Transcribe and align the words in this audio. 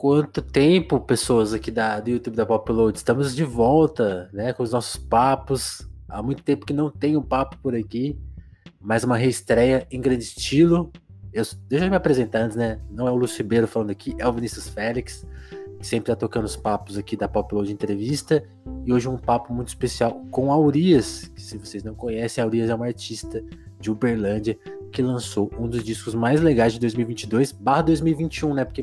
Quanto 0.00 0.40
tempo, 0.40 1.00
pessoas 1.00 1.52
aqui 1.52 1.72
da, 1.72 1.98
do 1.98 2.08
YouTube 2.08 2.36
da 2.36 2.46
Popload? 2.46 2.96
Estamos 2.96 3.34
de 3.34 3.42
volta, 3.42 4.30
né, 4.32 4.52
com 4.52 4.62
os 4.62 4.70
nossos 4.70 4.96
papos. 4.96 5.90
Há 6.08 6.22
muito 6.22 6.40
tempo 6.44 6.64
que 6.64 6.72
não 6.72 6.88
tem 6.88 7.16
um 7.16 7.20
papo 7.20 7.58
por 7.60 7.74
aqui. 7.74 8.16
Mais 8.80 9.02
uma 9.02 9.16
reestreia 9.16 9.88
em 9.90 10.00
grande 10.00 10.22
estilo. 10.22 10.92
Eu, 11.32 11.42
deixa 11.66 11.86
eu 11.86 11.90
me 11.90 11.96
apresentar 11.96 12.42
antes, 12.42 12.56
né? 12.56 12.80
Não 12.88 13.08
é 13.08 13.10
o 13.10 13.16
Lúcio 13.16 13.38
Ribeiro 13.38 13.66
falando 13.66 13.90
aqui, 13.90 14.14
é 14.20 14.28
o 14.28 14.32
Vinícius 14.32 14.68
Félix, 14.68 15.26
que 15.80 15.84
sempre 15.84 16.12
tá 16.12 16.14
tocando 16.14 16.44
os 16.44 16.54
papos 16.54 16.96
aqui 16.96 17.16
da 17.16 17.26
Popload 17.26 17.72
Entrevista. 17.72 18.44
E 18.86 18.92
hoje 18.92 19.08
um 19.08 19.18
papo 19.18 19.52
muito 19.52 19.66
especial 19.66 20.24
com 20.30 20.52
a 20.52 20.56
Urias, 20.56 21.26
que 21.34 21.42
se 21.42 21.58
vocês 21.58 21.82
não 21.82 21.96
conhecem, 21.96 22.44
a 22.44 22.46
Urias 22.46 22.70
é 22.70 22.74
uma 22.76 22.86
artista 22.86 23.42
de 23.80 23.90
Uberlândia 23.90 24.56
que 24.92 25.02
lançou 25.02 25.50
um 25.58 25.68
dos 25.68 25.84
discos 25.84 26.14
mais 26.14 26.40
legais 26.40 26.72
de 26.72 26.80
2022 26.80 27.52
barra 27.52 27.82
2021, 27.82 28.54
né? 28.54 28.64
Porque 28.64 28.82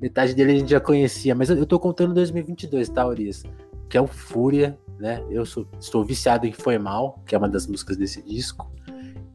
metade 0.00 0.34
dele 0.34 0.52
a 0.52 0.58
gente 0.58 0.70
já 0.70 0.80
conhecia, 0.80 1.34
mas 1.34 1.50
eu 1.50 1.66
tô 1.66 1.78
contando 1.78 2.14
2022, 2.14 2.88
tá, 2.88 3.06
Urias? 3.06 3.44
Que 3.88 3.96
é 3.96 4.00
o 4.00 4.06
Fúria, 4.06 4.78
né? 4.98 5.24
Eu 5.30 5.46
sou, 5.46 5.66
estou 5.80 6.04
viciado 6.04 6.46
em 6.46 6.52
Foi 6.52 6.78
Mal, 6.78 7.22
que 7.26 7.34
é 7.34 7.38
uma 7.38 7.48
das 7.48 7.66
músicas 7.66 7.96
desse 7.96 8.22
disco. 8.22 8.70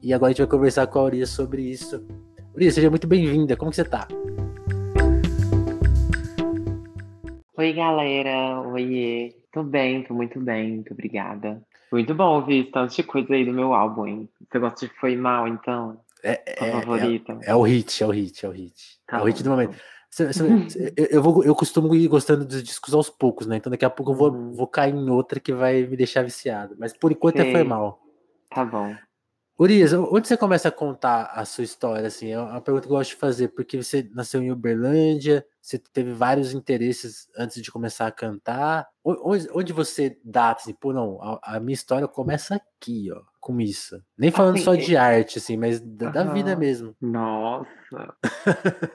E 0.02 0.14
agora 0.14 0.30
a 0.30 0.32
gente 0.32 0.42
vai 0.42 0.48
conversar 0.48 0.88
com 0.88 1.00
a 1.00 1.04
Urias 1.04 1.30
sobre 1.30 1.64
isso. 1.64 2.06
Urias, 2.54 2.74
seja 2.74 2.90
muito 2.90 3.08
bem-vinda. 3.08 3.56
Como 3.56 3.72
que 3.72 3.76
você 3.78 3.86
tá? 3.86 4.08
Oi, 7.58 7.74
galera. 7.74 8.62
Oiê. 8.62 9.34
Tô 9.52 9.64
bem, 9.64 10.04
tô 10.04 10.14
muito 10.14 10.40
bem. 10.40 10.74
Muito 10.74 10.94
obrigada. 10.94 11.62
Muito 11.94 12.16
bom 12.16 12.38
ouvir 12.38 12.72
tanto 12.72 12.96
de 12.96 13.04
coisa 13.04 13.36
aí 13.36 13.46
do 13.46 13.54
meu 13.54 13.72
álbum, 13.72 14.08
hein? 14.08 14.30
Você 14.50 14.58
gosta 14.58 14.88
de 14.88 14.94
Foi 14.96 15.16
Mal, 15.16 15.48
então? 15.48 16.00
É, 16.24 16.42
é, 16.44 16.72
favorita. 16.72 17.38
É, 17.44 17.52
é, 17.52 17.56
o 17.56 17.62
hit, 17.62 18.04
é 18.04 18.08
o 18.08 18.10
hit, 18.10 18.44
é 18.44 18.50
o 18.50 18.52
hit. 18.52 18.98
Tá 19.06 19.20
é 19.20 19.22
o 19.22 19.26
hit 19.26 19.44
do 19.44 19.52
momento. 19.52 19.78
eu, 20.98 21.06
eu, 21.12 21.22
vou, 21.22 21.44
eu 21.44 21.54
costumo 21.54 21.94
ir 21.94 22.08
gostando 22.08 22.46
dos 22.46 22.64
discos 22.64 22.96
aos 22.96 23.12
poucos, 23.12 23.46
né? 23.46 23.58
Então 23.58 23.70
daqui 23.70 23.86
a 23.86 23.92
pouco 23.92 24.12
eu 24.12 24.16
vou, 24.16 24.32
uhum. 24.32 24.54
vou 24.54 24.66
cair 24.66 24.96
em 24.96 25.08
outra 25.12 25.40
que 25.40 25.54
vai 25.54 25.84
me 25.84 25.96
deixar 25.96 26.24
viciado. 26.24 26.76
Mas 26.80 26.98
por 26.98 27.12
enquanto 27.12 27.38
Sei. 27.38 27.50
é 27.50 27.52
Foi 27.52 27.64
Mal. 27.64 28.02
Tá 28.50 28.66
bom. 28.66 28.96
Urias, 29.60 29.94
onde 29.94 30.28
você 30.28 30.36
começa 30.36 30.68
a 30.70 30.72
contar 30.72 31.26
a 31.26 31.46
sua 31.46 31.64
história? 31.64 32.08
Assim, 32.08 32.32
é 32.32 32.40
uma 32.40 32.60
pergunta 32.60 32.88
que 32.88 32.92
eu 32.92 32.98
gosto 32.98 33.12
de 33.12 33.18
fazer, 33.18 33.50
porque 33.50 33.82
você 33.82 34.10
nasceu 34.14 34.42
em 34.42 34.52
Uberlândia, 34.52 35.46
você 35.62 35.78
teve 35.78 36.12
vários 36.12 36.54
interesses 36.54 37.30
antes 37.38 37.62
de 37.62 37.72
começar 37.72 38.08
a 38.08 38.12
cantar. 38.12 38.88
Onde, 39.04 39.48
onde 39.54 39.72
você 39.72 40.18
dá, 40.24 40.52
assim, 40.52 40.74
pô, 40.74 40.92
não, 40.92 41.22
a, 41.22 41.56
a, 41.56 41.60
minha 41.60 41.74
história 41.76 42.08
começa 42.08 42.56
aqui, 42.56 43.12
ó, 43.12 43.22
com 43.40 43.62
isso. 43.62 44.02
Nem 44.18 44.32
falando 44.32 44.56
assim, 44.56 44.64
só 44.64 44.76
de 44.76 44.98
arte, 44.98 45.38
assim, 45.38 45.56
mas 45.56 45.80
da, 45.80 46.10
da 46.10 46.24
vida 46.24 46.56
mesmo. 46.56 46.96
Nossa! 47.00 48.16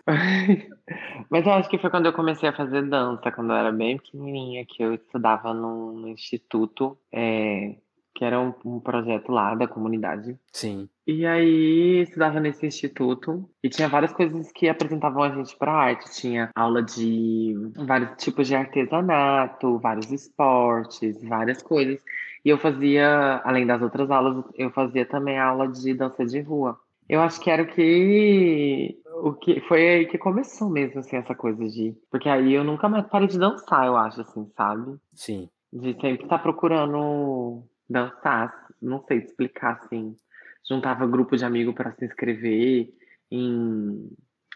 mas 1.31 1.47
eu 1.47 1.53
acho 1.53 1.69
que 1.69 1.79
foi 1.79 1.89
quando 1.89 2.07
eu 2.07 2.13
comecei 2.13 2.49
a 2.49 2.57
fazer 2.57 2.83
dança, 2.89 3.31
quando 3.31 3.53
eu 3.53 3.57
era 3.57 3.71
bem 3.71 3.97
pequenininha, 3.97 4.67
que 4.67 4.83
eu 4.83 4.95
estudava 4.95 5.55
no, 5.55 5.93
no 5.93 6.09
instituto. 6.09 6.99
É 7.13 7.77
que 8.19 8.25
era 8.25 8.41
um, 8.41 8.53
um, 8.65 8.81
projeto 8.81 9.31
lá 9.31 9.55
da 9.55 9.69
comunidade. 9.69 10.37
Sim. 10.53 10.89
E 11.07 11.25
aí 11.25 12.03
estudava 12.03 12.41
nesse 12.41 12.67
instituto 12.67 13.49
e 13.63 13.69
tinha 13.69 13.89
várias 13.89 14.13
coisas 14.13 14.51
que 14.51 14.69
apresentavam 14.69 15.23
a 15.23 15.33
gente 15.33 15.57
para 15.57 15.73
arte. 15.73 16.11
Tinha 16.11 16.51
aula 16.53 16.83
de 16.83 17.55
vários 17.77 18.17
tipos 18.17 18.49
de 18.49 18.57
artesanato, 18.57 19.79
vários 19.79 20.11
esportes, 20.11 21.23
várias 21.23 21.63
coisas. 21.63 22.03
E 22.45 22.49
eu 22.49 22.59
fazia, 22.59 23.41
além 23.45 23.65
das 23.65 23.81
outras 23.81 24.11
aulas, 24.11 24.45
eu 24.57 24.73
fazia 24.73 25.07
também 25.07 25.39
aula 25.39 25.69
de 25.69 25.95
dança 25.95 26.27
de 26.27 26.41
rua. 26.41 26.77
Eu 27.09 27.21
acho 27.21 27.41
que 27.41 27.49
era 27.49 27.63
o 27.63 27.67
que 27.69 29.01
o 29.23 29.33
que 29.33 29.61
foi 29.61 29.89
aí 29.89 30.07
que 30.07 30.19
começou 30.19 30.69
mesmo 30.69 30.99
assim 30.99 31.17
essa 31.17 31.37
coisa 31.37 31.65
de, 31.69 31.97
porque 32.11 32.29
aí 32.29 32.53
eu 32.53 32.65
nunca 32.65 32.89
mais 32.89 33.07
parei 33.07 33.29
de 33.29 33.39
dançar, 33.39 33.87
eu 33.87 33.97
acho 33.97 34.21
assim, 34.23 34.51
sabe? 34.57 34.97
Sim. 35.15 35.49
De 35.73 35.93
sempre 35.95 36.25
estar 36.25 36.39
tá 36.39 36.39
procurando 36.39 37.63
dançar, 37.89 38.69
não 38.81 39.03
sei 39.07 39.19
explicar 39.19 39.81
assim. 39.83 40.17
Juntava 40.69 41.07
grupo 41.07 41.37
de 41.37 41.45
amigos 41.45 41.75
para 41.75 41.93
se 41.93 42.05
inscrever 42.05 42.93
em 43.31 44.11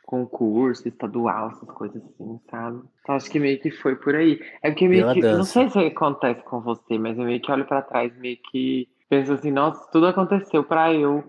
concurso 0.04 0.86
estadual, 0.88 1.50
essas 1.50 1.70
coisas 1.70 2.02
assim, 2.04 2.40
sabe? 2.50 2.82
Então 3.00 3.14
acho 3.14 3.30
que 3.30 3.38
meio 3.38 3.58
que 3.60 3.70
foi 3.70 3.96
por 3.96 4.14
aí. 4.14 4.40
É 4.62 4.70
porque 4.70 4.88
meio 4.88 5.02
Pela 5.02 5.14
que. 5.14 5.20
Dança. 5.20 5.36
Não 5.38 5.44
sei 5.44 5.70
se 5.70 5.78
acontece 5.78 6.42
com 6.42 6.60
você, 6.60 6.98
mas 6.98 7.18
eu 7.18 7.24
meio 7.24 7.40
que 7.40 7.50
olho 7.50 7.64
para 7.64 7.82
trás, 7.82 8.14
meio 8.18 8.36
que 8.50 8.88
penso 9.08 9.32
assim, 9.34 9.50
nossa, 9.50 9.90
tudo 9.90 10.06
aconteceu 10.06 10.64
para 10.64 10.92
eu, 10.94 11.22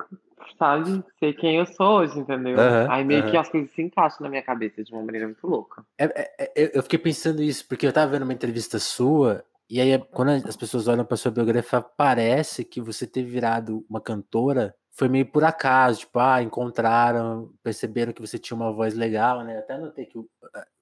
sabe, 0.58 1.04
ser 1.20 1.34
quem 1.34 1.58
eu 1.58 1.66
sou 1.66 2.00
hoje, 2.00 2.18
entendeu? 2.18 2.58
Uhum, 2.58 2.90
aí 2.92 3.04
meio 3.04 3.26
uhum. 3.26 3.32
que 3.32 3.38
as 3.38 3.50
coisas 3.50 3.72
se 3.72 3.82
encaixam 3.82 4.20
na 4.22 4.30
minha 4.30 4.42
cabeça 4.42 4.84
de 4.84 4.94
uma 4.94 5.04
maneira 5.04 5.28
muito 5.28 5.46
louca. 5.46 5.84
É, 5.98 6.06
é, 6.06 6.52
é, 6.56 6.78
eu 6.78 6.82
fiquei 6.82 7.00
pensando 7.00 7.42
isso, 7.42 7.68
porque 7.68 7.86
eu 7.86 7.92
tava 7.92 8.12
vendo 8.12 8.24
uma 8.24 8.34
entrevista 8.34 8.80
sua 8.80 9.44
e 9.70 9.80
aí, 9.80 9.98
quando 10.12 10.30
as 10.48 10.56
pessoas 10.56 10.88
olham 10.88 11.06
para 11.06 11.18
sua 11.18 11.32
biografia, 11.32 11.82
parece 11.82 12.64
que 12.64 12.82
você 12.82 13.08
ter 13.08 13.24
virado 13.24 13.86
uma 13.90 14.02
cantora 14.02 14.76
foi 14.96 15.08
meio 15.08 15.26
por 15.26 15.44
acaso, 15.44 16.02
tipo, 16.02 16.20
ah, 16.20 16.42
encontraram, 16.42 17.52
perceberam 17.64 18.14
que 18.14 18.22
você 18.22 18.38
tinha 18.38 18.56
uma 18.56 18.72
voz 18.72 18.94
legal, 18.94 19.44
né? 19.44 19.58
Até 19.58 19.78
notei 19.78 20.06
que, 20.06 20.20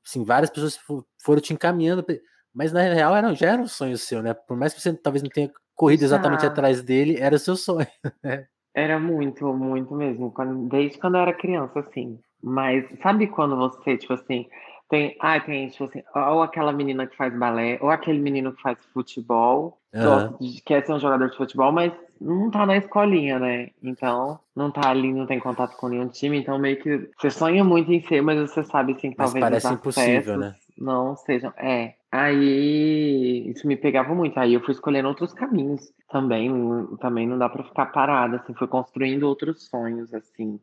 assim, 0.06 0.24
várias 0.24 0.50
pessoas 0.50 0.78
foram 1.24 1.42
te 1.42 1.54
encaminhando, 1.54 2.06
mas 2.54 2.74
na 2.74 2.82
real 2.82 3.16
era, 3.16 3.34
já 3.34 3.52
era 3.54 3.62
um 3.62 3.68
sonho 3.68 3.98
seu, 3.98 4.22
né? 4.22 4.34
Por 4.34 4.58
mais 4.58 4.74
que 4.74 4.82
você 4.82 4.94
talvez 4.94 5.24
não 5.24 5.30
tenha 5.30 5.50
corrido 5.74 6.04
exatamente 6.04 6.46
ah. 6.46 6.50
atrás 6.50 6.84
dele, 6.84 7.18
era 7.20 7.36
o 7.36 7.40
seu 7.40 7.56
sonho, 7.56 7.88
né? 8.22 8.46
Era 8.76 9.00
muito, 9.00 9.54
muito 9.54 9.94
mesmo, 9.96 10.34
desde 10.70 10.98
quando 10.98 11.16
eu 11.16 11.22
era 11.22 11.34
criança, 11.34 11.80
assim. 11.80 12.20
Mas 12.44 12.86
sabe 13.02 13.28
quando 13.28 13.56
você, 13.56 13.98
tipo 13.98 14.14
assim, 14.14 14.48
tem, 14.92 15.16
ah, 15.22 15.40
tem, 15.40 15.70
tipo 15.70 15.86
assim, 15.86 16.04
ou 16.14 16.44
aquela 16.44 16.74
menina 16.74 17.08
que 17.08 17.16
faz 17.16 17.34
balé, 17.34 17.80
ou 17.80 17.90
aquele 17.90 18.20
menino 18.20 18.52
que 18.52 18.62
faz 18.62 18.78
futebol, 18.94 19.78
uhum. 19.94 20.38
quer 20.66 20.86
ser 20.86 20.92
um 20.92 21.00
jogador 21.00 21.30
de 21.30 21.38
futebol, 21.38 21.72
mas 21.72 21.94
não 22.20 22.52
tá 22.52 22.66
na 22.66 22.76
escolinha, 22.76 23.40
né? 23.40 23.70
Então, 23.82 24.38
não 24.54 24.70
tá 24.70 24.90
ali, 24.90 25.14
não 25.14 25.26
tem 25.26 25.40
contato 25.40 25.78
com 25.78 25.88
nenhum 25.88 26.10
time, 26.10 26.38
então 26.38 26.60
meio 26.60 26.76
que 26.76 27.10
você 27.18 27.30
sonha 27.30 27.64
muito 27.64 27.90
em 27.90 28.02
ser, 28.02 28.22
mas 28.22 28.38
você 28.38 28.66
sabe 28.66 28.92
assim 28.92 29.12
que 29.12 29.16
mas 29.18 29.32
talvez 29.32 29.46
parece 29.46 29.74
impossível, 29.74 30.38
né? 30.38 30.56
não 30.78 31.16
sejam. 31.16 31.54
É. 31.58 31.94
Aí 32.12 33.50
isso 33.50 33.66
me 33.66 33.78
pegava 33.78 34.14
muito. 34.14 34.38
Aí 34.38 34.54
eu 34.54 34.62
fui 34.62 34.74
escolhendo 34.74 35.08
outros 35.08 35.32
caminhos 35.34 35.94
também. 36.10 36.52
Também 37.00 37.28
não 37.28 37.38
dá 37.38 37.48
para 37.48 37.64
ficar 37.64 37.86
parada, 37.88 38.38
assim, 38.38 38.54
fui 38.54 38.68
construindo 38.68 39.24
outros 39.24 39.68
sonhos, 39.70 40.14
assim. 40.14 40.60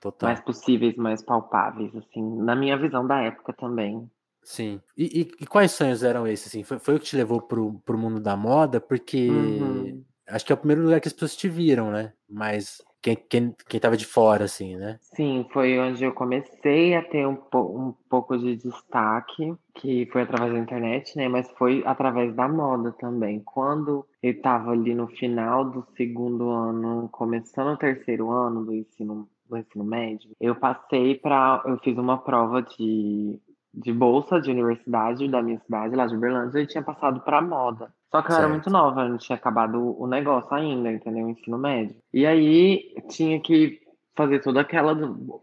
Total. 0.00 0.30
mais 0.30 0.40
possíveis, 0.40 0.96
mais 0.96 1.22
palpáveis, 1.22 1.94
assim, 1.94 2.22
na 2.36 2.56
minha 2.56 2.76
visão 2.78 3.06
da 3.06 3.20
época 3.20 3.52
também. 3.52 4.10
Sim. 4.42 4.80
E, 4.96 5.20
e, 5.20 5.42
e 5.42 5.46
quais 5.46 5.72
sonhos 5.72 6.02
eram 6.02 6.26
esses? 6.26 6.48
Assim? 6.48 6.64
Foi, 6.64 6.78
foi 6.78 6.96
o 6.96 6.98
que 6.98 7.04
te 7.04 7.16
levou 7.16 7.42
pro, 7.42 7.74
pro 7.84 7.98
mundo 7.98 8.18
da 8.18 8.36
moda? 8.36 8.80
Porque 8.80 9.28
uhum. 9.28 10.02
acho 10.28 10.46
que 10.46 10.52
é 10.52 10.54
o 10.54 10.58
primeiro 10.58 10.82
lugar 10.82 11.00
que 11.00 11.08
as 11.08 11.12
pessoas 11.12 11.36
te 11.36 11.48
viram, 11.48 11.90
né? 11.90 12.14
Mas 12.28 12.82
quem, 13.02 13.16
quem, 13.16 13.54
quem 13.68 13.80
tava 13.80 13.96
de 13.96 14.06
fora, 14.06 14.44
assim, 14.44 14.76
né? 14.76 14.98
Sim, 15.00 15.46
foi 15.52 15.78
onde 15.78 16.04
eu 16.04 16.12
comecei 16.12 16.94
a 16.94 17.02
ter 17.02 17.26
um, 17.26 17.38
um 17.54 17.94
pouco 18.08 18.36
de 18.36 18.56
destaque, 18.56 19.54
que 19.74 20.06
foi 20.12 20.22
através 20.22 20.52
da 20.52 20.58
internet, 20.58 21.16
né? 21.16 21.28
Mas 21.28 21.50
foi 21.52 21.82
através 21.86 22.34
da 22.34 22.48
moda 22.48 22.92
também. 22.92 23.40
Quando 23.40 24.06
eu 24.22 24.32
estava 24.32 24.72
ali 24.72 24.94
no 24.94 25.08
final 25.08 25.64
do 25.64 25.86
segundo 25.96 26.50
ano, 26.50 27.08
começando 27.10 27.74
o 27.74 27.78
terceiro 27.78 28.30
ano 28.30 28.64
do 28.64 28.74
ensino 28.74 29.28
do 29.50 29.58
ensino 29.58 29.84
médio, 29.84 30.30
eu 30.40 30.54
passei 30.54 31.16
para. 31.16 31.62
Eu 31.66 31.78
fiz 31.78 31.98
uma 31.98 32.18
prova 32.18 32.62
de, 32.62 33.38
de 33.74 33.92
bolsa 33.92 34.40
de 34.40 34.50
universidade 34.50 35.28
da 35.28 35.42
minha 35.42 35.58
cidade, 35.60 35.96
lá 35.96 36.06
de 36.06 36.16
Uberlândia, 36.16 36.60
e 36.60 36.66
tinha 36.66 36.82
passado 36.82 37.20
para 37.20 37.42
moda. 37.42 37.92
Só 38.10 38.22
que 38.22 38.28
eu 38.28 38.32
certo. 38.32 38.44
era 38.44 38.48
muito 38.48 38.70
nova, 38.70 39.08
não 39.08 39.18
tinha 39.18 39.36
acabado 39.36 40.00
o 40.00 40.06
negócio 40.06 40.52
ainda, 40.54 40.90
entendeu? 40.90 41.26
O 41.26 41.30
ensino 41.30 41.58
médio. 41.58 41.96
E 42.12 42.26
aí 42.26 42.94
tinha 43.08 43.38
que 43.40 43.80
fazer 44.16 44.40
toda 44.40 44.60
aquela 44.60 44.96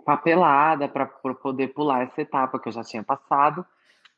papelada 0.05 0.87
para 0.87 1.05
poder 1.05 1.69
pular 1.69 2.03
essa 2.03 2.21
etapa 2.21 2.59
que 2.59 2.67
eu 2.67 2.73
já 2.73 2.83
tinha 2.83 3.03
passado. 3.03 3.65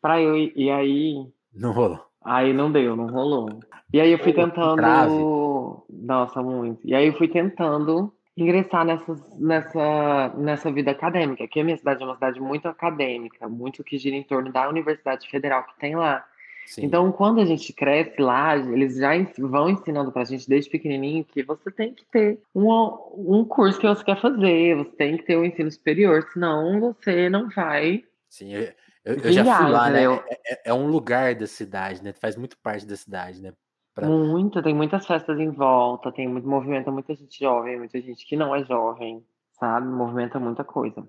Para 0.02 0.22
eu 0.22 0.36
e 0.38 0.70
aí 0.70 1.28
não 1.54 1.72
rolou. 1.72 2.00
Aí 2.24 2.54
não 2.54 2.72
deu, 2.72 2.96
não 2.96 3.08
rolou. 3.08 3.50
E 3.94 4.00
aí 4.00 4.12
eu 4.12 4.20
fui 4.20 4.34
tentando. 4.34 5.84
Nossa, 5.90 6.42
muito. 6.42 6.80
E 6.88 6.94
aí 6.94 7.08
eu 7.08 7.18
fui 7.18 7.28
tentando 7.28 8.14
ingressar 8.42 8.86
nessas, 8.86 9.22
nessa, 9.38 10.34
nessa 10.38 10.72
vida 10.72 10.92
acadêmica, 10.92 11.48
que 11.48 11.60
a 11.60 11.64
minha 11.64 11.78
cidade 11.78 12.02
é 12.02 12.06
uma 12.06 12.16
cidade 12.16 12.40
muito 12.40 12.68
acadêmica, 12.68 13.48
muito 13.48 13.84
que 13.84 13.98
gira 13.98 14.16
em 14.16 14.24
torno 14.24 14.52
da 14.52 14.68
Universidade 14.70 15.30
Federal 15.30 15.64
que 15.64 15.80
tem 15.80 15.96
lá. 15.96 16.26
Sim. 16.66 16.86
Então, 16.86 17.12
quando 17.12 17.42
a 17.42 17.46
gente 17.46 17.74
cresce 17.74 18.22
lá, 18.22 18.56
eles 18.56 18.96
já 18.96 19.10
vão 19.40 19.72
ensinando 19.72 20.12
pra 20.12 20.24
gente 20.24 20.48
desde 20.48 20.70
pequenininho 20.70 21.26
que 21.26 21.42
você 21.42 21.72
tem 21.72 21.94
que 21.96 22.06
ter 22.06 22.40
um, 22.54 22.70
um 23.16 23.44
curso 23.44 23.80
que 23.80 23.88
você 23.88 24.04
quer 24.04 24.22
fazer, 24.22 24.76
você 24.76 24.92
tem 24.92 25.18
que 25.18 25.24
ter 25.24 25.36
um 25.36 25.44
ensino 25.44 25.72
superior, 25.72 26.28
senão 26.32 26.80
você 26.80 27.28
não 27.28 27.50
vai. 27.50 28.04
Sim, 28.30 28.54
eu, 28.54 28.72
eu, 29.04 29.16
eu 29.16 29.32
já 29.32 29.44
fui 29.44 29.72
lá, 29.72 29.90
né? 29.90 30.04
É, 30.04 30.54
é, 30.54 30.62
é, 30.66 30.74
um 30.74 30.86
lugar 30.86 31.34
da 31.34 31.48
cidade, 31.48 32.04
né? 32.04 32.14
Faz 32.14 32.36
muito 32.36 32.56
parte 32.60 32.86
da 32.86 32.96
cidade, 32.96 33.42
né? 33.42 33.52
Pra... 34.00 34.08
Muito, 34.08 34.62
tem 34.62 34.74
muitas 34.74 35.06
festas 35.06 35.40
em 35.40 35.52
volta, 35.52 36.12
tem 36.12 36.28
muito 36.28 36.48
movimenta 36.48 36.92
muita 36.92 37.14
gente 37.14 37.40
jovem, 37.40 37.78
muita 37.78 38.00
gente 38.00 38.26
que 38.26 38.36
não 38.36 38.56
é 38.56 38.64
jovem, 38.64 39.24
sabe? 39.60 39.88
Movimenta 39.88 40.40
muita 40.40 40.64
coisa. 40.64 41.06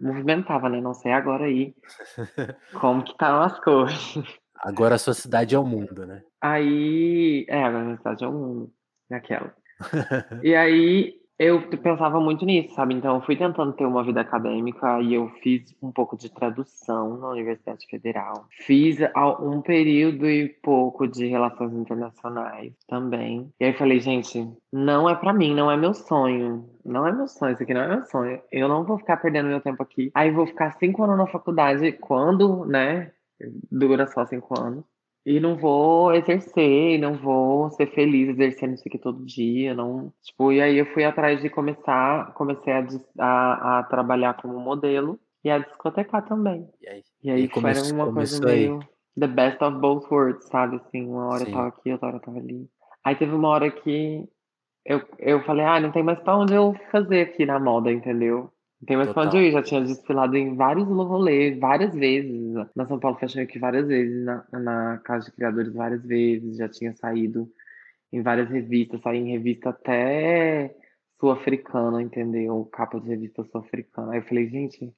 movimentava, 0.00 0.68
né? 0.68 0.80
Não 0.80 0.94
sei 0.94 1.12
agora 1.12 1.44
aí 1.44 1.74
como 2.80 3.02
que 3.02 3.12
estão 3.12 3.42
as 3.42 3.58
coisas. 3.60 4.24
Agora 4.56 4.96
a 4.96 4.98
sua 4.98 5.14
cidade 5.14 5.54
é 5.54 5.58
o 5.58 5.64
mundo, 5.64 6.04
né? 6.06 6.22
Aí, 6.40 7.46
é, 7.48 7.62
agora 7.62 7.82
a 7.82 7.84
minha 7.84 7.96
cidade 7.96 8.24
é 8.24 8.28
o 8.28 8.32
mundo, 8.32 8.72
naquela. 9.08 9.54
e 10.42 10.54
aí 10.54 11.17
eu 11.38 11.68
pensava 11.68 12.20
muito 12.20 12.44
nisso, 12.44 12.74
sabe? 12.74 12.94
Então 12.94 13.14
eu 13.14 13.20
fui 13.22 13.36
tentando 13.36 13.72
ter 13.72 13.86
uma 13.86 14.02
vida 14.02 14.20
acadêmica 14.20 15.00
e 15.00 15.14
eu 15.14 15.28
fiz 15.40 15.74
um 15.80 15.92
pouco 15.92 16.16
de 16.16 16.28
tradução 16.28 17.16
na 17.16 17.28
Universidade 17.28 17.86
Federal. 17.86 18.46
Fiz 18.50 18.98
um 19.40 19.60
período 19.62 20.28
e 20.28 20.48
pouco 20.48 21.06
de 21.06 21.26
relações 21.26 21.72
internacionais 21.72 22.72
também. 22.88 23.52
E 23.60 23.66
aí 23.66 23.72
falei, 23.72 24.00
gente, 24.00 24.50
não 24.72 25.08
é 25.08 25.14
para 25.14 25.32
mim, 25.32 25.54
não 25.54 25.70
é 25.70 25.76
meu 25.76 25.94
sonho. 25.94 26.68
Não 26.84 27.06
é 27.06 27.12
meu 27.12 27.28
sonho, 27.28 27.52
isso 27.52 27.62
aqui 27.62 27.74
não 27.74 27.82
é 27.82 27.88
meu 27.88 28.04
sonho. 28.06 28.40
Eu 28.50 28.66
não 28.66 28.84
vou 28.84 28.98
ficar 28.98 29.18
perdendo 29.18 29.48
meu 29.48 29.60
tempo 29.60 29.82
aqui. 29.82 30.10
Aí 30.14 30.32
vou 30.32 30.46
ficar 30.46 30.72
cinco 30.78 31.04
anos 31.04 31.18
na 31.18 31.26
faculdade 31.26 31.92
quando, 31.92 32.64
né? 32.64 33.12
Dura 33.70 34.08
só 34.08 34.26
cinco 34.26 34.58
anos. 34.58 34.84
E 35.28 35.38
não 35.40 35.56
vou 35.56 36.14
exercer, 36.14 36.98
não 36.98 37.12
vou 37.12 37.70
ser 37.72 37.86
feliz 37.88 38.30
exercendo 38.30 38.72
isso 38.72 38.84
aqui 38.88 38.96
todo 38.96 39.26
dia, 39.26 39.74
não. 39.74 40.10
Tipo, 40.22 40.50
e 40.50 40.62
aí 40.62 40.78
eu 40.78 40.86
fui 40.86 41.04
atrás 41.04 41.42
de 41.42 41.50
começar, 41.50 42.32
comecei 42.32 42.72
a, 42.72 42.82
a, 43.18 43.78
a 43.78 43.82
trabalhar 43.82 44.40
como 44.40 44.58
modelo 44.58 45.20
e 45.44 45.50
a 45.50 45.58
discotecar 45.58 46.26
também. 46.26 46.66
E 46.80 46.88
aí, 46.88 47.02
e 47.22 47.30
aí 47.30 47.44
e 47.44 47.48
foi 47.48 47.92
uma 47.92 48.10
coisa 48.10 48.40
meio 48.40 48.80
the 49.20 49.26
best 49.26 49.62
of 49.62 49.76
both 49.78 50.10
worlds, 50.10 50.46
sabe? 50.46 50.76
Assim, 50.76 51.06
uma 51.06 51.26
hora 51.26 51.44
Sim. 51.44 51.50
eu 51.50 51.56
tava 51.56 51.68
aqui, 51.68 51.92
outra 51.92 52.08
hora 52.08 52.16
eu 52.16 52.22
tava 52.22 52.38
ali. 52.38 52.66
Aí 53.04 53.14
teve 53.14 53.34
uma 53.34 53.48
hora 53.48 53.70
que 53.70 54.26
eu, 54.82 55.02
eu 55.18 55.44
falei, 55.44 55.66
ah, 55.66 55.78
não 55.78 55.92
tem 55.92 56.02
mais 56.02 56.18
pra 56.20 56.38
onde 56.38 56.54
eu 56.54 56.74
fazer 56.90 57.20
aqui 57.20 57.44
na 57.44 57.60
moda, 57.60 57.92
entendeu? 57.92 58.50
Tem 58.86 58.96
mais 58.96 59.16
onde 59.16 59.36
eu 59.36 59.42
ir, 59.42 59.50
já 59.50 59.62
tinha 59.62 59.80
desfilado 59.80 60.36
em 60.36 60.54
vários 60.54 60.86
rolês, 60.86 61.58
várias 61.58 61.92
vezes, 61.92 62.54
na 62.76 62.86
São 62.86 62.98
Paulo 62.98 63.18
Fashion 63.18 63.40
Week 63.40 63.58
várias 63.58 63.88
vezes, 63.88 64.24
na, 64.24 64.44
na 64.52 64.98
Casa 64.98 65.26
de 65.26 65.32
Criadores 65.32 65.72
várias 65.72 66.04
vezes, 66.04 66.56
já 66.56 66.68
tinha 66.68 66.94
saído 66.94 67.50
em 68.12 68.22
várias 68.22 68.48
revistas, 68.48 69.00
saí 69.02 69.18
em 69.18 69.32
revista 69.32 69.70
até 69.70 70.74
sul-africana, 71.18 72.00
entendeu? 72.00 72.68
Capa 72.72 73.00
de 73.00 73.08
revista 73.08 73.44
sul-africana. 73.44 74.12
Aí 74.12 74.18
eu 74.20 74.24
falei, 74.24 74.48
gente, 74.48 74.94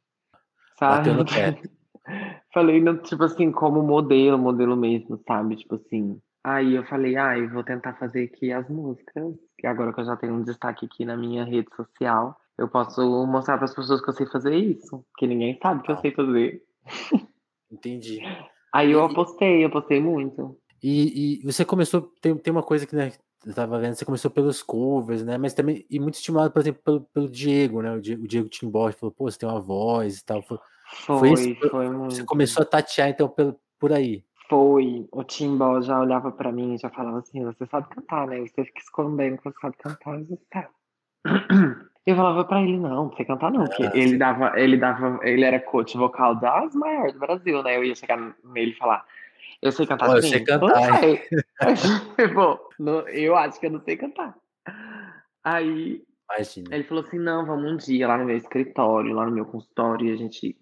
sabe? 0.79 1.09
falei, 2.53 2.85
tipo 2.99 3.25
assim, 3.25 3.50
como 3.50 3.82
modelo, 3.82 4.38
modelo 4.38 4.77
mesmo, 4.77 5.19
sabe? 5.27 5.56
Tipo 5.56 5.77
assim. 5.77 6.21
Aí 6.44 6.75
eu 6.75 6.85
falei, 6.85 7.17
ah, 7.17 7.38
eu 7.38 7.49
vou 7.49 7.65
tentar 7.65 7.94
fazer 7.94 8.25
aqui 8.25 8.53
as 8.53 8.69
músicas, 8.69 9.35
agora 9.65 9.93
que 9.93 10.00
eu 10.00 10.05
já 10.05 10.17
tenho 10.17 10.35
um 10.35 10.43
destaque 10.43 10.87
aqui 10.87 11.05
na 11.05 11.17
minha 11.17 11.44
rede 11.44 11.69
social 11.75 12.40
eu 12.61 12.69
posso 12.69 13.27
mostrar 13.27 13.57
para 13.57 13.65
as 13.65 13.75
pessoas 13.75 14.03
que 14.03 14.11
eu 14.11 14.12
sei 14.12 14.27
fazer 14.27 14.55
isso, 14.55 15.03
que 15.17 15.27
ninguém 15.27 15.59
sabe 15.62 15.83
que 15.83 15.91
eu 15.91 15.97
sei 15.97 16.11
fazer. 16.11 16.62
Entendi. 17.73 18.21
Aí 18.71 18.91
eu 18.93 19.03
apostei, 19.03 19.65
eu 19.65 19.69
apostei 19.69 19.99
muito. 19.99 20.59
E, 20.83 21.41
e 21.41 21.43
você 21.43 21.65
começou, 21.65 22.12
tem, 22.21 22.37
tem 22.37 22.53
uma 22.53 22.62
coisa 22.62 22.87
que 22.87 22.95
né, 22.95 23.12
eu 23.47 23.55
tava 23.55 23.79
vendo, 23.79 23.95
você 23.95 24.05
começou 24.05 24.31
pelos 24.31 24.62
covers, 24.62 25.25
né? 25.25 25.39
Mas 25.39 25.55
também, 25.55 25.87
e 25.89 25.99
muito 25.99 26.17
estimulado, 26.17 26.53
por 26.53 26.61
exemplo, 26.61 26.83
pelo, 26.85 27.01
pelo 27.01 27.31
Diego, 27.31 27.81
né? 27.81 27.95
O 27.95 28.01
Diego, 28.01 28.25
o 28.25 28.29
Diego 28.29 28.49
Timbó 28.51 28.93
falou, 28.93 29.15
pô, 29.17 29.31
você 29.31 29.39
tem 29.39 29.49
uma 29.49 29.61
voz 29.61 30.19
e 30.19 30.25
tal. 30.27 30.43
Foi, 30.43 30.59
foi, 31.06 31.19
foi, 31.19 31.33
esse, 31.33 31.55
foi 31.55 31.89
Você 31.89 32.25
começou 32.25 32.63
a 32.63 32.67
tatear, 32.67 33.09
então, 33.09 33.27
pelo, 33.27 33.59
por 33.79 33.91
aí. 33.91 34.23
Foi. 34.51 35.09
O 35.11 35.25
Timbó 35.25 35.81
já 35.81 35.99
olhava 35.99 36.31
para 36.31 36.53
mim 36.53 36.75
e 36.75 36.79
já 36.79 36.91
falava 36.91 37.21
assim, 37.21 37.43
você 37.43 37.65
sabe 37.65 37.89
cantar, 37.89 38.27
né? 38.27 38.41
Você 38.41 38.65
fica 38.67 38.81
escondendo 38.81 39.39
que 39.39 39.45
você 39.45 39.59
sabe 39.63 39.77
cantar, 39.79 40.19
você 40.19 40.39
sabe. 40.53 40.69
Eu 42.06 42.17
falava 42.17 42.44
pra 42.44 42.62
ele, 42.62 42.79
não, 42.79 43.05
não 43.05 43.17
sei 43.17 43.26
cantar 43.26 43.52
não, 43.52 43.64
porque 43.64 43.85
ah, 43.85 43.93
ele 43.94 44.17
dava, 44.17 44.58
ele 44.58 44.76
dava, 44.76 45.20
ele 45.23 45.44
era 45.44 45.61
coach 45.61 45.97
vocal 45.97 46.35
das 46.35 46.75
maiores 46.75 47.12
do 47.12 47.20
Brasil, 47.20 47.62
né? 47.62 47.76
Eu 47.76 47.85
ia 47.85 47.94
chegar 47.94 48.19
nele 48.43 48.70
e 48.70 48.76
falar, 48.76 49.05
eu 49.61 49.70
sei 49.70 49.87
cantar 49.87 50.08
sim. 50.08 50.17
Eu 50.17 50.23
sei 50.23 50.41
cantar. 50.41 51.00
Bom, 52.35 52.58
eu 53.12 53.37
acho 53.37 53.61
que 53.61 53.67
eu 53.67 53.70
não 53.70 53.81
sei 53.81 53.97
cantar. 53.97 54.35
Aí 55.44 56.02
Imagina. 56.32 56.75
ele 56.75 56.85
falou 56.85 57.05
assim, 57.05 57.19
não, 57.19 57.44
vamos 57.44 57.73
um 57.73 57.76
dia 57.76 58.08
lá 58.08 58.17
no 58.17 58.25
meu 58.25 58.37
escritório, 58.37 59.14
lá 59.14 59.26
no 59.26 59.32
meu 59.32 59.44
consultório, 59.44 60.06
e 60.06 60.12
a 60.12 60.17
gente 60.17 60.56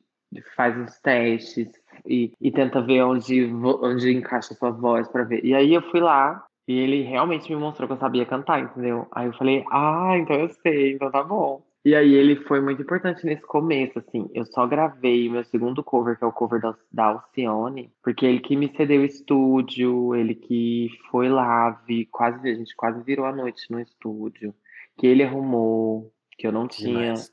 faz 0.56 0.76
uns 0.76 0.98
testes 1.00 1.70
e, 2.04 2.32
e 2.40 2.50
tenta 2.50 2.82
ver 2.82 3.02
onde, 3.02 3.44
onde 3.44 4.12
encaixa 4.12 4.54
a 4.54 4.56
sua 4.56 4.70
voz 4.70 5.08
para 5.08 5.24
ver. 5.24 5.44
E 5.44 5.54
aí 5.54 5.72
eu 5.72 5.82
fui 5.82 6.00
lá, 6.00 6.44
e 6.68 6.78
ele 6.78 7.02
realmente 7.02 7.50
me 7.50 7.58
mostrou 7.58 7.88
que 7.88 7.94
eu 7.94 7.98
sabia 7.98 8.26
cantar, 8.26 8.60
entendeu? 8.60 9.08
Aí 9.10 9.26
eu 9.26 9.32
falei, 9.32 9.64
ah, 9.72 10.12
então 10.18 10.36
eu 10.36 10.50
sei, 10.50 10.92
então 10.92 11.10
tá 11.10 11.24
bom. 11.24 11.66
E 11.82 11.94
aí 11.94 12.12
ele 12.12 12.36
foi 12.44 12.60
muito 12.60 12.82
importante 12.82 13.24
nesse 13.24 13.40
começo, 13.40 13.98
assim. 13.98 14.28
Eu 14.34 14.44
só 14.44 14.66
gravei 14.66 15.30
meu 15.30 15.42
segundo 15.44 15.82
cover, 15.82 16.18
que 16.18 16.24
é 16.24 16.26
o 16.26 16.32
cover 16.32 16.60
da, 16.60 16.76
da 16.92 17.04
Alcione, 17.06 17.90
porque 18.02 18.26
ele 18.26 18.40
que 18.40 18.54
me 18.54 18.70
cedeu 18.76 19.00
o 19.00 19.06
estúdio, 19.06 20.14
ele 20.14 20.34
que 20.34 20.90
foi 21.10 21.30
lá, 21.30 21.70
vi, 21.86 22.04
quase, 22.04 22.46
a 22.46 22.54
gente 22.54 22.76
quase 22.76 23.02
virou 23.02 23.24
a 23.24 23.32
noite 23.32 23.62
no 23.70 23.80
estúdio, 23.80 24.54
que 24.98 25.06
ele 25.06 25.22
arrumou, 25.22 26.12
que 26.36 26.46
eu 26.46 26.52
não 26.52 26.68
tinha 26.68 27.14
Demais. 27.14 27.32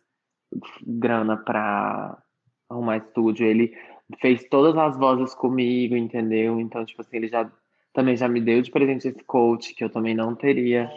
grana 0.81 1.35
pra 1.35 2.17
arrumar 2.69 2.97
estúdio. 2.97 3.45
Ele 3.45 3.73
fez 4.21 4.47
todas 4.47 4.77
as 4.77 4.97
vozes 4.97 5.35
comigo, 5.35 5.97
entendeu? 5.97 6.57
Então, 6.57 6.85
tipo 6.85 7.01
assim, 7.01 7.17
ele 7.17 7.27
já 7.27 7.51
também 7.95 8.17
já 8.17 8.27
me 8.27 8.41
deu 8.41 8.61
de 8.61 8.69
presente 8.69 9.07
esse 9.07 9.23
coach 9.23 9.73
que 9.73 9.83
eu 9.83 9.89
também 9.89 10.13
não 10.13 10.35
teria 10.35 10.91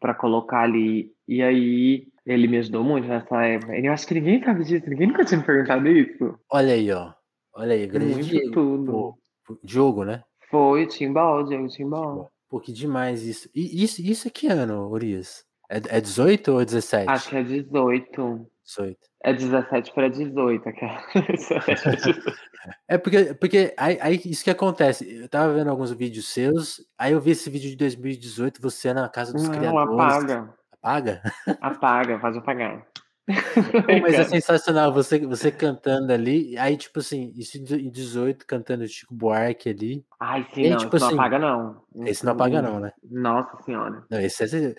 para 0.00 0.12
colocar 0.12 0.62
ali. 0.62 1.14
E 1.26 1.40
aí 1.40 2.08
ele 2.26 2.48
me 2.48 2.58
ajudou 2.58 2.82
muito 2.82 3.06
nessa 3.06 3.40
época. 3.42 3.78
Eu 3.78 3.92
acho 3.92 4.06
que 4.06 4.14
ninguém 4.14 4.42
sabe 4.42 4.64
disso, 4.64 4.90
ninguém 4.90 5.06
nunca 5.06 5.24
tinha 5.24 5.38
me 5.38 5.46
perguntado 5.46 5.88
isso. 5.88 6.38
Olha 6.50 6.74
aí, 6.74 6.90
ó. 6.90 7.12
Olha 7.54 7.74
aí, 7.74 7.86
grande 7.86 8.14
muito 8.14 8.28
Diego. 8.28 8.50
tudo. 8.50 8.92
Pô, 8.92 9.18
jogo, 9.64 10.04
né? 10.04 10.24
Foi, 10.50 10.86
Timbal, 10.86 11.44
Diego 11.44 11.68
Timbal. 11.68 12.30
Pô, 12.48 12.58
que 12.58 12.72
demais 12.72 13.22
isso. 13.22 13.48
E 13.54 13.82
isso, 13.84 14.02
isso 14.02 14.26
é 14.26 14.30
que 14.30 14.48
ano, 14.48 14.88
Urias? 14.90 15.44
É, 15.70 15.76
é 15.98 16.00
18 16.00 16.52
ou 16.52 16.64
17? 16.64 17.08
Acho 17.08 17.30
que 17.30 17.36
é 17.36 17.42
18. 17.44 18.46
18. 18.64 18.98
É 19.22 19.32
17 19.32 19.92
para 19.92 20.08
18, 20.08 20.62
cara. 20.62 21.04
é 22.88 22.98
porque, 22.98 23.34
porque 23.34 23.74
aí, 23.76 23.98
aí, 24.00 24.20
isso 24.24 24.42
que 24.42 24.50
acontece. 24.50 25.22
Eu 25.22 25.28
tava 25.28 25.52
vendo 25.52 25.70
alguns 25.70 25.92
vídeos 25.92 26.28
seus, 26.28 26.84
aí 26.98 27.12
eu 27.12 27.20
vi 27.20 27.32
esse 27.32 27.48
vídeo 27.50 27.70
de 27.70 27.76
2018, 27.76 28.60
você 28.60 28.92
na 28.92 29.08
casa 29.08 29.32
dos 29.32 29.48
Não, 29.48 29.54
criadores. 29.54 29.92
apaga. 29.92 30.54
Apaga? 30.82 31.22
Apaga, 31.60 32.20
faz 32.20 32.36
apagar. 32.36 32.86
Pô, 33.26 33.32
mas 34.02 34.14
é 34.14 34.24
sensacional 34.24 34.92
você, 34.92 35.18
você 35.26 35.50
cantando 35.50 36.12
ali, 36.12 36.56
aí 36.58 36.76
tipo 36.76 36.98
assim, 36.98 37.32
isso 37.34 37.56
em 37.56 37.90
18 37.90 38.46
cantando 38.46 38.86
Chico 38.86 39.14
Buarque 39.14 39.70
ali. 39.70 40.04
Ai, 40.20 40.46
sim, 40.52 40.68
não, 40.68 40.76
tipo, 40.76 40.96
assim, 40.96 41.06
não 41.06 41.14
apaga 41.14 41.38
não. 41.38 41.82
Esse 42.04 42.24
não 42.24 42.32
apaga 42.32 42.60
não, 42.60 42.80
né? 42.80 42.92
Nossa 43.10 43.62
senhora. 43.62 44.04
Não, 44.10 44.20
esse 44.20 44.44
é, 44.44 44.74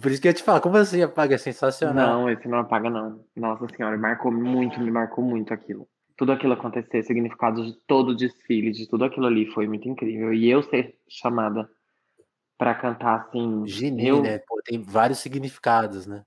por 0.00 0.10
isso 0.10 0.20
que 0.20 0.28
eu 0.28 0.34
te 0.34 0.42
falo, 0.42 0.60
como 0.60 0.76
assim 0.76 1.02
apaga? 1.02 1.36
É 1.36 1.38
sensacional. 1.38 2.20
Não, 2.22 2.30
esse 2.30 2.48
não 2.48 2.58
apaga 2.58 2.90
não. 2.90 3.24
Nossa 3.36 3.66
senhora, 3.76 3.96
marcou 3.96 4.32
muito, 4.32 4.80
me 4.80 4.90
marcou 4.90 5.24
muito 5.24 5.54
aquilo. 5.54 5.86
Tudo 6.16 6.32
aquilo 6.32 6.54
acontecer, 6.54 7.04
significado 7.04 7.64
de 7.64 7.74
todo 7.86 8.08
o 8.08 8.16
desfile, 8.16 8.72
de 8.72 8.88
tudo 8.88 9.04
aquilo 9.04 9.26
ali 9.26 9.46
foi 9.46 9.68
muito 9.68 9.88
incrível. 9.88 10.34
E 10.34 10.50
eu 10.50 10.64
ser 10.64 10.96
chamada 11.08 11.68
para 12.58 12.74
cantar 12.74 13.20
assim. 13.20 13.64
Geni, 13.68 14.08
eu... 14.08 14.20
né? 14.20 14.38
Pô, 14.38 14.60
tem 14.64 14.82
vários 14.82 15.20
significados, 15.20 16.08
né? 16.08 16.24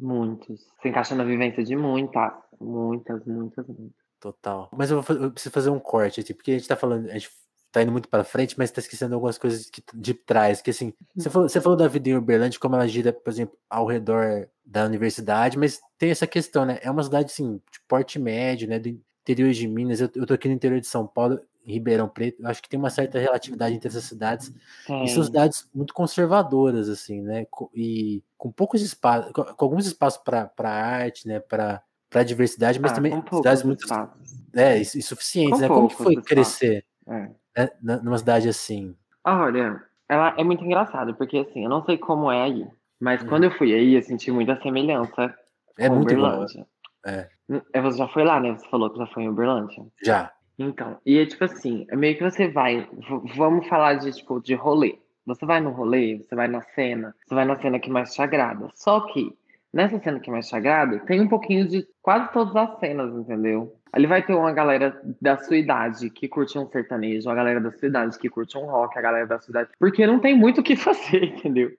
Muitos. 0.00 0.60
Se 0.80 0.88
encaixa 0.88 1.14
na 1.14 1.24
vivência 1.24 1.62
de 1.62 1.76
muitas, 1.76 2.32
muitas, 2.58 3.24
muitas, 3.26 3.66
muitas. 3.66 4.00
Total. 4.18 4.68
Mas 4.72 4.90
eu, 4.90 5.00
vou, 5.00 5.16
eu 5.16 5.30
preciso 5.30 5.52
fazer 5.52 5.70
um 5.70 5.78
corte, 5.78 6.20
assim, 6.20 6.34
porque 6.34 6.52
a 6.52 6.58
gente 6.58 6.68
tá 6.68 6.76
falando, 6.76 7.08
a 7.08 7.12
gente 7.12 7.30
tá 7.72 7.82
indo 7.82 7.92
muito 7.92 8.08
para 8.08 8.24
frente, 8.24 8.56
mas 8.58 8.70
tá 8.70 8.80
esquecendo 8.80 9.14
algumas 9.14 9.38
coisas 9.38 9.68
que, 9.70 9.82
de 9.94 10.14
trás, 10.14 10.60
que 10.60 10.70
assim, 10.70 10.92
você 11.14 11.30
falou, 11.30 11.48
você 11.48 11.60
falou 11.60 11.76
da 11.76 11.88
vida 11.88 12.08
em 12.08 12.16
Uberlândia, 12.16 12.58
como 12.58 12.74
ela 12.74 12.88
gira, 12.88 13.12
por 13.12 13.30
exemplo, 13.30 13.56
ao 13.68 13.86
redor 13.86 14.48
da 14.64 14.84
universidade, 14.84 15.58
mas 15.58 15.80
tem 15.98 16.10
essa 16.10 16.26
questão, 16.26 16.64
né? 16.64 16.78
É 16.82 16.90
uma 16.90 17.02
cidade, 17.02 17.32
assim, 17.32 17.56
de 17.56 17.80
porte 17.88 18.18
médio, 18.18 18.68
né? 18.68 18.78
Do 18.78 18.88
interior 19.22 19.52
de 19.52 19.68
Minas, 19.68 20.00
eu, 20.00 20.10
eu 20.14 20.26
tô 20.26 20.34
aqui 20.34 20.48
no 20.48 20.54
interior 20.54 20.80
de 20.80 20.86
São 20.86 21.06
Paulo, 21.06 21.40
Ribeirão 21.64 22.08
Preto, 22.08 22.46
acho 22.46 22.62
que 22.62 22.68
tem 22.68 22.78
uma 22.78 22.90
certa 22.90 23.18
relatividade 23.18 23.74
entre 23.74 23.88
essas 23.88 24.04
cidades. 24.04 24.52
E 24.88 25.08
são 25.08 25.22
cidades 25.22 25.68
muito 25.74 25.94
conservadoras, 25.94 26.88
assim, 26.88 27.20
né? 27.22 27.46
E 27.74 28.22
com 28.36 28.50
poucos 28.50 28.82
espaços, 28.82 29.32
com, 29.32 29.44
com 29.44 29.64
alguns 29.64 29.86
espaços 29.86 30.22
para 30.22 30.70
arte, 30.70 31.28
né? 31.28 31.40
Para 31.40 31.82
para 32.10 32.24
diversidade, 32.24 32.80
mas 32.80 32.90
ah, 32.90 32.94
também 32.96 33.22
cidades 33.32 33.62
muito 33.62 33.86
é, 34.52 34.80
insuficientes, 34.80 35.60
né? 35.60 35.68
Como 35.68 35.88
que 35.88 35.94
foi 35.94 36.16
crescer 36.16 36.84
é. 37.06 37.70
né, 37.80 38.00
numa 38.02 38.18
cidade 38.18 38.48
assim? 38.48 38.96
Olha, 39.24 39.80
ela 40.08 40.34
é 40.36 40.42
muito 40.42 40.64
engraçado, 40.64 41.14
porque 41.14 41.38
assim, 41.38 41.62
eu 41.62 41.70
não 41.70 41.84
sei 41.84 41.96
como 41.96 42.30
é 42.30 42.42
aí, 42.42 42.66
mas 42.98 43.22
hum. 43.22 43.28
quando 43.28 43.44
eu 43.44 43.52
fui 43.52 43.72
aí, 43.72 43.94
eu 43.94 44.02
senti 44.02 44.32
muita 44.32 44.60
semelhança 44.60 45.32
é 45.78 45.88
com 45.88 45.94
muito 45.94 46.12
Uberlândia. 46.12 46.66
É. 47.06 47.28
Você 47.80 47.98
já 47.98 48.08
foi 48.08 48.24
lá, 48.24 48.40
né? 48.40 48.52
Você 48.52 48.68
falou 48.68 48.90
que 48.90 48.98
já 48.98 49.06
foi 49.06 49.22
em 49.22 49.28
Uberlândia. 49.28 49.86
Já. 50.04 50.32
Então, 50.62 50.98
e 51.06 51.18
é 51.18 51.24
tipo 51.24 51.42
assim, 51.42 51.86
é 51.90 51.96
meio 51.96 52.16
que 52.16 52.22
você 52.22 52.46
vai, 52.48 52.86
vamos 53.34 53.66
falar 53.66 53.94
de 53.94 54.12
tipo 54.12 54.40
de 54.40 54.54
rolê. 54.54 54.98
Você 55.26 55.46
vai 55.46 55.60
no 55.60 55.70
rolê, 55.70 56.18
você 56.18 56.34
vai 56.34 56.48
na 56.48 56.60
cena, 56.60 57.14
você 57.26 57.34
vai 57.34 57.44
na 57.44 57.58
cena 57.58 57.78
que 57.78 57.90
mais 57.90 58.12
te 58.12 58.20
agrada. 58.20 58.68
Só 58.74 59.00
que 59.00 59.34
Nessa 59.72 60.00
cena 60.00 60.18
que 60.18 60.30
mais 60.30 60.48
sagrada, 60.48 60.98
tem 61.00 61.20
um 61.20 61.28
pouquinho 61.28 61.66
de 61.66 61.86
quase 62.02 62.32
todas 62.32 62.56
as 62.56 62.80
cenas, 62.80 63.14
entendeu? 63.14 63.76
Ali 63.92 64.06
vai 64.06 64.20
ter 64.20 64.34
uma 64.34 64.52
galera 64.52 65.00
da 65.20 65.36
sua 65.38 65.56
idade 65.56 66.10
que 66.10 66.28
curte 66.28 66.58
um 66.58 66.66
sertanejo, 66.66 67.30
a 67.30 67.34
galera 67.34 67.60
da 67.60 67.70
sua 67.70 67.86
idade 67.86 68.18
que 68.18 68.28
curte 68.28 68.58
um 68.58 68.66
rock, 68.66 68.98
a 68.98 69.02
galera 69.02 69.26
da 69.28 69.38
sua 69.38 69.52
idade. 69.52 69.70
Porque 69.78 70.04
não 70.06 70.18
tem 70.18 70.36
muito 70.36 70.60
o 70.60 70.64
que 70.64 70.74
fazer, 70.76 71.22
entendeu? 71.22 71.70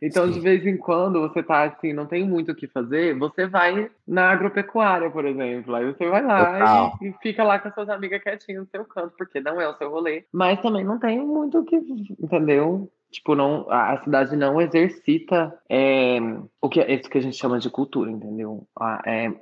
Então, 0.00 0.26
Sim. 0.26 0.32
de 0.32 0.40
vez 0.40 0.66
em 0.66 0.76
quando, 0.76 1.20
você 1.20 1.42
tá 1.42 1.64
assim, 1.64 1.92
não 1.92 2.06
tem 2.06 2.26
muito 2.26 2.52
o 2.52 2.54
que 2.54 2.66
fazer, 2.66 3.18
você 3.18 3.46
vai 3.46 3.90
na 4.06 4.30
agropecuária, 4.30 5.10
por 5.10 5.24
exemplo. 5.24 5.74
Aí 5.74 5.86
você 5.86 6.08
vai 6.08 6.22
lá 6.22 6.92
e, 7.00 7.08
e, 7.08 7.12
fica 7.22 7.42
lá 7.42 7.58
com 7.58 7.68
as 7.68 7.74
suas 7.74 7.88
amigas 7.88 8.22
quietinhas 8.22 8.62
no 8.62 8.68
seu 8.68 8.84
canto, 8.84 9.14
porque 9.16 9.40
não 9.40 9.60
é 9.60 9.68
o 9.68 9.76
seu 9.76 9.90
rolê. 9.90 10.24
Mas 10.32 10.60
também 10.60 10.84
não 10.84 10.98
tem 10.98 11.20
muito 11.20 11.58
o 11.58 11.64
que, 11.64 11.76
entendeu? 12.20 12.90
Tipo, 13.10 13.34
não, 13.34 13.70
a 13.70 14.02
cidade 14.02 14.34
não 14.36 14.60
exercita 14.60 15.54
é, 15.68 16.18
o 16.60 16.68
que 16.68 16.80
é 16.80 16.94
isso 16.94 17.10
que 17.10 17.18
a 17.18 17.22
gente 17.22 17.36
chama 17.36 17.58
de 17.58 17.68
cultura, 17.68 18.10
entendeu? 18.10 18.66
A, 18.78 19.02
é, 19.04 19.32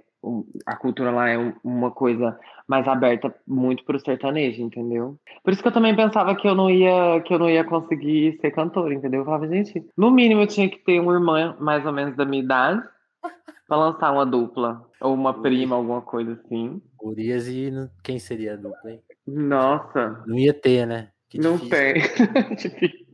a 0.66 0.76
cultura 0.76 1.10
lá 1.10 1.28
é 1.30 1.54
uma 1.64 1.90
coisa 1.90 2.38
mais 2.68 2.86
aberta 2.86 3.34
muito 3.46 3.84
para 3.84 3.96
o 3.96 4.00
sertanejo, 4.00 4.62
entendeu? 4.62 5.18
Por 5.42 5.52
isso 5.52 5.62
que 5.62 5.68
eu 5.68 5.72
também 5.72 5.96
pensava 5.96 6.34
que 6.36 6.46
eu 6.46 6.54
não 6.54 6.70
ia 6.70 7.20
que 7.22 7.32
eu 7.32 7.38
não 7.38 7.48
ia 7.48 7.64
conseguir 7.64 8.38
ser 8.40 8.50
cantora, 8.50 8.94
entendeu? 8.94 9.20
Eu 9.20 9.24
falava, 9.24 9.48
gente, 9.48 9.84
no 9.96 10.10
mínimo 10.10 10.42
eu 10.42 10.46
tinha 10.46 10.68
que 10.68 10.78
ter 10.78 11.00
uma 11.00 11.14
irmã 11.14 11.56
mais 11.58 11.84
ou 11.86 11.92
menos 11.92 12.16
da 12.16 12.24
minha 12.24 12.42
idade 12.42 12.82
para 13.66 13.76
lançar 13.76 14.12
uma 14.12 14.26
dupla 14.26 14.86
ou 15.00 15.14
uma 15.14 15.40
prima, 15.40 15.76
alguma 15.76 16.02
coisa 16.02 16.32
assim. 16.32 16.80
Urias 17.02 17.48
e 17.48 17.72
quem 18.02 18.18
seria 18.18 18.54
a 18.54 18.56
dupla, 18.56 18.90
hein? 18.90 19.02
Nossa. 19.26 20.22
Não 20.26 20.38
ia 20.38 20.52
ter, 20.52 20.86
né? 20.86 21.08
Que 21.28 21.38
não 21.38 21.58
tem. 21.58 21.94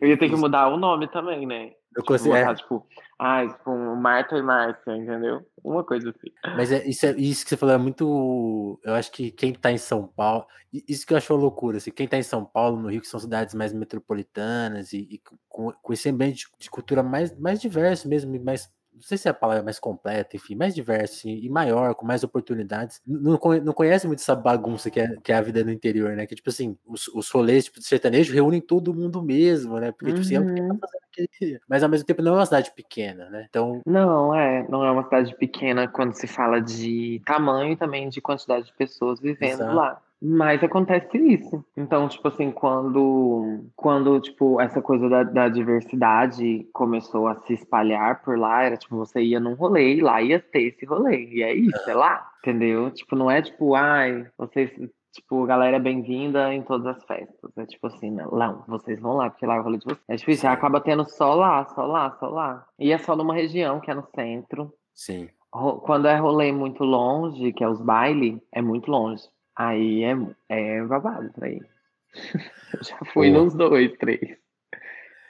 Eu 0.00 0.08
ia 0.08 0.18
ter 0.18 0.30
que 0.30 0.36
mudar 0.36 0.68
o 0.68 0.78
nome 0.78 1.08
também, 1.08 1.46
né? 1.46 1.72
Eu 1.94 2.02
tipo, 2.02 2.06
consigo, 2.06 2.34
botar, 2.34 2.52
é. 2.52 2.54
tipo, 2.54 2.86
ah, 3.22 3.46
tipo, 3.46 3.70
Marta 3.96 4.38
e 4.38 4.42
Márcia, 4.42 4.96
entendeu? 4.96 5.46
Uma 5.62 5.84
coisa 5.84 6.08
assim. 6.08 6.32
Mas 6.56 6.72
é, 6.72 6.88
isso, 6.88 7.04
é, 7.04 7.10
isso 7.18 7.44
que 7.44 7.50
você 7.50 7.56
falou 7.58 7.74
é 7.74 7.78
muito. 7.78 8.80
Eu 8.82 8.94
acho 8.94 9.12
que 9.12 9.30
quem 9.30 9.52
tá 9.52 9.70
em 9.70 9.76
São 9.76 10.06
Paulo. 10.06 10.46
Isso 10.72 11.06
que 11.06 11.12
eu 11.12 11.18
acho 11.18 11.34
loucura. 11.34 11.76
Assim, 11.76 11.90
quem 11.90 12.08
tá 12.08 12.16
em 12.16 12.22
São 12.22 12.46
Paulo, 12.46 12.80
no 12.80 12.88
Rio, 12.88 13.02
que 13.02 13.06
são 13.06 13.20
cidades 13.20 13.54
mais 13.54 13.74
metropolitanas 13.74 14.94
e, 14.94 15.00
e 15.00 15.22
com, 15.50 15.70
com, 15.70 15.92
esse 15.92 16.08
ambiente 16.08 16.46
de 16.58 16.70
cultura 16.70 17.02
mais, 17.02 17.38
mais 17.38 17.60
diverso 17.60 18.08
mesmo, 18.08 18.42
mais 18.42 18.70
não 19.00 19.06
sei 19.06 19.16
se 19.16 19.26
é 19.28 19.30
a 19.30 19.34
palavra 19.34 19.62
mais 19.62 19.78
completa, 19.78 20.36
enfim, 20.36 20.54
mais 20.54 20.74
diverso 20.74 21.26
e 21.26 21.48
maior, 21.48 21.94
com 21.94 22.04
mais 22.04 22.22
oportunidades. 22.22 23.00
Não, 23.06 23.38
não 23.64 23.72
conhece 23.72 24.06
muito 24.06 24.20
essa 24.20 24.36
bagunça 24.36 24.90
que 24.90 25.00
é, 25.00 25.16
que 25.22 25.32
é 25.32 25.36
a 25.36 25.40
vida 25.40 25.64
no 25.64 25.72
interior, 25.72 26.14
né? 26.14 26.26
Que, 26.26 26.34
tipo 26.34 26.50
assim, 26.50 26.76
os, 26.86 27.08
os 27.08 27.30
rolês 27.30 27.64
tipo, 27.64 27.80
de 27.80 27.86
sertanejo 27.86 28.34
reúnem 28.34 28.60
todo 28.60 28.92
mundo 28.92 29.22
mesmo, 29.22 29.80
né? 29.80 29.90
Porque, 29.90 30.12
uhum. 30.12 30.20
tipo 30.20 30.26
assim, 30.26 30.34
é 30.34 30.40
o 30.40 30.46
que 30.46 30.54
tá 30.54 30.62
uhum. 30.62 30.78
fazendo 30.78 31.02
aquele... 31.10 31.60
Mas, 31.66 31.82
ao 31.82 31.88
mesmo 31.88 32.06
tempo, 32.06 32.20
não 32.20 32.34
é 32.34 32.36
uma 32.36 32.44
cidade 32.46 32.70
pequena, 32.72 33.30
né? 33.30 33.46
Então... 33.48 33.80
Não, 33.86 34.34
é. 34.34 34.68
Não 34.68 34.84
é 34.84 34.90
uma 34.90 35.04
cidade 35.04 35.34
pequena 35.36 35.88
quando 35.88 36.12
se 36.12 36.26
fala 36.26 36.60
de 36.60 37.22
tamanho 37.24 37.72
e 37.72 37.76
também 37.76 38.10
de 38.10 38.20
quantidade 38.20 38.66
de 38.66 38.74
pessoas 38.74 39.18
vivendo 39.18 39.62
Exato. 39.62 39.74
lá. 39.74 40.02
Mas 40.22 40.62
acontece 40.62 41.16
isso. 41.16 41.64
Então, 41.74 42.06
tipo 42.06 42.28
assim, 42.28 42.52
quando, 42.52 43.64
quando 43.74 44.20
tipo, 44.20 44.60
essa 44.60 44.82
coisa 44.82 45.08
da, 45.08 45.22
da, 45.22 45.48
diversidade 45.48 46.68
começou 46.74 47.26
a 47.26 47.36
se 47.36 47.54
espalhar 47.54 48.22
por 48.22 48.38
lá, 48.38 48.62
era 48.62 48.76
tipo, 48.76 48.96
você 48.96 49.22
ia 49.22 49.40
num 49.40 49.54
rolê 49.54 49.94
e 49.94 50.02
lá 50.02 50.20
ia 50.20 50.38
ter 50.38 50.74
esse 50.74 50.84
rolê. 50.84 51.24
E 51.24 51.42
é 51.42 51.54
isso, 51.54 51.88
é 51.88 51.94
lá. 51.94 52.30
Entendeu? 52.40 52.90
Tipo, 52.90 53.16
não 53.16 53.30
é 53.30 53.40
tipo, 53.40 53.74
ai, 53.74 54.26
vocês. 54.36 54.70
Tipo, 55.12 55.44
galera 55.44 55.78
é 55.78 55.80
bem-vinda 55.80 56.54
em 56.54 56.62
todas 56.62 56.86
as 56.86 57.04
festas. 57.04 57.50
É 57.56 57.66
tipo 57.66 57.86
assim, 57.86 58.10
não, 58.10 58.30
não, 58.30 58.64
vocês 58.68 59.00
vão 59.00 59.16
lá, 59.16 59.28
porque 59.28 59.44
lá 59.44 59.56
é 59.56 59.60
o 59.60 59.62
rolê 59.62 59.78
de 59.78 59.84
vocês. 59.84 60.04
É 60.06 60.16
tipo, 60.16 60.32
já 60.34 60.52
acaba 60.52 60.80
tendo 60.80 61.04
só 61.08 61.34
lá, 61.34 61.64
só 61.64 61.84
lá, 61.84 62.10
só 62.20 62.28
lá. 62.28 62.64
E 62.78 62.92
é 62.92 62.98
só 62.98 63.16
numa 63.16 63.34
região, 63.34 63.80
que 63.80 63.90
é 63.90 63.94
no 63.94 64.06
centro. 64.14 64.72
Sim. 64.94 65.28
Quando 65.50 66.06
é 66.06 66.16
rolê 66.16 66.52
muito 66.52 66.84
longe, 66.84 67.52
que 67.52 67.64
é 67.64 67.68
os 67.68 67.82
bailes, 67.82 68.38
é 68.52 68.62
muito 68.62 68.88
longe. 68.88 69.24
Aí 69.60 70.04
é, 70.04 70.16
é 70.48 70.82
babado 70.84 71.30
pra 71.34 71.50
ir. 71.50 71.66
Já 72.82 72.96
fui 73.12 73.30
nos 73.30 73.52
dois, 73.52 73.92
três. 73.98 74.38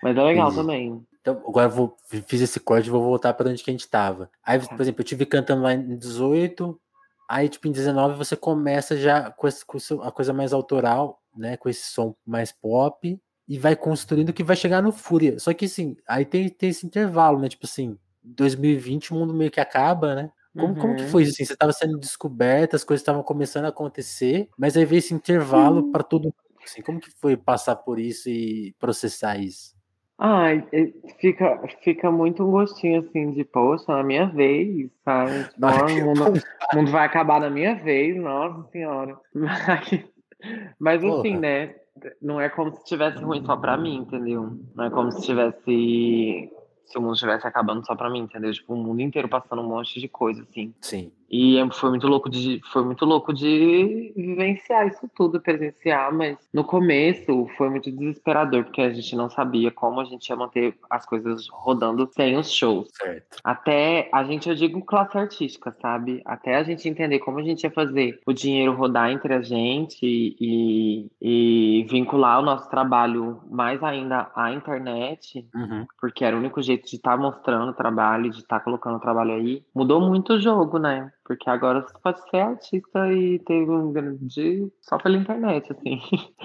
Mas 0.01 0.17
é 0.17 0.23
legal 0.23 0.55
também. 0.55 1.05
Então, 1.21 1.43
agora 1.49 1.67
eu 1.67 1.71
vou, 1.71 1.97
fiz 2.29 2.41
esse 2.41 2.61
corte 2.61 2.87
e 2.87 2.91
vou 2.91 3.03
voltar 3.03 3.35
para 3.35 3.51
onde 3.51 3.63
que 3.65 3.71
a 3.71 3.73
gente 3.73 3.89
tava. 3.89 4.31
Aí, 4.45 4.61
tá. 4.61 4.69
por 4.69 4.81
exemplo, 4.81 5.01
eu 5.01 5.05
tive 5.05 5.27
cantando 5.27 5.63
lá 5.63 5.75
em 5.75 5.97
18, 5.97 6.81
aí, 7.29 7.49
tipo, 7.49 7.67
em 7.67 7.73
19 7.73 8.17
você 8.17 8.37
começa 8.37 8.97
já 8.97 9.33
com, 9.33 9.49
esse, 9.49 9.67
com 9.67 9.79
a 10.01 10.13
coisa 10.13 10.33
mais 10.33 10.53
autoral, 10.53 11.21
né? 11.37 11.57
Com 11.57 11.69
esse 11.69 11.91
som 11.91 12.15
mais 12.25 12.53
pop, 12.53 13.21
e 13.49 13.59
vai 13.59 13.75
construindo 13.75 14.33
que 14.33 14.45
vai 14.45 14.55
chegar 14.55 14.81
no 14.81 14.93
Fúria. 14.93 15.41
Só 15.41 15.53
que, 15.53 15.65
assim, 15.65 15.97
aí 16.07 16.25
tem, 16.25 16.49
tem 16.49 16.71
esse 16.71 16.87
intervalo, 16.87 17.41
né? 17.41 17.49
Tipo 17.49 17.67
assim, 17.67 17.99
2020 18.23 19.11
o 19.11 19.17
mundo 19.17 19.35
meio 19.35 19.51
que 19.51 19.61
acaba, 19.61 20.15
né? 20.15 20.31
Como, 20.55 20.69
uhum. 20.69 20.75
como 20.75 20.97
que 20.97 21.03
uhum. 21.03 21.09
foi 21.09 21.23
assim? 21.23 21.45
Você 21.45 21.53
estava 21.53 21.73
sendo 21.73 21.99
descoberta, 21.99 22.77
as 22.77 22.85
coisas 22.85 23.03
estavam 23.03 23.23
começando 23.23 23.67
a 23.67 23.69
acontecer, 23.69 24.49
mas 24.59 24.77
aí 24.77 24.85
veio 24.85 24.99
esse 24.99 25.15
intervalo 25.15 25.83
uhum. 25.83 25.93
para 25.93 26.03
todo 26.03 26.25
mundo. 26.25 26.35
Assim, 26.65 26.83
como 26.83 27.01
que 27.01 27.11
foi 27.11 27.37
passar 27.37 27.77
por 27.77 27.99
isso 27.99 28.29
e 28.29 28.75
processar 28.79 29.39
isso? 29.39 29.75
Ai, 30.23 30.63
fica, 31.19 31.59
fica 31.83 32.11
muito 32.11 32.45
um 32.45 32.51
gostinho 32.51 33.01
assim 33.01 33.33
de, 33.33 33.43
poxa, 33.43 33.87
na 33.89 34.03
minha 34.03 34.27
vez, 34.27 34.91
sabe? 35.03 35.49
Tipo, 35.55 35.67
o, 35.67 36.07
mundo, 36.15 36.43
o 36.73 36.77
mundo 36.77 36.91
vai 36.91 37.07
acabar 37.07 37.41
na 37.41 37.49
minha 37.49 37.75
vez, 37.77 38.15
nossa 38.17 38.69
senhora. 38.71 39.19
Mas, 40.79 41.03
mas 41.03 41.05
assim, 41.05 41.37
né? 41.37 41.75
Não 42.23 42.41
é 42.41 42.49
como 42.49 42.73
se 42.73 42.79
estivesse 42.79 43.23
ruim 43.23 43.45
só 43.45 43.59
pra 43.59 43.77
mim, 43.77 43.97
entendeu? 43.97 44.59
Não 44.75 44.85
é 44.87 44.91
como 44.91 45.13
se 45.13 45.19
estivesse 45.19 46.51
se 46.91 46.99
o 46.99 47.01
mundo 47.01 47.15
estivesse 47.15 47.47
acabando 47.47 47.87
só 47.87 47.95
pra 47.95 48.11
mim, 48.11 48.21
entendeu? 48.21 48.53
Tipo, 48.53 48.75
o 48.75 48.77
mundo 48.77 49.01
inteiro 49.01 49.29
passando 49.29 49.63
um 49.63 49.69
monte 49.69 50.01
de 50.01 50.09
coisa, 50.09 50.43
assim. 50.43 50.75
Sim. 50.81 51.13
E 51.31 51.57
foi 51.73 51.91
muito 51.91 52.09
louco 52.09 52.29
de 52.29 52.61
foi 52.73 52.83
muito 52.83 53.05
louco 53.05 53.33
de 53.33 54.13
vivenciar 54.17 54.89
isso 54.89 55.09
tudo, 55.15 55.41
presenciar, 55.41 56.13
mas 56.13 56.37
no 56.53 56.65
começo 56.65 57.47
foi 57.57 57.71
muito 57.71 57.91
desesperador 57.91 58.65
porque 58.65 58.81
a 58.81 58.93
gente 58.93 59.15
não 59.15 59.31
sabia 59.31 59.71
como 59.71 60.01
a 60.01 60.05
gente 60.05 60.29
ia 60.29 60.37
manter 60.37 60.75
as 60.89 61.07
coisas 61.07 61.47
rodando 61.49 62.09
sem 62.13 62.37
os 62.37 62.51
shows. 62.51 62.89
Certo. 62.93 63.39
Até 63.45 64.09
a 64.13 64.25
gente, 64.25 64.49
eu 64.49 64.55
digo 64.55 64.85
classe 64.85 65.17
artística, 65.17 65.75
sabe? 65.81 66.21
Até 66.25 66.57
a 66.57 66.65
gente 66.65 66.89
entender 66.89 67.21
como 67.21 67.39
a 67.39 67.43
gente 67.43 67.63
ia 67.63 67.71
fazer 67.71 68.19
o 68.27 68.33
dinheiro 68.33 68.75
rodar 68.75 69.11
entre 69.11 69.35
a 69.35 69.41
gente 69.41 70.01
e, 70.03 71.07
e 71.21 71.87
vincular 71.89 72.41
o 72.41 72.45
nosso 72.45 72.69
trabalho 72.69 73.41
mais 73.49 73.83
ainda 73.83 74.31
à 74.35 74.53
internet, 74.53 75.47
uhum. 75.55 75.87
porque 76.01 76.25
era 76.25 76.35
o 76.35 76.41
único 76.41 76.61
jeito 76.61 76.89
de 76.89 76.97
estar 76.97 77.13
tá 77.13 77.17
mostrando 77.17 77.71
o 77.71 77.75
trabalho, 77.75 78.31
de 78.31 78.39
estar 78.39 78.59
tá 78.59 78.65
colocando 78.65 78.97
o 78.97 79.01
trabalho 79.01 79.35
aí. 79.35 79.63
Mudou 79.75 80.01
muito 80.01 80.35
o 80.35 80.41
jogo, 80.41 80.79
né? 80.79 81.13
Porque 81.31 81.49
agora 81.49 81.81
você 81.83 81.95
pode 82.03 82.29
ser 82.29 82.39
artista 82.39 83.13
e 83.13 83.39
ter 83.39 83.63
um 83.71 83.93
grande 83.93 84.69
só 84.81 84.99
pela 84.99 85.17
internet, 85.17 85.71
assim. 85.71 86.01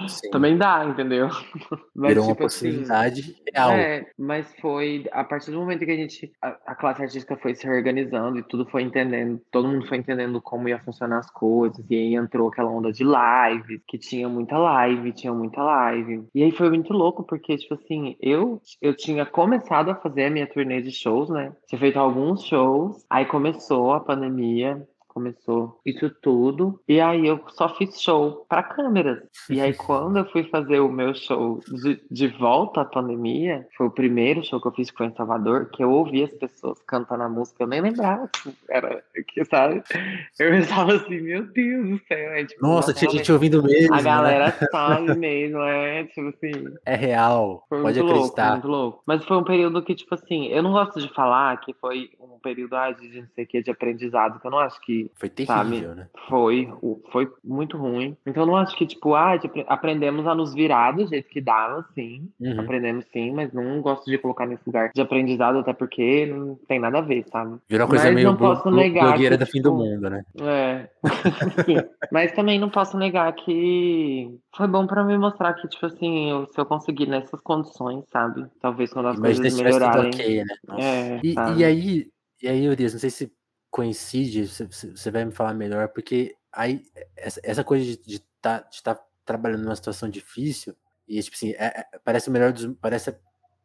Sim. 0.06 0.30
Também 0.30 0.56
dá, 0.56 0.84
entendeu? 0.84 1.28
Mas, 1.92 2.10
Virou 2.10 2.28
tipo, 2.28 2.42
uma 2.42 2.46
assim, 2.46 2.68
possibilidade 2.68 3.20
assim, 3.20 3.42
real. 3.52 3.70
É, 3.72 4.06
mas 4.18 4.54
foi 4.60 5.06
a 5.10 5.24
partir 5.24 5.50
do 5.50 5.58
momento 5.58 5.84
que 5.84 5.90
a 5.90 5.96
gente, 5.96 6.30
a, 6.42 6.56
a, 6.66 6.74
classe 6.74 7.02
artística 7.02 7.36
foi 7.36 7.54
se 7.54 7.66
reorganizando 7.66 8.38
e 8.38 8.42
tudo 8.42 8.66
foi 8.66 8.82
entendendo, 8.82 9.40
todo 9.50 9.66
mundo 9.66 9.86
foi 9.88 9.96
entendendo 9.96 10.40
como 10.42 10.68
ia 10.68 10.78
funcionar 10.78 11.18
as 11.18 11.30
coisas, 11.30 11.84
e 11.88 11.94
aí 11.94 12.14
entrou 12.14 12.48
aquela 12.48 12.70
onda 12.70 12.92
de 12.92 13.02
live, 13.02 13.80
que 13.88 13.98
tinha 13.98 14.28
muita 14.28 14.58
live, 14.58 15.12
tinha 15.12 15.32
muita 15.32 15.62
live. 15.62 16.28
E 16.34 16.42
aí 16.42 16.52
foi 16.52 16.68
muito 16.68 16.92
louco, 16.92 17.24
porque, 17.24 17.56
tipo 17.56 17.74
assim, 17.74 18.14
eu, 18.20 18.60
eu 18.80 18.94
tinha 18.94 19.24
começado 19.24 19.90
a 19.90 19.94
fazer 19.94 20.26
a 20.26 20.30
minha 20.30 20.46
turnê 20.46 20.82
de 20.82 20.92
shows, 20.92 21.30
né? 21.30 21.52
Tinha 21.66 21.78
feito 21.78 21.98
alguns 21.98 22.44
shows, 22.44 23.04
aí 23.08 23.24
começou 23.24 23.94
a 23.94 24.00
pandemia, 24.00 24.75
começou 25.16 25.80
isso 25.86 26.10
tudo. 26.20 26.78
E 26.86 27.00
aí 27.00 27.26
eu 27.26 27.40
só 27.48 27.74
fiz 27.74 27.98
show 27.98 28.44
para 28.46 28.62
câmeras. 28.62 29.22
E 29.48 29.62
aí 29.62 29.72
quando 29.74 30.18
eu 30.18 30.26
fui 30.26 30.44
fazer 30.44 30.80
o 30.80 30.92
meu 30.92 31.14
show 31.14 31.58
de, 31.66 32.02
de 32.10 32.28
volta 32.28 32.82
à 32.82 32.84
pandemia, 32.84 33.66
foi 33.78 33.86
o 33.86 33.90
primeiro 33.90 34.44
show 34.44 34.60
que 34.60 34.68
eu 34.68 34.72
fiz 34.72 34.90
foi 34.90 35.06
em 35.06 35.14
Salvador, 35.14 35.70
que 35.70 35.82
eu 35.82 35.90
ouvi 35.90 36.22
as 36.22 36.32
pessoas 36.32 36.78
cantando 36.86 37.22
a 37.22 37.28
música, 37.30 37.62
eu 37.62 37.66
nem 37.66 37.80
lembrava 37.80 38.28
que 38.28 38.54
era, 38.68 39.02
que 39.26 39.42
sabe? 39.46 39.82
Eu 40.38 40.50
pensava 40.52 40.94
assim, 40.94 41.20
meu 41.20 41.46
Deus 41.46 41.88
do 41.88 42.00
céu. 42.06 42.32
É, 42.32 42.44
tipo, 42.44 42.62
Nossa, 42.62 42.92
tinha 42.92 43.10
gente 43.10 43.32
ouvindo 43.32 43.62
mesmo. 43.62 43.94
A 43.94 43.96
né? 43.96 44.02
galera 44.02 44.46
né? 44.60 44.68
sabe 44.70 45.14
mesmo, 45.14 45.60
é 45.60 46.04
tipo 46.04 46.28
assim. 46.28 46.52
É 46.84 46.94
real. 46.94 47.64
Pode 47.70 47.98
acreditar. 47.98 48.50
Louco, 48.50 48.52
muito 48.52 48.68
louco. 48.68 49.02
Mas 49.06 49.24
foi 49.24 49.36
um 49.38 49.44
período 49.44 49.82
que, 49.82 49.94
tipo 49.94 50.14
assim, 50.14 50.48
eu 50.48 50.62
não 50.62 50.72
gosto 50.72 51.00
de 51.00 51.08
falar 51.14 51.58
que 51.60 51.72
foi 51.72 52.10
um 52.20 52.38
período 52.38 52.76
ah, 52.76 52.92
de 52.92 53.22
não 53.22 53.28
sei 53.34 53.44
o 53.44 53.46
que, 53.46 53.62
de 53.62 53.70
aprendizado, 53.70 54.38
que 54.38 54.46
eu 54.46 54.50
não 54.50 54.58
acho 54.58 54.78
que 54.82 55.05
foi 55.14 55.28
terrível, 55.28 55.54
sabe? 55.56 55.80
né? 55.94 56.08
Foi, 56.28 56.72
foi 57.12 57.30
muito 57.44 57.76
ruim. 57.76 58.16
Então 58.26 58.42
eu 58.42 58.46
não 58.46 58.56
acho 58.56 58.76
que, 58.76 58.86
tipo, 58.86 59.14
ah, 59.14 59.38
tipo, 59.38 59.64
aprendemos 59.66 60.26
a 60.26 60.34
nos 60.34 60.54
virar 60.54 60.92
do 60.92 61.06
jeito 61.06 61.28
que 61.28 61.40
dava, 61.40 61.84
sim. 61.94 62.28
Uhum. 62.40 62.60
Aprendemos 62.60 63.04
sim, 63.12 63.32
mas 63.32 63.52
não 63.52 63.80
gosto 63.80 64.10
de 64.10 64.18
colocar 64.18 64.46
nesse 64.46 64.62
lugar 64.66 64.90
de 64.94 65.00
aprendizado, 65.00 65.58
até 65.58 65.72
porque 65.72 66.26
não 66.26 66.56
tem 66.68 66.78
nada 66.78 66.98
a 66.98 67.02
ver, 67.02 67.24
sabe? 67.30 67.58
Virou 67.68 67.86
uma 67.86 67.90
coisa 67.90 68.04
mas 68.06 68.14
meio 68.14 68.28
não 68.28 68.36
posso 68.36 68.70
negar 68.70 69.08
blogueira 69.08 69.36
que, 69.36 69.40
da 69.40 69.46
fim 69.46 69.62
do 69.62 69.70
tipo, 69.70 69.82
mundo, 69.82 70.10
né? 70.10 70.24
É. 70.40 70.88
mas 72.10 72.32
também 72.32 72.58
não 72.58 72.68
posso 72.70 72.98
negar 72.98 73.32
que 73.34 74.28
foi 74.56 74.66
bom 74.66 74.86
pra 74.86 75.04
me 75.04 75.16
mostrar 75.18 75.54
que, 75.54 75.68
tipo 75.68 75.86
assim, 75.86 76.30
eu, 76.30 76.46
se 76.46 76.60
eu 76.60 76.66
conseguir 76.66 77.06
nessas 77.06 77.40
condições, 77.40 78.04
sabe? 78.08 78.46
Talvez 78.60 78.92
quando 78.92 79.08
as 79.08 79.18
Imagina 79.18 79.42
coisas 79.42 79.60
melhorarem. 79.60 80.08
Okay, 80.08 80.44
né? 80.44 80.54
é, 80.78 81.20
e, 81.22 81.34
e 81.58 81.64
aí, 81.64 82.10
E 82.42 82.48
aí, 82.48 82.68
Urias, 82.68 82.92
não 82.92 83.00
sei 83.00 83.10
se 83.10 83.32
coincide, 83.76 84.46
você 84.46 85.10
vai 85.10 85.26
me 85.26 85.32
falar 85.32 85.52
melhor, 85.52 85.88
porque 85.88 86.34
aí 86.50 86.82
essa, 87.14 87.62
coisa 87.62 87.84
de 87.84 88.16
estar 88.16 88.60
tá, 88.60 88.94
tá 88.94 89.04
trabalhando 89.22 89.64
numa 89.64 89.76
situação 89.76 90.08
difícil, 90.08 90.74
e 91.06 91.22
tipo 91.22 91.36
assim, 91.36 91.50
é, 91.50 91.66
é, 91.66 91.98
parece 92.02 92.30
o 92.30 92.32
melhor 92.32 92.54
dos, 92.54 92.74
parece 92.80 93.14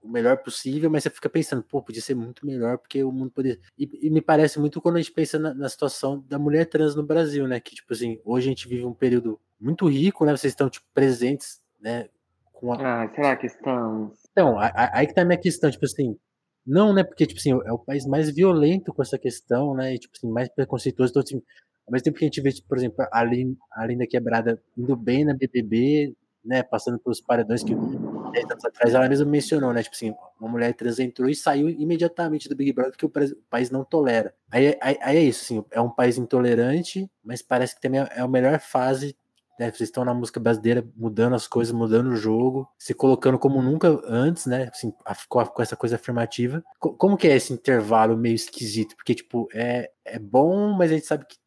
o 0.01 0.09
melhor 0.09 0.35
possível, 0.43 0.89
mas 0.89 1.03
você 1.03 1.09
fica 1.09 1.29
pensando, 1.29 1.63
pô, 1.63 1.81
podia 1.81 2.01
ser 2.01 2.13
muito 2.13 2.45
melhor, 2.45 2.77
porque 2.77 3.01
o 3.01 3.11
mundo 3.11 3.31
poderia. 3.31 3.57
E, 3.77 4.07
e 4.07 4.09
me 4.09 4.21
parece 4.21 4.59
muito 4.59 4.81
quando 4.81 4.97
a 4.97 4.99
gente 4.99 5.13
pensa 5.13 5.39
na, 5.39 5.53
na, 5.53 5.69
situação 5.69 6.19
da 6.27 6.37
mulher 6.37 6.65
trans 6.65 6.93
no 6.93 7.03
Brasil, 7.03 7.47
né? 7.47 7.59
Que, 7.61 7.75
tipo 7.75 7.93
assim, 7.93 8.19
hoje 8.25 8.47
a 8.47 8.49
gente 8.49 8.67
vive 8.67 8.83
um 8.83 8.93
período 8.93 9.39
muito 9.59 9.87
rico, 9.87 10.25
né? 10.25 10.35
Vocês 10.35 10.51
estão, 10.51 10.69
tipo, 10.69 10.87
presentes, 10.93 11.61
né? 11.79 12.09
Com 12.51 12.73
a... 12.73 13.03
Ah, 13.03 13.09
será 13.15 13.37
que 13.37 13.45
estamos? 13.45 14.17
Então, 14.31 14.57
aí 14.59 15.05
que 15.05 15.13
tá 15.13 15.21
a 15.21 15.25
minha 15.25 15.37
questão, 15.37 15.69
tipo 15.69 15.85
assim, 15.85 16.17
não, 16.65 16.93
né? 16.93 17.03
Porque, 17.03 17.25
tipo 17.25 17.39
assim, 17.39 17.51
é 17.51 17.71
o 17.71 17.79
país 17.79 18.05
mais 18.05 18.29
violento 18.29 18.93
com 18.93 19.01
essa 19.01 19.17
questão, 19.17 19.73
né? 19.75 19.95
E, 19.95 19.99
tipo 19.99 20.13
assim, 20.15 20.29
mais 20.31 20.49
preconceituoso. 20.49 21.11
Então, 21.11 21.23
assim, 21.23 21.41
ao 21.87 21.91
mesmo 21.91 22.03
tempo 22.05 22.17
que 22.17 22.25
a 22.25 22.27
gente 22.27 22.41
vê, 22.41 22.51
tipo, 22.51 22.67
por 22.67 22.77
exemplo, 22.77 23.05
a 23.11 23.23
Linda, 23.23 23.57
a 23.73 23.85
Linda 23.85 24.07
Quebrada 24.07 24.61
indo 24.77 24.95
bem 24.95 25.25
na 25.25 25.33
BBB, 25.33 26.15
né? 26.43 26.63
Passando 26.63 26.99
pelos 26.99 27.21
paredões 27.21 27.63
que 27.63 27.75
10 27.75 28.45
anos 28.51 28.65
atrás 28.65 28.93
ela 28.93 29.09
mesma 29.09 29.25
mencionou, 29.25 29.73
né? 29.73 29.83
Tipo 29.83 29.95
assim, 29.95 30.13
uma 30.39 30.49
mulher 30.49 30.73
trans 30.73 30.99
entrou 30.99 31.29
e 31.29 31.35
saiu 31.35 31.69
imediatamente 31.69 32.49
do 32.49 32.55
Big 32.55 32.73
Brother 32.73 32.93
porque 32.97 33.05
o 33.05 33.35
país 33.49 33.69
não 33.69 33.83
tolera. 33.83 34.33
Aí, 34.49 34.77
aí, 34.81 34.97
aí 35.01 35.17
é 35.17 35.23
isso, 35.23 35.43
assim, 35.43 35.65
é 35.71 35.81
um 35.81 35.89
país 35.89 36.17
intolerante, 36.17 37.09
mas 37.23 37.41
parece 37.41 37.75
que 37.75 37.81
também 37.81 38.01
é 38.01 38.19
a 38.19 38.27
melhor 38.27 38.59
fase 38.59 39.15
né, 39.61 39.69
vocês 39.69 39.89
estão 39.89 40.03
na 40.03 40.13
música 40.13 40.39
brasileira 40.39 40.83
mudando 40.97 41.35
as 41.35 41.47
coisas, 41.47 41.71
mudando 41.71 42.07
o 42.07 42.15
jogo, 42.15 42.67
se 42.79 42.95
colocando 42.95 43.37
como 43.37 43.61
nunca 43.61 44.01
antes, 44.07 44.47
né? 44.47 44.71
Assim, 44.73 44.91
com, 45.29 45.45
com 45.45 45.61
essa 45.61 45.75
coisa 45.75 45.97
afirmativa. 45.97 46.63
Como 46.79 47.15
que 47.15 47.27
é 47.27 47.35
esse 47.35 47.53
intervalo 47.53 48.17
meio 48.17 48.33
esquisito? 48.33 48.95
Porque, 48.95 49.13
tipo, 49.13 49.47
é, 49.53 49.91
é 50.03 50.17
bom, 50.17 50.73
mas 50.73 50.89
a 50.89 50.95
gente 50.95 51.05
sabe 51.05 51.25
que 51.27 51.37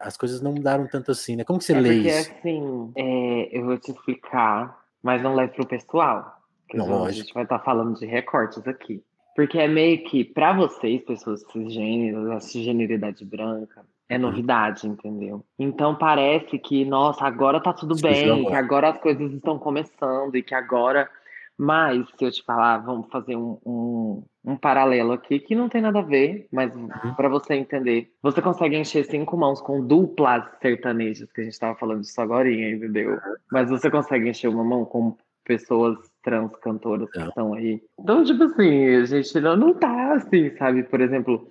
as 0.00 0.16
coisas 0.16 0.40
não 0.40 0.52
mudaram 0.52 0.88
tanto 0.88 1.10
assim, 1.10 1.36
né? 1.36 1.44
Como 1.44 1.58
que 1.58 1.66
você 1.66 1.74
é 1.74 1.80
lê 1.80 1.94
porque, 1.96 2.08
isso? 2.08 2.32
assim, 2.38 2.92
é, 2.96 3.58
eu 3.58 3.66
vou 3.66 3.76
te 3.76 3.90
explicar, 3.90 4.82
mas 5.02 5.22
não 5.22 5.34
leve 5.34 5.52
pro 5.52 5.66
pessoal. 5.66 6.38
Não, 6.72 7.04
a 7.04 7.12
gente 7.12 7.34
vai 7.34 7.42
estar 7.42 7.58
tá 7.58 7.64
falando 7.64 7.98
de 7.98 8.06
recortes 8.06 8.66
aqui. 8.66 9.04
Porque 9.36 9.58
é 9.58 9.68
meio 9.68 10.02
que, 10.04 10.24
para 10.24 10.54
vocês, 10.54 11.04
pessoas 11.04 11.44
cisgêneras, 11.52 12.30
a 12.30 12.40
cisgeneridade 12.40 13.26
branca, 13.26 13.84
é 14.08 14.16
uhum. 14.16 14.22
novidade, 14.22 14.86
entendeu? 14.86 15.44
Então 15.58 15.94
parece 15.94 16.58
que, 16.58 16.84
nossa, 16.84 17.24
agora 17.24 17.60
tá 17.60 17.72
tudo 17.72 17.94
bem, 18.00 18.46
que 18.46 18.54
agora 18.54 18.90
as 18.90 18.98
coisas 18.98 19.32
estão 19.32 19.58
começando 19.58 20.34
e 20.36 20.42
que 20.42 20.54
agora. 20.54 21.08
Mas, 21.60 22.08
se 22.16 22.24
eu 22.24 22.30
te 22.30 22.44
falar, 22.44 22.78
vamos 22.78 23.08
fazer 23.10 23.34
um, 23.34 23.58
um, 23.66 24.22
um 24.44 24.56
paralelo 24.56 25.10
aqui 25.10 25.40
que 25.40 25.56
não 25.56 25.68
tem 25.68 25.82
nada 25.82 25.98
a 25.98 26.02
ver, 26.02 26.46
mas 26.52 26.72
uhum. 26.72 27.14
para 27.16 27.28
você 27.28 27.54
entender, 27.54 28.12
você 28.22 28.40
consegue 28.40 28.76
encher 28.76 29.04
cinco 29.04 29.36
mãos 29.36 29.60
com 29.60 29.84
duplas 29.84 30.44
sertanejas, 30.62 31.30
que 31.32 31.40
a 31.40 31.44
gente 31.44 31.58
tava 31.58 31.76
falando 31.76 32.02
disso 32.02 32.20
agora, 32.20 32.48
entendeu? 32.48 33.18
Mas 33.50 33.68
você 33.68 33.90
consegue 33.90 34.28
encher 34.28 34.46
uma 34.46 34.62
mão 34.62 34.84
com 34.84 35.16
pessoas 35.44 35.98
trans 36.22 36.54
cantoras 36.56 37.10
que 37.10 37.18
estão 37.18 37.54
aí. 37.54 37.82
Então, 37.98 38.22
tipo 38.22 38.44
assim, 38.44 38.94
a 38.94 39.04
gente 39.06 39.40
não, 39.40 39.56
não 39.56 39.74
tá 39.74 40.12
assim, 40.12 40.54
sabe? 40.56 40.84
Por 40.84 41.00
exemplo, 41.00 41.48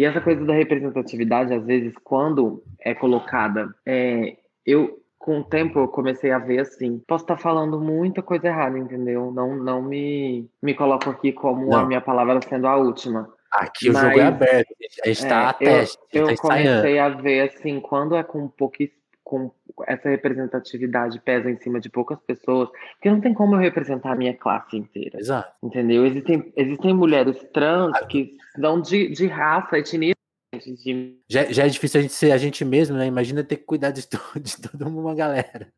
e 0.00 0.04
essa 0.06 0.18
coisa 0.18 0.42
da 0.46 0.54
representatividade, 0.54 1.52
às 1.52 1.62
vezes, 1.66 1.92
quando 2.02 2.64
é 2.80 2.94
colocada, 2.94 3.68
é, 3.84 4.38
eu 4.64 4.98
com 5.18 5.40
o 5.40 5.44
tempo 5.44 5.78
eu 5.78 5.88
comecei 5.88 6.30
a 6.30 6.38
ver 6.38 6.60
assim, 6.60 6.98
posso 7.06 7.24
estar 7.24 7.36
tá 7.36 7.42
falando 7.42 7.78
muita 7.78 8.22
coisa 8.22 8.46
errada, 8.46 8.78
entendeu? 8.78 9.30
Não, 9.30 9.54
não 9.54 9.82
me, 9.82 10.48
me 10.62 10.72
coloco 10.72 11.10
aqui 11.10 11.32
como 11.32 11.66
não. 11.66 11.80
a 11.80 11.84
minha 11.84 12.00
palavra 12.00 12.40
sendo 12.48 12.66
a 12.66 12.78
última. 12.78 13.30
Aqui 13.52 13.90
Mas, 13.90 14.02
o 14.02 14.06
jogo 14.06 14.20
é 14.20 14.22
aberto, 14.22 14.74
a 14.80 15.06
gente 15.06 15.18
está 15.18 15.42
é, 15.42 15.44
a 15.44 15.52
teste. 15.52 15.98
Eu, 16.14 16.30
eu 16.30 16.34
tá 16.34 16.42
comecei 16.42 16.98
a 16.98 17.08
ver 17.10 17.50
assim, 17.50 17.78
quando 17.78 18.16
é 18.16 18.22
com 18.22 18.48
pouquíssimo 18.48 18.99
com 19.30 19.52
essa 19.86 20.08
representatividade 20.08 21.20
pesa 21.20 21.48
em 21.48 21.56
cima 21.56 21.78
de 21.78 21.88
poucas 21.88 22.18
pessoas, 22.22 22.68
porque 22.94 23.08
não 23.08 23.20
tem 23.20 23.32
como 23.32 23.54
eu 23.54 23.60
representar 23.60 24.10
a 24.10 24.16
minha 24.16 24.36
classe 24.36 24.76
inteira. 24.76 25.20
Exato. 25.20 25.54
Entendeu? 25.62 26.04
Existem, 26.04 26.52
existem 26.56 26.92
mulheres 26.92 27.38
trans 27.52 27.92
ah. 27.94 28.06
que 28.06 28.36
são 28.60 28.80
de, 28.80 29.08
de 29.10 29.28
raça, 29.28 29.78
etnia. 29.78 30.14
De... 30.52 31.16
Já, 31.28 31.44
já 31.44 31.64
é 31.64 31.68
difícil 31.68 32.00
a 32.00 32.02
gente 32.02 32.12
ser 32.12 32.32
a 32.32 32.38
gente 32.38 32.64
mesmo, 32.64 32.96
né? 32.96 33.06
Imagina 33.06 33.44
ter 33.44 33.58
que 33.58 33.64
cuidar 33.64 33.92
de, 33.92 34.04
todo, 34.08 34.40
de 34.42 34.60
toda 34.60 34.88
uma 34.88 35.14
galera. 35.14 35.72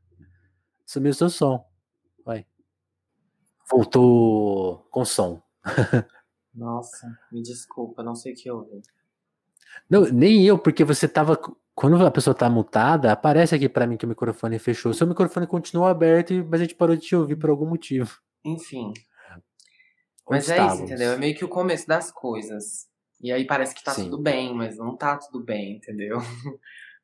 Sumiu 0.87 1.12
seu 1.12 1.29
som. 1.29 1.62
Vai. 2.25 2.47
Voltou 3.71 4.79
com 4.91 5.05
som. 5.05 5.43
Nossa, 6.55 7.07
me 7.31 7.43
desculpa, 7.43 8.03
não 8.03 8.15
sei 8.15 8.33
o 8.33 8.37
que 8.37 8.51
houve. 8.51 8.81
Não, 9.88 10.02
nem 10.04 10.44
eu, 10.46 10.58
porque 10.58 10.85
você 10.85 11.06
tava 11.06 11.37
quando 11.74 12.04
a 12.04 12.11
pessoa 12.11 12.35
tá 12.35 12.48
mutada, 12.50 13.12
aparece 13.12 13.54
aqui 13.54 13.68
para 13.68 13.87
mim 13.87 13.96
que 13.96 14.04
o 14.04 14.08
microfone 14.08 14.58
fechou. 14.58 14.92
Seu 14.92 15.06
microfone 15.06 15.46
continua 15.46 15.90
aberto, 15.90 16.32
mas 16.48 16.61
a 16.61 16.64
gente 16.64 16.74
parou 16.74 16.94
de 16.94 17.02
te 17.02 17.16
ouvir 17.16 17.37
por 17.37 17.50
algum 17.50 17.66
motivo. 17.66 18.20
Enfim. 18.44 18.92
mas 20.28 20.48
é 20.50 20.66
isso, 20.66 20.82
entendeu? 20.82 21.12
É 21.12 21.16
meio 21.16 21.35
que 21.35 21.44
o 21.44 21.48
começo 21.48 21.87
das 21.87 22.11
coisas. 22.11 22.88
E 23.20 23.32
aí 23.32 23.46
parece 23.46 23.74
que 23.74 23.82
tá 23.82 23.92
Sim. 23.92 24.04
tudo 24.04 24.18
bem, 24.18 24.54
mas 24.54 24.76
não 24.76 24.96
tá 24.96 25.16
tudo 25.16 25.42
bem, 25.42 25.76
entendeu? 25.76 26.18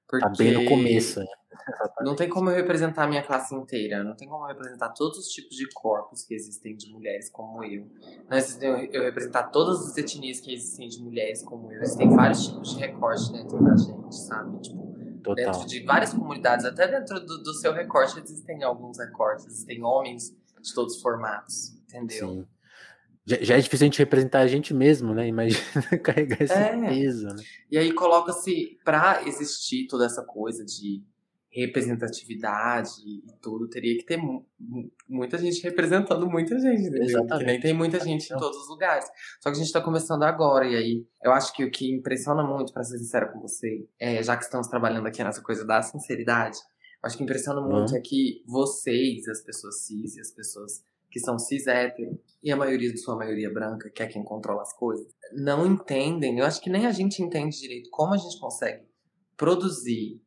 Porque 0.09 0.25
tá 0.25 0.33
bem 0.37 0.53
no 0.53 0.65
começo, 0.69 1.21
né? 1.21 1.27
Não 2.01 2.17
tem 2.17 2.29
como 2.29 2.49
eu 2.49 2.57
representar 2.57 3.05
a 3.05 3.07
minha 3.07 3.23
classe 3.23 3.55
inteira. 3.55 4.03
Não 4.03 4.17
tem 4.17 4.27
como 4.27 4.45
eu 4.45 4.49
representar 4.49 4.89
todos 4.91 5.19
os 5.19 5.29
tipos 5.29 5.57
de 5.57 5.69
corpos 5.75 6.25
que 6.25 6.35
existem 6.35 6.75
de 6.77 6.91
mulheres 6.91 7.29
como 7.31 7.63
eu. 7.63 7.87
Não 8.29 8.39
existem 8.39 8.89
eu 8.93 9.03
representar 9.03 9.45
todas 9.45 9.87
as 9.87 9.97
etnias 9.97 10.41
que 10.41 10.55
existem 10.55 10.89
de 10.89 11.03
mulheres 11.03 11.43
como 11.43 11.71
eu. 11.71 11.83
Existem 11.83 12.09
vários 12.09 12.47
tipos 12.47 12.75
de 12.75 12.81
recorte 12.81 13.33
dentro 13.33 13.63
da 13.63 13.77
gente, 13.77 14.15
sabe? 14.15 14.61
Tipo, 14.61 14.97
Total. 15.23 15.35
dentro 15.35 15.67
de 15.67 15.85
várias 15.85 16.15
comunidades, 16.15 16.65
até 16.65 16.89
dentro 16.89 17.21
do, 17.21 17.43
do 17.43 17.55
seu 17.55 17.73
recorte 17.73 18.19
existem 18.19 18.63
alguns 18.63 18.99
recortes. 18.99 19.47
Existem 19.47 19.83
homens 19.83 20.35
de 20.63 20.75
todos 20.75 20.97
os 20.97 21.03
formatos, 21.03 21.75
entendeu? 21.87 22.29
Sim. 22.29 22.47
Já, 23.29 23.37
já, 23.43 23.57
é 23.57 23.61
difícil 23.61 23.85
a 23.85 23.89
gente 23.89 23.99
representar 23.99 24.41
a 24.41 24.47
gente 24.47 24.73
mesmo, 24.73 25.13
né? 25.13 25.29
Imagina 25.29 25.61
carregar 26.03 26.41
esse 26.41 26.53
é. 26.53 26.89
peso, 26.89 27.27
né? 27.27 27.43
E 27.71 27.77
aí 27.77 27.93
coloca-se, 27.93 28.79
para 28.83 29.23
existir 29.27 29.87
toda 29.87 30.07
essa 30.07 30.23
coisa 30.25 30.65
de 30.65 31.03
representatividade 31.51 32.91
e 33.05 33.23
tudo, 33.43 33.69
teria 33.69 33.99
que 33.99 34.05
ter 34.05 34.19
muita 35.09 35.37
gente 35.37 35.63
representando 35.63 36.27
muita 36.27 36.59
gente, 36.59 36.83
entendeu? 36.83 37.03
Exatamente. 37.03 37.47
nem 37.47 37.61
tem 37.61 37.75
muita 37.75 38.01
gente 38.01 38.33
em 38.33 38.37
todos 38.37 38.57
os 38.63 38.69
lugares. 38.69 39.05
Só 39.41 39.51
que 39.51 39.57
a 39.57 39.61
gente 39.61 39.73
tá 39.73 39.81
começando 39.81 40.23
agora, 40.23 40.67
e 40.67 40.77
aí 40.77 41.07
eu 41.23 41.33
acho 41.33 41.53
que 41.53 41.65
o 41.65 41.71
que 41.71 41.93
impressiona 41.93 42.43
muito, 42.43 42.73
para 42.73 42.85
ser 42.85 42.99
sincero 42.99 43.33
com 43.33 43.41
você, 43.41 43.87
é, 43.99 44.23
já 44.23 44.37
que 44.37 44.45
estamos 44.45 44.69
trabalhando 44.69 45.07
aqui 45.07 45.23
nessa 45.23 45.43
coisa 45.43 45.67
da 45.67 45.83
sinceridade, 45.83 46.59
eu 47.03 47.07
acho 47.07 47.17
que 47.17 47.25
impressiona 47.25 47.61
muito 47.61 47.91
uhum. 47.91 47.99
é 47.99 48.01
que 48.01 48.43
vocês, 48.47 49.29
as 49.29 49.43
pessoas 49.43 49.83
cis 49.83 50.17
e 50.17 50.21
as 50.21 50.31
pessoas 50.31 50.83
que 51.19 51.25
são 51.25 51.39
cis 51.39 51.67
hétero, 51.67 52.19
e 52.43 52.53
a 52.53 52.57
maioria, 52.57 52.93
de 52.93 52.99
sua 52.99 53.17
maioria 53.17 53.53
branca, 53.53 53.91
que 53.91 54.03
é 54.03 54.07
quem 54.07 54.23
controla 54.23 54.63
as 54.63 54.73
coisas, 54.73 55.07
não 55.33 55.67
entendem, 55.67 56.39
eu 56.39 56.47
acho 56.47 56.61
que 56.61 56.71
nem 56.71 56.87
a 56.87 56.93
gente 56.93 57.21
entende 57.21 57.59
direito 57.59 57.91
como 57.91 58.15
a 58.15 58.17
gente 58.17 58.39
consegue 58.39 58.87
produzir 59.37 60.23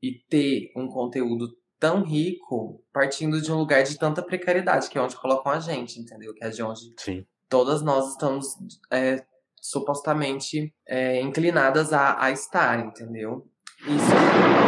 e 0.00 0.12
ter 0.30 0.70
um 0.76 0.88
conteúdo 0.88 1.48
tão 1.80 2.04
rico 2.04 2.84
partindo 2.92 3.40
de 3.40 3.50
um 3.50 3.56
lugar 3.58 3.82
de 3.82 3.98
tanta 3.98 4.22
precariedade, 4.22 4.88
que 4.88 4.96
é 4.96 5.02
onde 5.02 5.16
colocam 5.16 5.50
a 5.50 5.58
gente, 5.58 5.98
entendeu? 6.00 6.32
Que 6.34 6.44
é 6.44 6.50
de 6.50 6.62
onde 6.62 6.92
Sim. 6.96 7.26
todas 7.48 7.82
nós 7.82 8.12
estamos 8.12 8.46
é, 8.90 9.24
supostamente 9.60 10.72
é, 10.86 11.20
inclinadas 11.20 11.92
a, 11.92 12.22
a 12.22 12.30
estar, 12.30 12.78
entendeu? 12.86 13.48
Isso 13.80 14.67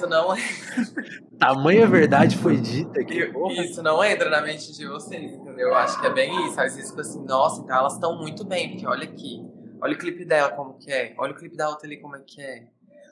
isso 0.00 0.06
não 0.08 0.34
é. 0.34 0.38
Tamanha 1.38 1.86
verdade 1.86 2.36
foi 2.36 2.56
dita 2.56 3.04
que. 3.04 3.32
Isso 3.62 3.82
não 3.82 4.02
entra 4.02 4.30
na 4.30 4.40
mente 4.40 4.72
de 4.72 4.86
vocês, 4.86 5.32
entendeu? 5.32 5.68
Eu 5.68 5.74
acho 5.74 6.00
que 6.00 6.06
é 6.06 6.12
bem 6.12 6.46
isso. 6.46 6.60
Às 6.60 6.74
vezes 6.74 6.90
fica 6.90 7.02
assim, 7.02 7.24
nossa, 7.24 7.60
então 7.62 7.76
elas 7.76 7.94
estão 7.94 8.18
muito 8.18 8.44
bem, 8.44 8.70
porque 8.70 8.86
olha 8.86 9.04
aqui. 9.04 9.40
Olha 9.82 9.94
o 9.94 9.98
clipe 9.98 10.24
dela 10.24 10.50
como 10.50 10.76
que 10.78 10.92
é. 10.92 11.14
Olha 11.18 11.32
o 11.32 11.36
clipe 11.36 11.56
da 11.56 11.68
outra 11.68 11.86
ali 11.86 11.98
como 11.98 12.16
é 12.16 12.20
que 12.20 12.40
é. 12.40 12.66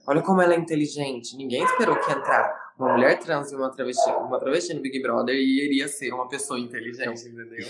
Olha 0.07 0.23
como 0.23 0.41
ela 0.41 0.55
é 0.55 0.59
inteligente. 0.59 1.37
Ninguém 1.37 1.63
esperou 1.65 1.97
que 1.97 2.11
entrar 2.11 2.73
uma 2.79 2.93
mulher 2.93 3.19
trans 3.19 3.53
e 3.53 3.57
uma 3.57 3.71
travesti, 3.71 4.11
uma 4.11 4.39
travesti 4.39 4.75
no 4.75 4.81
Big 4.81 5.01
Brother 5.03 5.35
e 5.35 5.67
iria 5.67 5.89
ser 5.89 6.13
uma 6.13 6.29
pessoa 6.29 6.59
inteligente, 6.59 7.27
entendeu? 7.27 7.67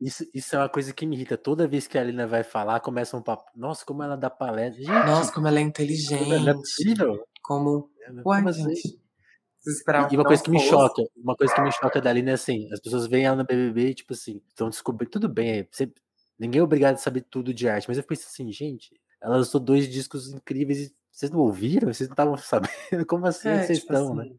Isso, 0.00 0.24
isso 0.34 0.54
é 0.54 0.58
uma 0.58 0.68
coisa 0.68 0.92
que 0.92 1.06
me 1.06 1.16
irrita. 1.16 1.36
Toda 1.36 1.68
vez 1.68 1.86
que 1.86 1.96
a 1.96 2.00
Alina 2.00 2.26
vai 2.26 2.42
falar, 2.42 2.80
começa 2.80 3.16
um 3.16 3.22
papo. 3.22 3.50
Nossa, 3.56 3.84
como 3.86 4.02
ela 4.02 4.16
dá 4.16 4.28
palestra. 4.28 4.82
Gente, 4.82 5.06
Nossa, 5.06 5.32
como 5.32 5.46
ela 5.48 5.58
é 5.58 5.62
inteligente. 5.62 6.28
Não 6.28 6.48
é 6.48 6.54
possível. 6.54 7.24
Como. 7.42 7.90
É, 8.04 8.22
como 8.22 8.48
assim? 8.48 8.74
E 10.10 10.16
uma 10.16 10.24
coisa 10.24 10.42
que 10.42 10.50
me 10.50 10.60
choca, 10.60 11.02
uma 11.16 11.34
coisa 11.34 11.54
que 11.54 11.60
me 11.62 11.72
choca 11.72 12.00
da 12.00 12.10
Alina 12.10 12.32
é 12.32 12.34
assim, 12.34 12.70
as 12.70 12.80
pessoas 12.80 13.06
veem 13.06 13.24
ela 13.24 13.36
no 13.36 13.44
BBB 13.44 13.88
e, 13.88 13.94
tipo 13.94 14.12
assim, 14.12 14.42
estão 14.46 14.68
descobrindo, 14.68 15.12
tudo 15.12 15.28
bem, 15.28 15.66
você, 15.70 15.90
ninguém 16.38 16.60
é 16.60 16.62
obrigado 16.62 16.94
a 16.94 16.98
saber 16.98 17.22
tudo 17.22 17.54
de 17.54 17.66
arte, 17.66 17.88
mas 17.88 17.96
eu 17.96 18.04
penso 18.04 18.26
assim, 18.26 18.52
gente, 18.52 18.90
ela 19.22 19.36
lançou 19.38 19.58
dois 19.58 19.88
discos 19.88 20.34
incríveis 20.34 20.78
e 20.80 20.94
vocês 21.10 21.30
não 21.30 21.40
ouviram? 21.40 21.92
Vocês 21.92 22.08
não 22.08 22.14
estavam 22.14 22.36
sabendo? 22.36 23.06
Como 23.06 23.26
assim 23.26 23.48
é, 23.48 23.62
vocês 23.62 23.78
tipo 23.78 23.92
estão, 23.92 24.18
assim, 24.18 24.30
né? 24.30 24.36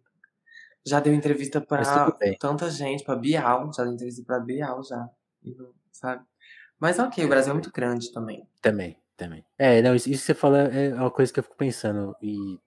Já 0.86 1.00
deu 1.00 1.14
entrevista 1.14 1.60
pra 1.60 2.12
tanta 2.40 2.70
gente, 2.70 3.04
pra 3.04 3.16
Bial, 3.16 3.72
já 3.74 3.84
deu 3.84 3.94
entrevista 3.94 4.24
pra 4.24 4.40
Bial 4.40 4.84
já, 4.84 5.10
sabe? 5.92 6.24
Mas 6.80 7.00
ok, 7.00 7.26
o 7.26 7.28
Brasil 7.28 7.52
é 7.52 7.54
muito 7.54 7.72
grande 7.72 8.12
também. 8.12 8.48
Também, 8.62 8.96
também. 9.18 9.44
É, 9.58 9.82
não, 9.82 9.96
isso, 9.96 10.08
isso 10.10 10.22
que 10.22 10.28
você 10.28 10.34
fala 10.36 10.60
é 10.60 10.94
uma 10.94 11.10
coisa 11.10 11.34
que 11.34 11.40
eu 11.40 11.44
fico 11.44 11.56
pensando. 11.56 12.16
E, 12.22 12.60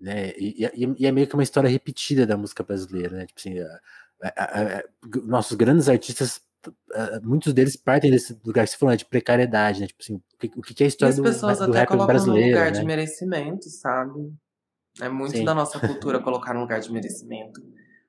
né, 0.00 0.32
e, 0.36 0.64
e, 0.64 0.94
e 0.98 1.06
é 1.06 1.12
meio 1.12 1.26
que 1.26 1.34
uma 1.34 1.42
história 1.42 1.68
repetida 1.68 2.26
da 2.26 2.36
música 2.36 2.62
brasileira, 2.62 3.16
né? 3.16 3.26
Tipo 3.26 3.40
assim, 3.40 3.58
a, 3.58 3.80
a, 4.22 4.78
a, 4.78 4.82
nossos 5.24 5.56
grandes 5.56 5.88
artistas 5.88 6.40
muitos 7.22 7.52
deles 7.52 7.76
partem 7.76 8.10
desse 8.10 8.38
lugar 8.44 8.64
que 8.64 8.70
você 8.70 8.76
falou, 8.76 8.90
né, 8.90 8.96
de 8.96 9.04
precariedade, 9.04 9.80
né? 9.80 9.86
Tipo 9.86 10.02
assim, 10.02 10.22
o 10.56 10.62
que, 10.62 10.82
é 10.82 10.86
a 10.86 10.88
história 10.88 11.14
do, 11.14 11.22
pessoas 11.22 11.58
do 11.58 11.64
até 11.64 11.78
rap 11.80 11.88
colocam 11.88 12.06
brasileiro, 12.06 12.50
no 12.50 12.56
lugar 12.56 12.72
né? 12.72 12.78
de 12.78 12.86
merecimento, 12.86 13.68
sabe? 13.70 14.34
É 15.00 15.08
muito 15.08 15.36
Sim. 15.36 15.44
da 15.44 15.54
nossa 15.54 15.78
cultura 15.86 16.20
colocar 16.20 16.52
no 16.52 16.60
lugar 16.60 16.80
de 16.80 16.92
merecimento. 16.92 17.62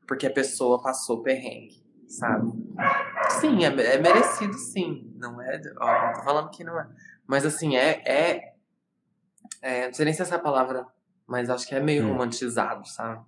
Porque 0.07 0.27
a 0.27 0.31
pessoa 0.31 0.81
passou 0.81 1.21
perrengue, 1.21 1.81
sabe? 2.07 2.51
Sim, 3.39 3.63
é, 3.63 3.67
é 3.67 3.97
merecido, 3.97 4.53
sim. 4.53 5.09
Não 5.15 5.41
é. 5.41 5.61
Ó, 5.79 6.07
não 6.07 6.13
tô 6.13 6.23
falando 6.23 6.49
que 6.49 6.63
não 6.63 6.77
é. 6.77 6.87
Mas 7.25 7.45
assim, 7.45 7.77
é. 7.77 8.01
é, 8.05 8.53
é 9.61 9.87
não 9.87 9.93
sei 9.93 10.05
nem 10.05 10.13
se 10.13 10.21
é 10.21 10.25
essa 10.25 10.39
palavra, 10.39 10.85
mas 11.31 11.49
acho 11.49 11.65
que 11.65 11.73
é 11.73 11.79
meio 11.79 12.03
hum. 12.03 12.09
romantizado, 12.09 12.85
sabe? 12.85 13.23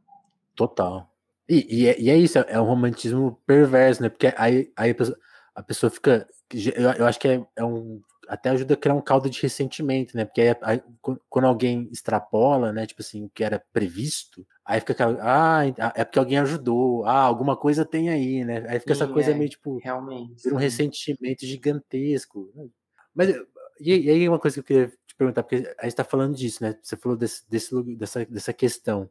Total. 0.53 1.09
E, 1.47 1.83
e, 1.83 1.87
é, 1.87 1.99
e, 1.99 2.09
é, 2.09 2.17
isso, 2.17 2.37
é 2.37 2.59
um 2.59 2.65
romantismo 2.65 3.39
perverso, 3.47 4.03
né? 4.03 4.09
Porque 4.09 4.33
aí, 4.35 4.69
aí 4.75 4.91
a, 4.91 4.95
pessoa, 4.95 5.17
a 5.55 5.63
pessoa 5.63 5.89
fica. 5.89 6.27
Eu, 6.53 6.91
eu 6.91 7.05
acho 7.05 7.17
que 7.17 7.29
é, 7.29 7.45
é, 7.55 7.63
um. 7.63 8.01
Até 8.27 8.49
ajuda 8.49 8.73
a 8.73 8.77
criar 8.77 8.93
um 8.93 9.01
caldo 9.01 9.29
de 9.29 9.41
ressentimento, 9.41 10.17
né? 10.17 10.25
Porque 10.25 10.41
aí, 10.41 10.55
aí, 10.61 10.81
quando 11.29 11.45
alguém 11.45 11.89
extrapola, 11.93 12.73
né? 12.73 12.85
Tipo 12.85 13.01
assim, 13.01 13.23
o 13.23 13.29
que 13.29 13.43
era 13.43 13.63
previsto, 13.71 14.45
aí 14.65 14.81
fica 14.81 14.91
aquela. 14.91 15.17
Ah, 15.21 15.61
é 15.95 16.03
porque 16.03 16.19
alguém 16.19 16.39
ajudou. 16.39 17.05
Ah, 17.05 17.21
alguma 17.21 17.55
coisa 17.55 17.85
tem 17.85 18.09
aí, 18.09 18.43
né? 18.43 18.65
Aí 18.67 18.79
fica 18.81 18.95
Sim, 18.95 19.03
essa 19.03 19.13
coisa 19.13 19.31
é, 19.31 19.33
meio 19.33 19.49
tipo. 19.49 19.79
Realmente. 19.81 20.49
Um 20.49 20.57
ressentimento 20.57 21.45
gigantesco. 21.45 22.51
Né? 22.53 22.67
Mas. 23.15 23.29
E, 23.79 23.95
e 23.95 24.09
aí, 24.09 24.29
uma 24.29 24.39
coisa 24.39 24.55
que 24.55 24.59
eu 24.59 24.63
queria 24.63 24.93
te 25.13 25.17
perguntar, 25.17 25.43
porque 25.43 25.73
a 25.77 25.83
gente 25.85 25.95
tá 25.95 26.03
falando 26.03 26.35
disso, 26.35 26.63
né? 26.63 26.77
Você 26.81 26.97
falou 26.97 27.17
desse, 27.17 27.49
desse, 27.49 27.95
dessa, 27.95 28.25
dessa 28.25 28.53
questão 28.53 29.09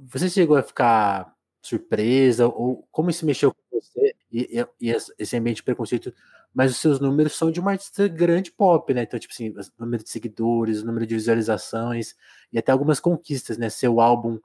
você 0.00 0.28
chegou 0.28 0.56
a 0.56 0.62
ficar 0.62 1.34
surpresa 1.62 2.46
ou 2.46 2.86
como 2.90 3.10
isso 3.10 3.24
mexeu 3.24 3.54
com 3.54 3.80
você 3.80 4.14
e, 4.30 4.60
e, 4.60 4.88
e, 4.88 4.96
esse 5.18 5.36
ambiente 5.36 5.56
de 5.56 5.62
preconceito? 5.62 6.12
Mas 6.52 6.72
os 6.72 6.78
seus 6.78 7.00
números 7.00 7.34
são 7.34 7.50
de 7.50 7.60
uma 7.60 7.70
artista 7.72 8.06
grande 8.08 8.50
pop, 8.50 8.92
né? 8.92 9.02
Então, 9.02 9.18
tipo 9.18 9.32
assim, 9.32 9.50
o 9.50 9.84
número 9.84 10.02
de 10.02 10.10
seguidores, 10.10 10.82
o 10.82 10.86
número 10.86 11.06
de 11.06 11.14
visualizações 11.14 12.14
e 12.52 12.58
até 12.58 12.72
algumas 12.72 13.00
conquistas, 13.00 13.56
né? 13.56 13.70
Seu 13.70 14.00
álbum 14.00 14.38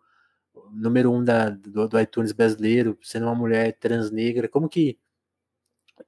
número 0.72 1.12
um 1.12 1.24
da, 1.24 1.50
do, 1.50 1.88
do 1.88 2.00
iTunes 2.00 2.32
brasileiro, 2.32 2.98
sendo 3.02 3.26
uma 3.26 3.36
mulher 3.36 3.74
transnegra, 3.78 4.48
como 4.48 4.70
que 4.70 4.98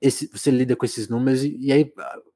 esse, 0.01 0.27
você 0.27 0.51
lida 0.51 0.75
com 0.75 0.85
esses 0.85 1.09
números? 1.09 1.43
E, 1.43 1.57
e 1.59 1.71
aí, 1.71 1.93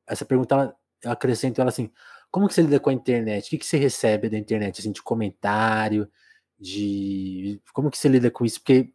essa 0.08 0.26
pergunta, 0.26 0.76
acrescento 1.06 1.60
ela 1.60 1.70
assim, 1.70 1.92
como 2.32 2.48
que 2.48 2.54
você 2.54 2.64
lida 2.64 2.80
com 2.80 2.90
a 2.90 2.94
internet? 2.94 3.46
O 3.46 3.50
que, 3.52 3.58
que 3.60 3.66
você 3.66 3.78
recebe 3.78 4.30
da 4.30 4.38
internet, 4.38 4.80
assim, 4.80 4.92
de 4.92 5.04
comentário, 5.04 6.10
de 6.60 7.62
como 7.74 7.92
que 7.92 7.98
você 7.98 8.08
lida 8.08 8.32
com 8.32 8.44
isso? 8.44 8.60
Porque 8.60 8.92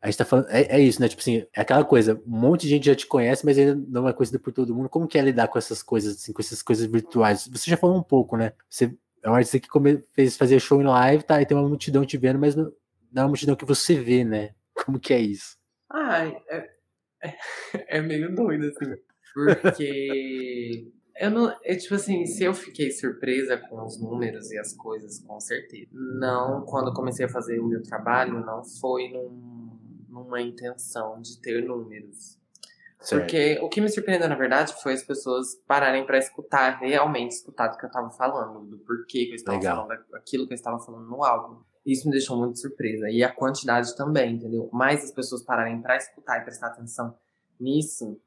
a 0.00 0.06
gente 0.06 0.16
tá 0.16 0.24
falando, 0.24 0.48
é, 0.48 0.62
é, 0.62 0.80
isso, 0.80 1.00
né? 1.00 1.08
Tipo 1.08 1.20
assim, 1.20 1.46
é 1.54 1.60
aquela 1.60 1.84
coisa, 1.84 2.20
um 2.26 2.38
monte 2.38 2.62
de 2.62 2.70
gente 2.70 2.86
já 2.86 2.94
te 2.94 3.06
conhece, 3.06 3.44
mas 3.44 3.58
ainda 3.58 3.74
não 3.74 4.08
é 4.08 4.12
conhecida 4.12 4.38
por 4.38 4.52
todo 4.52 4.74
mundo. 4.74 4.88
Como 4.88 5.06
que 5.06 5.18
é 5.18 5.22
lidar 5.22 5.48
com 5.48 5.58
essas 5.58 5.82
coisas, 5.82 6.16
assim, 6.16 6.32
com 6.32 6.40
essas 6.42 6.62
coisas 6.62 6.86
virtuais? 6.86 7.46
Você 7.46 7.70
já 7.70 7.76
falou 7.76 7.98
um 7.98 8.02
pouco, 8.02 8.36
né? 8.36 8.52
Você 8.70 8.92
é 9.22 9.30
um 9.30 9.34
artista 9.34 9.60
que 9.60 9.68
come, 9.68 10.02
fez 10.12 10.36
fazer 10.36 10.58
show 10.58 10.80
em 10.80 10.86
live, 10.86 11.22
tá? 11.22 11.40
E 11.40 11.46
tem 11.46 11.56
uma 11.56 11.68
multidão 11.68 12.04
te 12.04 12.16
vendo, 12.16 12.38
mas 12.38 12.56
não, 12.56 12.64
não 13.12 13.22
é 13.22 13.24
uma 13.24 13.28
multidão 13.28 13.54
que 13.54 13.64
você 13.64 13.94
vê, 13.94 14.24
né? 14.24 14.54
Como 14.74 14.98
que 14.98 15.12
é 15.12 15.20
isso? 15.20 15.56
Ah, 15.88 16.24
é, 16.26 16.70
é, 17.22 17.36
é 17.98 18.00
meio 18.00 18.34
doido, 18.34 18.66
assim. 18.66 18.94
Porque 19.34 20.90
eu 21.16 21.30
não. 21.30 21.54
É, 21.62 21.74
tipo 21.76 21.94
assim, 21.94 22.26
se 22.26 22.44
eu 22.44 22.54
fiquei 22.54 22.90
surpresa 22.90 23.56
com 23.56 23.84
os 23.84 24.00
números 24.00 24.50
e 24.50 24.58
as 24.58 24.72
coisas, 24.74 25.18
com 25.20 25.38
certeza. 25.40 25.90
Não, 25.92 26.64
quando 26.64 26.88
eu 26.88 26.94
comecei 26.94 27.26
a 27.26 27.28
fazer 27.28 27.58
o 27.60 27.66
meu 27.66 27.82
trabalho, 27.82 28.44
não 28.44 28.64
foi 28.64 29.08
num, 29.08 29.78
numa 30.08 30.40
intenção 30.40 31.20
de 31.20 31.40
ter 31.40 31.64
números. 31.64 32.38
Certo. 33.02 33.22
Porque 33.22 33.58
o 33.60 33.68
que 33.68 33.80
me 33.80 33.88
surpreendeu, 33.88 34.28
na 34.28 34.36
verdade, 34.36 34.74
foi 34.80 34.92
as 34.92 35.02
pessoas 35.02 35.56
pararem 35.66 36.06
para 36.06 36.18
escutar, 36.18 36.78
realmente 36.78 37.32
escutar 37.32 37.68
do 37.68 37.76
que 37.76 37.84
eu 37.84 37.90
tava 37.90 38.10
falando, 38.10 38.64
do 38.64 38.78
porquê 38.78 39.26
que 39.26 39.32
eu 39.32 39.36
estava 39.36 39.58
Legal. 39.58 39.88
falando, 39.88 40.04
aquilo 40.14 40.46
que 40.46 40.52
eu 40.52 40.56
estava 40.56 40.78
falando 40.78 41.08
no 41.08 41.24
álbum. 41.24 41.62
Isso 41.84 42.06
me 42.06 42.12
deixou 42.12 42.36
muito 42.38 42.60
surpresa. 42.60 43.10
E 43.10 43.24
a 43.24 43.32
quantidade 43.32 43.96
também, 43.96 44.36
entendeu? 44.36 44.70
Mais 44.72 45.02
as 45.02 45.10
pessoas 45.10 45.42
pararem 45.42 45.82
para 45.82 45.96
escutar 45.96 46.40
e 46.40 46.44
prestar 46.44 46.68
atenção 46.68 47.16
nisso, 47.58 48.20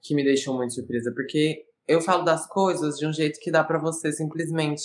que 0.00 0.14
me 0.14 0.22
deixou 0.22 0.54
muito 0.56 0.74
surpresa. 0.74 1.12
Porque 1.12 1.66
eu 1.90 2.00
falo 2.00 2.24
das 2.24 2.46
coisas 2.46 2.96
de 2.96 3.04
um 3.04 3.12
jeito 3.12 3.40
que 3.40 3.50
dá 3.50 3.64
para 3.64 3.76
você 3.76 4.12
simplesmente 4.12 4.82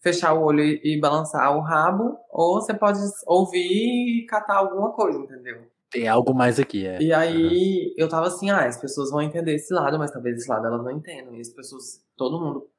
fechar 0.00 0.32
o 0.32 0.44
olho 0.44 0.62
e, 0.62 0.80
e, 0.84 1.00
balançar 1.00 1.56
o 1.56 1.60
rabo, 1.60 2.16
ou 2.30 2.60
você 2.60 2.72
pode 2.72 3.00
ouvir 3.26 4.22
e 4.22 4.26
catar 4.26 4.58
alguma 4.58 4.92
coisa, 4.92 5.18
entendeu? 5.18 5.66
Tem 5.90 6.06
algo 6.06 6.32
mais 6.32 6.60
aqui, 6.60 6.86
é. 6.86 7.02
E 7.02 7.12
aí 7.12 7.88
uhum. 7.88 7.94
eu 7.96 8.08
tava 8.08 8.28
assim, 8.28 8.48
ah, 8.48 8.64
as 8.64 8.80
pessoas 8.80 9.10
vão 9.10 9.20
entender 9.20 9.56
esse 9.56 9.74
lado, 9.74 9.98
mas 9.98 10.12
talvez 10.12 10.36
esse 10.36 10.48
lado 10.48 10.68
elas 10.68 10.84
não 10.84 10.92
entendam. 10.92 11.34
E 11.34 11.40
as 11.40 11.48
pessoas, 11.48 12.00
todo 12.16 12.40
mundo 12.40 12.70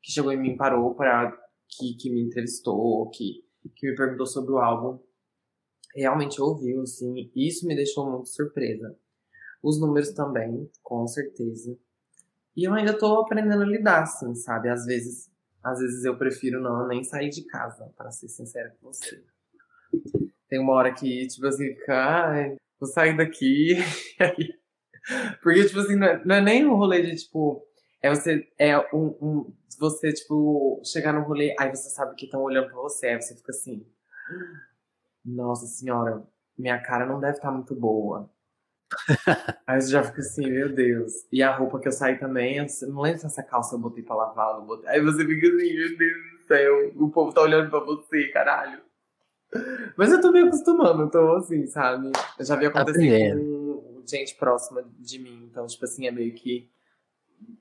que 0.00 0.12
chegou 0.12 0.30
em 0.30 0.40
mim 0.40 0.56
parou 0.56 0.94
para 0.94 1.36
que, 1.68 1.94
que 1.96 2.08
me 2.08 2.22
entrevistou, 2.22 3.10
que, 3.10 3.42
que 3.74 3.90
me 3.90 3.96
perguntou 3.96 4.24
sobre 4.24 4.52
o 4.52 4.58
álbum, 4.58 5.00
realmente 5.96 6.40
ouviu, 6.40 6.82
assim, 6.82 7.28
isso 7.34 7.66
me 7.66 7.74
deixou 7.74 8.08
muito 8.08 8.28
surpresa. 8.28 8.96
Os 9.60 9.80
números 9.80 10.12
também, 10.12 10.70
com 10.80 11.04
certeza. 11.08 11.76
E 12.58 12.64
eu 12.64 12.74
ainda 12.74 12.92
tô 12.92 13.20
aprendendo 13.20 13.62
a 13.62 13.64
lidar, 13.64 14.02
assim, 14.02 14.34
sabe? 14.34 14.68
Às 14.68 14.84
vezes, 14.84 15.30
às 15.62 15.78
vezes 15.78 16.04
eu 16.04 16.18
prefiro 16.18 16.60
não 16.60 16.88
nem 16.88 17.04
sair 17.04 17.28
de 17.28 17.44
casa, 17.46 17.88
para 17.96 18.10
ser 18.10 18.26
sincera 18.26 18.76
com 18.80 18.92
você. 18.92 19.22
Tem 20.48 20.58
uma 20.58 20.72
hora 20.72 20.92
que, 20.92 21.28
tipo 21.28 21.46
assim, 21.46 21.76
ai, 21.88 22.56
vou 22.80 22.88
sair 22.88 23.16
daqui. 23.16 23.76
Porque, 25.40 25.66
tipo 25.66 25.78
assim, 25.78 25.94
não 25.94 26.08
é, 26.08 26.24
não 26.24 26.34
é 26.34 26.40
nem 26.40 26.66
um 26.66 26.74
rolê 26.74 27.00
de, 27.00 27.14
tipo, 27.14 27.64
é 28.02 28.12
você, 28.12 28.44
é 28.58 28.76
um, 28.92 29.16
um, 29.22 29.54
você, 29.78 30.12
tipo, 30.12 30.82
chegar 30.84 31.12
no 31.12 31.22
rolê, 31.22 31.54
aí 31.60 31.70
você 31.70 31.88
sabe 31.90 32.16
que 32.16 32.24
estão 32.24 32.42
olhando 32.42 32.66
pra 32.66 32.78
você, 32.78 33.06
aí 33.06 33.22
você 33.22 33.36
fica 33.36 33.52
assim, 33.52 33.86
nossa 35.24 35.64
senhora, 35.64 36.26
minha 36.58 36.82
cara 36.82 37.06
não 37.06 37.20
deve 37.20 37.34
estar 37.34 37.50
tá 37.50 37.54
muito 37.54 37.76
boa. 37.76 38.28
Aí 39.66 39.80
você 39.80 39.90
já 39.90 40.02
fica 40.02 40.20
assim, 40.20 40.46
meu 40.50 40.74
Deus. 40.74 41.12
E 41.30 41.42
a 41.42 41.54
roupa 41.54 41.78
que 41.78 41.88
eu 41.88 41.92
saí 41.92 42.18
também, 42.18 42.56
eu 42.56 42.66
não 42.88 43.02
lembro 43.02 43.20
se 43.20 43.26
essa 43.26 43.42
calça 43.42 43.74
eu 43.74 43.78
botei 43.78 44.02
pra 44.02 44.16
lavar 44.16 44.60
botei. 44.62 44.88
Aí 44.88 45.00
você 45.00 45.24
fica 45.26 45.46
assim, 45.46 45.74
meu 45.74 45.98
Deus 45.98 46.32
do 46.32 46.46
céu, 46.46 46.92
o 46.96 47.10
povo 47.10 47.32
tá 47.32 47.42
olhando 47.42 47.70
pra 47.70 47.80
você, 47.80 48.28
caralho. 48.28 48.80
Mas 49.96 50.12
eu 50.12 50.20
tô 50.20 50.30
me 50.30 50.40
acostumando, 50.40 51.02
eu 51.02 51.10
tô 51.10 51.36
assim, 51.36 51.66
sabe? 51.66 52.12
Eu 52.38 52.44
já 52.44 52.56
vi 52.56 52.66
acontecer 52.66 53.34
com 53.34 54.02
gente 54.06 54.34
próxima 54.36 54.84
de 54.98 55.18
mim, 55.18 55.48
então, 55.50 55.66
tipo 55.66 55.84
assim, 55.84 56.06
é 56.06 56.10
meio 56.10 56.34
que 56.34 56.70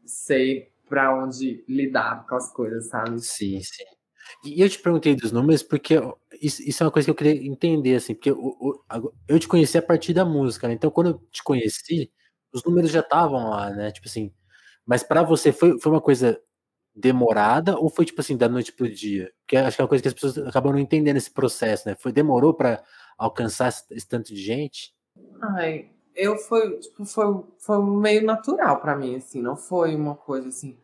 sei 0.06 0.72
pra 0.88 1.14
onde 1.16 1.64
lidar 1.68 2.26
com 2.28 2.36
as 2.36 2.52
coisas, 2.52 2.88
sabe? 2.88 3.20
Sim, 3.20 3.60
sim. 3.62 3.84
E 4.44 4.62
eu 4.62 4.70
te 4.70 4.80
perguntei 4.80 5.16
dos 5.16 5.32
números 5.32 5.64
porque 5.64 5.96
isso, 6.42 6.62
isso, 6.62 6.84
é 6.84 6.86
uma 6.86 6.92
coisa 6.92 7.06
que 7.06 7.12
eu 7.12 7.16
queria 7.16 7.48
entender, 7.48 7.96
assim, 7.96 8.14
porque 8.14 8.32
eu, 8.32 8.84
eu 9.28 9.40
te 9.40 9.48
conheci 9.48 9.78
a 9.78 9.82
partir 9.82 10.14
da 10.14 10.26
música, 10.26 10.68
né? 10.68 10.74
Então, 10.74 10.92
quando 10.92 11.12
eu 11.12 11.18
te 11.32 11.44
conheci, 11.44 12.12
os 12.54 12.64
números 12.64 12.92
já 12.92 13.02
estavam 13.02 13.50
lá, 13.50 13.70
né? 13.72 13.92
Tipo 13.92 14.08
assim, 14.08 14.32
mas 14.86 15.04
para 15.04 15.24
você 15.24 15.52
foi, 15.52 15.80
foi 15.80 15.92
uma 15.92 16.02
coisa 16.02 16.40
demorada 16.96 17.78
ou 17.78 17.90
foi 17.90 18.06
tipo 18.06 18.22
assim, 18.22 18.36
da 18.36 18.50
noite 18.50 18.74
pro 18.74 18.90
dia? 18.90 19.32
Porque 19.42 19.58
acho 19.58 19.76
que 19.76 19.82
é 19.82 19.84
uma 19.84 19.90
coisa 19.90 20.02
que 20.02 20.08
as 20.08 20.14
pessoas 20.14 20.38
acabam 20.40 20.72
não 20.74 20.80
entendendo 20.80 21.18
esse 21.18 21.32
processo, 21.32 21.88
né? 21.88 21.96
Foi 22.00 22.12
demorou 22.12 22.54
para 22.54 22.84
alcançar 23.18 23.70
esse, 23.92 24.08
tanto 24.08 24.34
de 24.34 24.42
gente? 24.42 24.96
Ai, 25.42 25.92
eu 26.16 26.38
foi, 26.38 26.80
tipo, 26.80 27.06
foi, 27.06 27.44
foi 27.60 27.84
meio 27.84 28.24
natural 28.24 28.80
para 28.82 28.96
mim, 28.96 29.16
assim, 29.16 29.42
não 29.42 29.56
foi 29.56 29.96
uma 29.96 30.16
coisa 30.16 30.48
assim, 30.48 30.78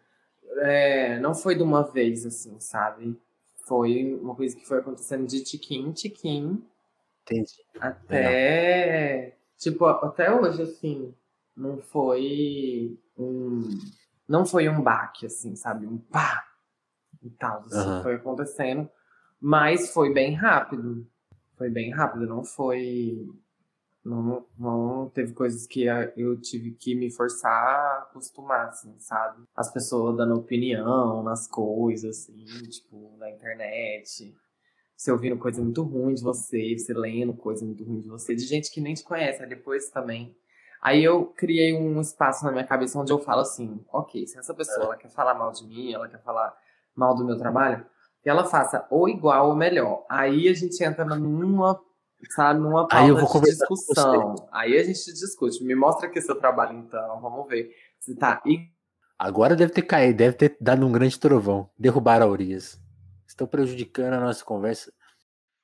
é, 0.57 1.19
não 1.19 1.33
foi 1.33 1.55
de 1.55 1.63
uma 1.63 1.81
vez, 1.81 2.25
assim, 2.25 2.59
sabe? 2.59 3.17
Foi 3.63 4.13
uma 4.21 4.35
coisa 4.35 4.55
que 4.55 4.65
foi 4.67 4.79
acontecendo 4.79 5.25
de 5.25 5.43
tiquim 5.43 5.87
em 5.87 5.91
tiquim. 5.91 6.63
Entendi. 7.23 7.53
Até. 7.79 9.37
Tipo, 9.57 9.85
até 9.85 10.33
hoje, 10.33 10.61
assim, 10.61 11.13
não 11.55 11.77
foi 11.77 12.97
um. 13.17 13.61
Não 14.27 14.45
foi 14.45 14.67
um 14.67 14.81
baque, 14.81 15.25
assim, 15.25 15.55
sabe? 15.55 15.85
Um 15.85 15.97
pá! 15.97 16.45
E 17.21 17.29
tal. 17.29 17.59
Assim, 17.59 17.89
uhum. 17.89 18.03
Foi 18.03 18.15
acontecendo. 18.15 18.89
Mas 19.39 19.93
foi 19.93 20.13
bem 20.13 20.33
rápido. 20.33 21.07
Foi 21.57 21.69
bem 21.69 21.91
rápido, 21.91 22.25
não 22.27 22.43
foi 22.43 23.29
não, 24.03 24.45
não 24.57 25.09
teve 25.09 25.33
coisas 25.33 25.65
que 25.65 25.85
eu 26.17 26.39
tive 26.39 26.71
que 26.71 26.95
me 26.95 27.11
forçar 27.11 27.51
a 27.51 27.97
acostumar, 28.09 28.67
assim, 28.67 28.93
sabe? 28.99 29.43
As 29.55 29.71
pessoas 29.71 30.17
dando 30.17 30.35
opinião 30.35 31.23
nas 31.23 31.47
coisas, 31.47 32.21
assim, 32.21 32.45
tipo, 32.69 33.15
na 33.17 33.29
internet. 33.29 34.35
Você 34.95 35.11
ouvindo 35.11 35.37
coisa 35.37 35.61
muito 35.61 35.83
ruim 35.83 36.13
de 36.13 36.23
você, 36.23 36.77
você 36.77 36.93
lendo 36.93 37.33
coisa 37.33 37.65
muito 37.65 37.83
ruim 37.83 38.01
de 38.01 38.07
você, 38.07 38.35
de 38.35 38.45
gente 38.45 38.71
que 38.71 38.79
nem 38.79 38.93
te 38.93 39.03
conhece. 39.03 39.41
Aí 39.41 39.49
depois 39.49 39.89
também 39.89 40.35
Aí 40.83 41.01
eu 41.01 41.27
criei 41.27 41.73
um 41.73 42.01
espaço 42.01 42.43
na 42.43 42.51
minha 42.51 42.65
cabeça 42.65 42.99
onde 42.99 43.13
eu 43.13 43.17
falo 43.17 43.39
assim, 43.39 43.79
ok, 43.89 44.27
se 44.27 44.37
essa 44.37 44.53
pessoa 44.53 44.87
ela 44.87 44.97
quer 44.97 45.09
falar 45.09 45.33
mal 45.33 45.49
de 45.49 45.65
mim, 45.65 45.93
ela 45.93 46.09
quer 46.09 46.21
falar 46.21 46.53
mal 46.93 47.15
do 47.15 47.23
meu 47.23 47.37
trabalho, 47.37 47.85
que 48.21 48.29
ela 48.29 48.43
faça 48.43 48.85
ou 48.89 49.07
igual 49.07 49.47
ou 49.47 49.55
melhor. 49.55 50.05
Aí 50.09 50.49
a 50.49 50.53
gente 50.53 50.83
entra 50.83 51.05
numa, 51.05 51.79
sabe, 52.31 52.59
numa 52.59 52.87
pauta 52.87 52.97
Aí 52.99 53.09
eu 53.09 53.17
vou 53.17 53.41
de 53.41 53.49
discussão. 53.51 54.35
Aí 54.51 54.77
a 54.77 54.83
gente 54.83 55.05
discute. 55.13 55.63
Me 55.63 55.75
mostra 55.75 56.07
aqui 56.07 56.21
seu 56.21 56.35
trabalho 56.35 56.77
então, 56.77 57.19
vamos 57.21 57.47
ver 57.47 57.69
se 57.99 58.15
tá 58.15 58.41
Agora 59.17 59.55
deve 59.55 59.71
ter 59.71 59.83
caído, 59.83 60.17
deve 60.17 60.35
ter 60.35 60.57
dado 60.59 60.85
um 60.85 60.91
grande 60.91 61.19
trovão. 61.19 61.69
Derrubaram 61.77 62.27
a 62.27 62.29
Urias. 62.29 62.79
Estão 63.27 63.47
prejudicando 63.47 64.13
a 64.13 64.19
nossa 64.19 64.43
conversa. 64.43 64.91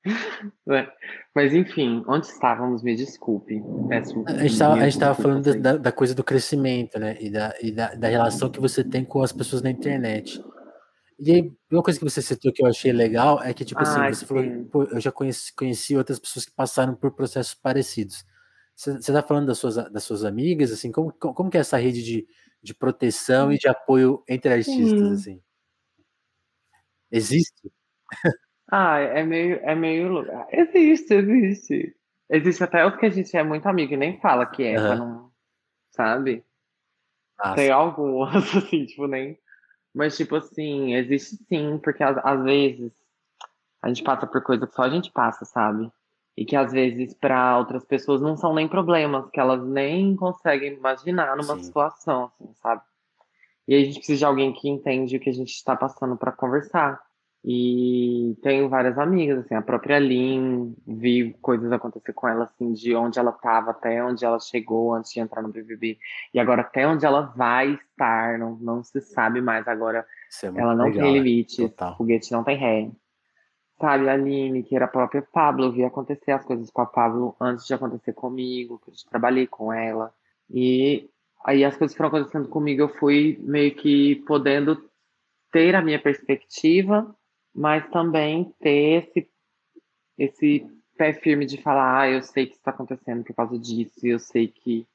É. 0.69 0.87
Mas 1.35 1.53
enfim, 1.53 2.03
onde 2.07 2.25
estávamos? 2.27 2.81
Me 2.81 2.95
desculpe. 2.95 3.61
Peço 3.89 4.23
A 4.27 4.31
gente 4.43 4.87
estava 4.87 5.13
falando 5.13 5.53
da- 5.59 5.77
da 5.77 5.91
coisa 5.91 6.15
do 6.15 6.23
crescimento, 6.23 6.97
né? 6.97 7.17
E, 7.19 7.29
da, 7.29 7.53
e 7.61 7.71
da, 7.71 7.93
da 7.95 8.07
relação 8.07 8.49
que 8.49 8.61
você 8.61 8.83
tem 8.83 9.03
com 9.03 9.21
as 9.21 9.31
pessoas 9.31 9.61
na 9.61 9.69
internet. 9.69 10.41
E 11.19 11.31
aí, 11.33 11.51
uma 11.71 11.83
coisa 11.83 11.99
que 11.99 12.05
você 12.05 12.21
citou 12.21 12.51
que 12.53 12.63
eu 12.63 12.67
achei 12.67 12.93
legal 12.93 13.41
é 13.43 13.53
que, 13.53 13.65
tipo 13.65 13.81
assim, 13.81 13.99
Ai, 14.01 14.13
você 14.13 14.25
falou, 14.25 14.43
sim. 14.43 14.63
pô, 14.71 14.83
eu 14.85 14.99
já 15.01 15.11
conheci, 15.11 15.53
conheci 15.53 15.95
outras 15.97 16.17
pessoas 16.19 16.45
que 16.45 16.51
passaram 16.53 16.95
por 16.95 17.11
processos 17.11 17.53
parecidos. 17.53 18.25
Você, 18.75 18.93
você 18.93 19.11
tá 19.11 19.21
falando 19.21 19.47
das 19.47 19.57
suas, 19.59 19.75
das 19.91 20.03
suas 20.03 20.23
amigas, 20.23 20.71
assim, 20.71 20.91
como, 20.91 21.11
como 21.11 21.49
que 21.49 21.57
é 21.57 21.61
essa 21.61 21.77
rede 21.77 22.01
de, 22.03 22.27
de 22.63 22.73
proteção 22.73 23.51
e 23.51 23.57
de 23.57 23.67
apoio 23.67 24.23
entre 24.29 24.53
artistas, 24.53 25.09
Sim. 25.09 25.13
assim? 25.13 25.41
Existe? 27.11 27.69
Ah, 28.71 28.99
é 28.99 29.23
meio, 29.23 29.55
é 29.63 29.75
meio. 29.75 30.19
Ah, 30.31 30.47
Existe, 30.51 31.13
existe. 31.15 31.95
Existe 32.29 32.63
até 32.63 32.85
os 32.85 32.95
que 32.97 33.05
a 33.07 33.09
gente 33.09 33.35
é 33.35 33.43
muito 33.43 33.67
amigo 33.67 33.93
e 33.93 33.97
nem 33.97 34.19
fala 34.21 34.45
que 34.45 34.63
é, 34.63 34.77
Aham. 34.77 34.95
não. 34.97 35.31
Sabe? 35.91 36.45
Ah, 37.39 37.55
Tem 37.55 37.71
algumas, 37.71 38.35
assim, 38.55 38.85
tipo, 38.85 39.07
nem. 39.07 39.37
Mas, 39.93 40.15
tipo 40.15 40.35
assim, 40.35 40.93
existe 40.95 41.37
sim, 41.47 41.79
porque 41.83 42.03
às, 42.03 42.43
vezes 42.43 42.91
a 43.81 43.87
gente 43.87 44.03
passa 44.03 44.27
por 44.27 44.41
coisa 44.43 44.67
que 44.67 44.75
só 44.75 44.83
a 44.83 44.89
gente 44.89 45.11
passa, 45.11 45.45
sabe? 45.45 45.91
E 46.37 46.45
que 46.45 46.55
às 46.55 46.71
vezes 46.71 47.13
para 47.13 47.57
outras 47.57 47.83
pessoas 47.83 48.21
não 48.21 48.37
são 48.37 48.53
nem 48.53 48.67
problemas, 48.67 49.29
que 49.31 49.39
elas 49.39 49.63
nem 49.65 50.15
conseguem 50.15 50.73
imaginar 50.73 51.35
numa 51.35 51.55
Sim. 51.55 51.63
situação, 51.63 52.25
assim, 52.25 52.53
sabe? 52.61 52.81
E 53.67 53.75
aí 53.75 53.83
a 53.83 53.85
gente 53.85 53.97
precisa 53.97 54.19
de 54.19 54.25
alguém 54.25 54.53
que 54.53 54.69
entende 54.69 55.17
o 55.17 55.19
que 55.19 55.29
a 55.29 55.33
gente 55.33 55.51
está 55.51 55.75
passando 55.75 56.17
para 56.17 56.31
conversar. 56.31 56.99
E 57.43 58.37
tenho 58.43 58.67
várias 58.67 58.97
amigas, 58.97 59.39
assim, 59.39 59.55
a 59.55 59.61
própria 59.61 59.97
Lin, 59.97 60.75
vi 60.85 61.33
coisas 61.41 61.71
acontecer 61.71 62.11
com 62.11 62.27
ela, 62.27 62.43
assim, 62.45 62.73
de 62.73 62.93
onde 62.93 63.17
ela 63.17 63.31
estava 63.31 63.71
até 63.71 64.03
onde 64.03 64.25
ela 64.25 64.39
chegou 64.39 64.93
antes 64.93 65.13
de 65.13 65.21
entrar 65.21 65.41
no 65.41 65.47
BBB. 65.47 65.97
E 66.33 66.39
agora 66.39 66.61
até 66.61 66.85
onde 66.85 67.05
ela 67.05 67.21
vai 67.37 67.79
estar, 67.91 68.37
não, 68.37 68.55
não 68.57 68.83
se 68.83 68.99
sabe 68.99 69.39
mais. 69.39 69.67
Agora 69.67 70.05
é 70.43 70.47
ela 70.47 70.75
não 70.75 70.85
legal, 70.85 71.03
tem 71.03 71.13
né? 71.13 71.19
limites, 71.19 71.55
Total. 71.55 71.95
foguete 71.95 72.31
não 72.31 72.43
tem 72.43 72.57
ré. 72.57 72.91
Sabe, 73.79 74.09
a 74.09 74.13
Aline, 74.13 74.61
que 74.61 74.75
era 74.75 74.85
a 74.85 74.89
própria 74.89 75.21
Pablo, 75.21 75.65
eu 75.65 75.71
vi 75.71 75.85
acontecer 75.85 76.31
as 76.31 76.43
coisas 76.43 76.69
com 76.69 76.81
a 76.81 76.85
Pablo 76.85 77.33
antes 77.39 77.65
de 77.65 77.73
acontecer 77.73 78.11
comigo, 78.11 78.81
que 78.83 78.91
eu 78.91 78.93
trabalhei 79.09 79.47
com 79.47 79.71
ela. 79.71 80.13
E 80.49 81.09
aí 81.45 81.63
as 81.63 81.77
coisas 81.77 81.95
foram 81.95 82.09
acontecendo 82.09 82.49
comigo, 82.49 82.81
eu 82.81 82.89
fui 82.89 83.39
meio 83.41 83.73
que 83.73 84.17
podendo 84.27 84.77
ter 85.49 85.75
a 85.75 85.81
minha 85.81 86.01
perspectiva, 86.01 87.15
mas 87.53 87.87
também 87.89 88.53
ter 88.59 89.03
esse, 89.03 89.29
esse 90.17 90.67
pé 90.97 91.13
firme 91.13 91.45
de 91.45 91.61
falar, 91.61 92.01
ah, 92.01 92.09
eu 92.09 92.21
sei 92.21 92.45
que 92.45 92.51
isso 92.51 92.59
está 92.59 92.71
acontecendo 92.71 93.23
por 93.23 93.33
causa 93.35 93.57
disso, 93.57 93.99
eu 94.03 94.19
sei 94.19 94.47
que 94.47 94.85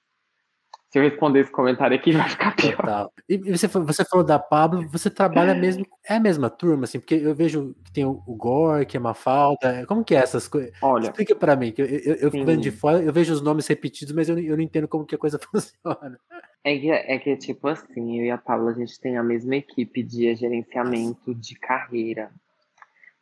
se 0.90 0.98
eu 0.98 1.02
responder 1.02 1.40
esse 1.40 1.50
comentário 1.50 1.96
aqui 1.96 2.12
vai 2.16 2.28
ficar 2.28 2.54
pior. 2.54 2.76
Total. 2.76 3.12
E 3.28 3.36
você, 3.38 3.66
você 3.66 4.04
falou 4.04 4.24
da 4.24 4.38
Pablo, 4.38 4.86
você 4.88 5.10
trabalha 5.10 5.52
mesmo, 5.56 5.84
é 6.08 6.14
a 6.14 6.20
mesma 6.20 6.48
turma, 6.48 6.84
assim, 6.84 7.00
porque 7.00 7.14
eu 7.16 7.34
vejo 7.34 7.74
que 7.84 7.90
tem 7.92 8.04
o, 8.04 8.22
o 8.26 8.34
Gore, 8.36 8.86
que 8.86 8.96
é 8.96 9.00
Mafalda, 9.00 9.84
como 9.88 10.04
que 10.04 10.14
é 10.14 10.18
essas 10.18 10.46
coisas? 10.46 10.72
Olha, 10.82 11.06
Explica 11.06 11.34
pra 11.34 11.56
mim, 11.56 11.72
que 11.72 11.82
eu, 11.82 11.86
eu, 11.86 12.14
eu 12.16 12.30
fico 12.30 12.44
vendo 12.44 12.60
de 12.60 12.70
fora, 12.70 13.02
eu 13.02 13.12
vejo 13.12 13.32
os 13.32 13.40
nomes 13.42 13.66
repetidos, 13.66 14.14
mas 14.14 14.28
eu, 14.28 14.36
não- 14.36 14.42
eu 14.42 14.56
não 14.56 14.62
entendo 14.62 14.86
como 14.86 15.04
que 15.04 15.14
a 15.14 15.18
coisa 15.18 15.38
funciona. 15.50 16.18
É 16.62 16.78
que, 16.78 16.90
é 16.90 17.18
que, 17.18 17.36
tipo 17.38 17.66
assim, 17.68 18.20
eu 18.20 18.26
e 18.26 18.30
a 18.30 18.38
Paula, 18.38 18.70
a 18.70 18.74
gente 18.74 18.98
tem 19.00 19.16
a 19.18 19.22
mesma 19.22 19.56
equipe 19.56 20.02
de 20.02 20.34
gerenciamento 20.36 21.34
de 21.34 21.56
carreira, 21.58 22.30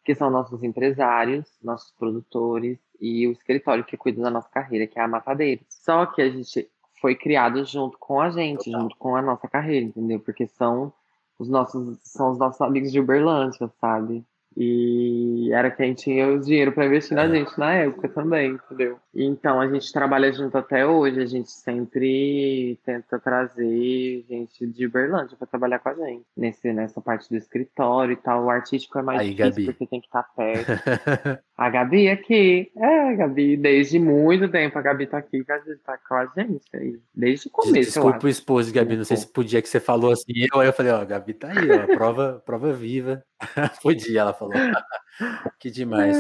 que 0.05 0.15
são 0.15 0.31
nossos 0.31 0.63
empresários, 0.63 1.47
nossos 1.63 1.93
produtores 1.93 2.79
e 3.01 3.27
o 3.27 3.33
escritório 3.33 3.85
que 3.85 3.97
cuida 3.97 4.23
da 4.23 4.31
nossa 4.31 4.49
carreira, 4.49 4.87
que 4.87 4.99
é 4.99 5.03
a 5.03 5.09
Matadeiros. 5.09 5.67
Só 5.69 6.07
que 6.07 6.23
a 6.23 6.31
gente 6.31 6.69
foi 7.01 7.15
criado 7.15 7.65
junto 7.65 7.99
com 7.99 8.21
a 8.21 8.31
gente, 8.31 8.65
Total. 8.65 8.81
junto 8.81 8.97
com 8.97 9.17
a 9.17 9.23
nossa 9.23 9.49
carreira, 9.49 9.87
entendeu? 9.87 10.21
Porque 10.21 10.47
são 10.47 10.93
os 11.39 11.49
nossos, 11.49 11.99
são 12.03 12.31
os 12.31 12.39
nossos 12.39 12.61
amigos 12.61 12.93
de 12.93 13.01
Uberlândia, 13.01 13.69
sabe? 13.81 14.25
E 14.57 15.51
era 15.53 15.71
quem 15.71 15.95
tinha 15.95 16.29
o 16.29 16.39
dinheiro 16.41 16.73
para 16.73 16.87
investir 16.87 17.17
na 17.17 17.25
É. 17.25 17.29
gente 17.31 17.59
na 17.59 17.73
época 17.75 18.09
também, 18.09 18.53
entendeu? 18.53 18.99
Então 19.15 19.61
a 19.61 19.69
gente 19.69 19.93
trabalha 19.93 20.33
junto 20.33 20.57
até 20.57 20.87
hoje, 20.87 21.21
a 21.21 21.27
gente 21.27 21.51
sempre 21.51 22.79
tenta 22.85 23.19
trazer 23.19 24.25
gente 24.29 24.67
de 24.67 24.87
Uberlândia 24.87 25.37
para 25.37 25.47
trabalhar 25.47 25.79
com 25.79 25.89
a 25.91 25.95
gente. 25.95 26.25
Nesse, 26.37 26.73
nessa 26.73 27.01
parte 27.01 27.29
do 27.29 27.37
escritório 27.37 28.13
e 28.13 28.17
tal. 28.17 28.45
O 28.45 28.51
artístico 28.51 28.99
é 28.99 29.03
mais 29.03 29.21
Aí, 29.21 29.31
difícil 29.35 29.51
Gabi. 29.51 29.65
porque 29.67 29.87
tem 29.87 30.01
que 30.01 30.07
estar 30.07 30.23
perto. 30.35 30.73
A 31.63 31.71
Gabi 31.71 32.09
aqui. 32.09 32.73
É, 32.77 33.15
Gabi, 33.15 33.57
desde 33.57 33.99
muito 33.99 34.49
tempo. 34.51 34.77
A 34.77 34.83
Gabi 34.83 35.07
tá 35.07 35.19
aqui, 35.19 35.45
tá 35.45 35.97
com 35.97 36.15
a 36.17 36.27
gente 36.37 36.65
aí. 36.75 36.99
Desde 37.15 37.47
o 37.47 37.51
começo, 37.51 37.73
Desculpa 37.75 38.27
o 38.27 38.29
esposo, 38.29 38.73
Gabi, 38.73 38.97
não 38.97 39.05
sei 39.05 39.17
se 39.17 39.33
podia 39.33 39.63
que 39.63 39.69
você 39.69 39.79
falou 39.79 40.11
assim, 40.11 40.33
eu, 40.53 40.59
aí 40.61 40.67
eu 40.67 40.73
falei, 40.73 40.91
ó, 40.91 41.05
Gabi 41.05 41.35
tá 41.35 41.49
aí, 41.49 41.71
ó, 41.71 41.87
prova, 41.87 42.43
prova 42.45 42.73
viva. 42.73 43.23
podia, 43.81 44.23
ela 44.23 44.33
falou. 44.35 44.55
que 45.61 45.71
demais. 45.71 46.17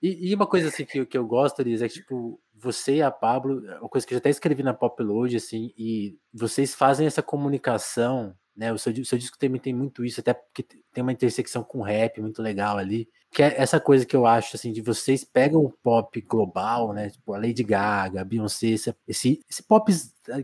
E, 0.00 0.30
e 0.30 0.34
uma 0.34 0.46
coisa 0.46 0.68
assim 0.68 0.84
que, 0.84 1.00
eu- 1.00 1.06
que 1.06 1.18
eu 1.18 1.26
gosto, 1.26 1.62
Liz, 1.62 1.82
é 1.82 1.88
que, 1.88 1.94
tipo, 1.94 2.40
você 2.54 2.96
e 2.96 3.02
a 3.02 3.10
Pablo, 3.10 3.68
é 3.68 3.80
uma 3.80 3.88
coisa 3.88 4.06
que 4.06 4.14
eu 4.14 4.16
já 4.16 4.20
até 4.20 4.30
escrevi 4.30 4.62
na 4.62 4.72
Popload, 4.72 5.34
assim, 5.36 5.72
e 5.76 6.16
vocês 6.32 6.74
fazem 6.76 7.06
essa 7.08 7.22
comunicação, 7.22 8.34
né? 8.56 8.72
O 8.72 8.78
seu, 8.78 8.92
o 8.92 9.04
seu 9.04 9.18
disco 9.18 9.36
também 9.38 9.60
tem 9.60 9.74
muito 9.74 10.04
isso, 10.04 10.20
até 10.20 10.32
porque 10.32 10.62
te- 10.62 10.80
tem 10.92 11.02
uma 11.02 11.12
intersecção 11.12 11.62
com 11.62 11.82
rap 11.82 12.20
muito 12.20 12.40
legal 12.40 12.78
ali. 12.78 13.08
Que 13.36 13.42
é 13.42 13.60
essa 13.60 13.78
coisa 13.78 14.06
que 14.06 14.16
eu 14.16 14.24
acho, 14.24 14.56
assim, 14.56 14.72
de 14.72 14.80
vocês 14.80 15.22
pegam 15.22 15.60
o 15.62 15.70
pop 15.70 16.18
global, 16.22 16.94
né? 16.94 17.10
Tipo, 17.10 17.34
a 17.34 17.36
Lady 17.36 17.62
Gaga, 17.62 18.22
a 18.22 18.24
Beyoncé, 18.24 18.68
esse, 18.68 18.96
esse, 19.06 19.44
esse 19.46 19.62
pop 19.62 19.92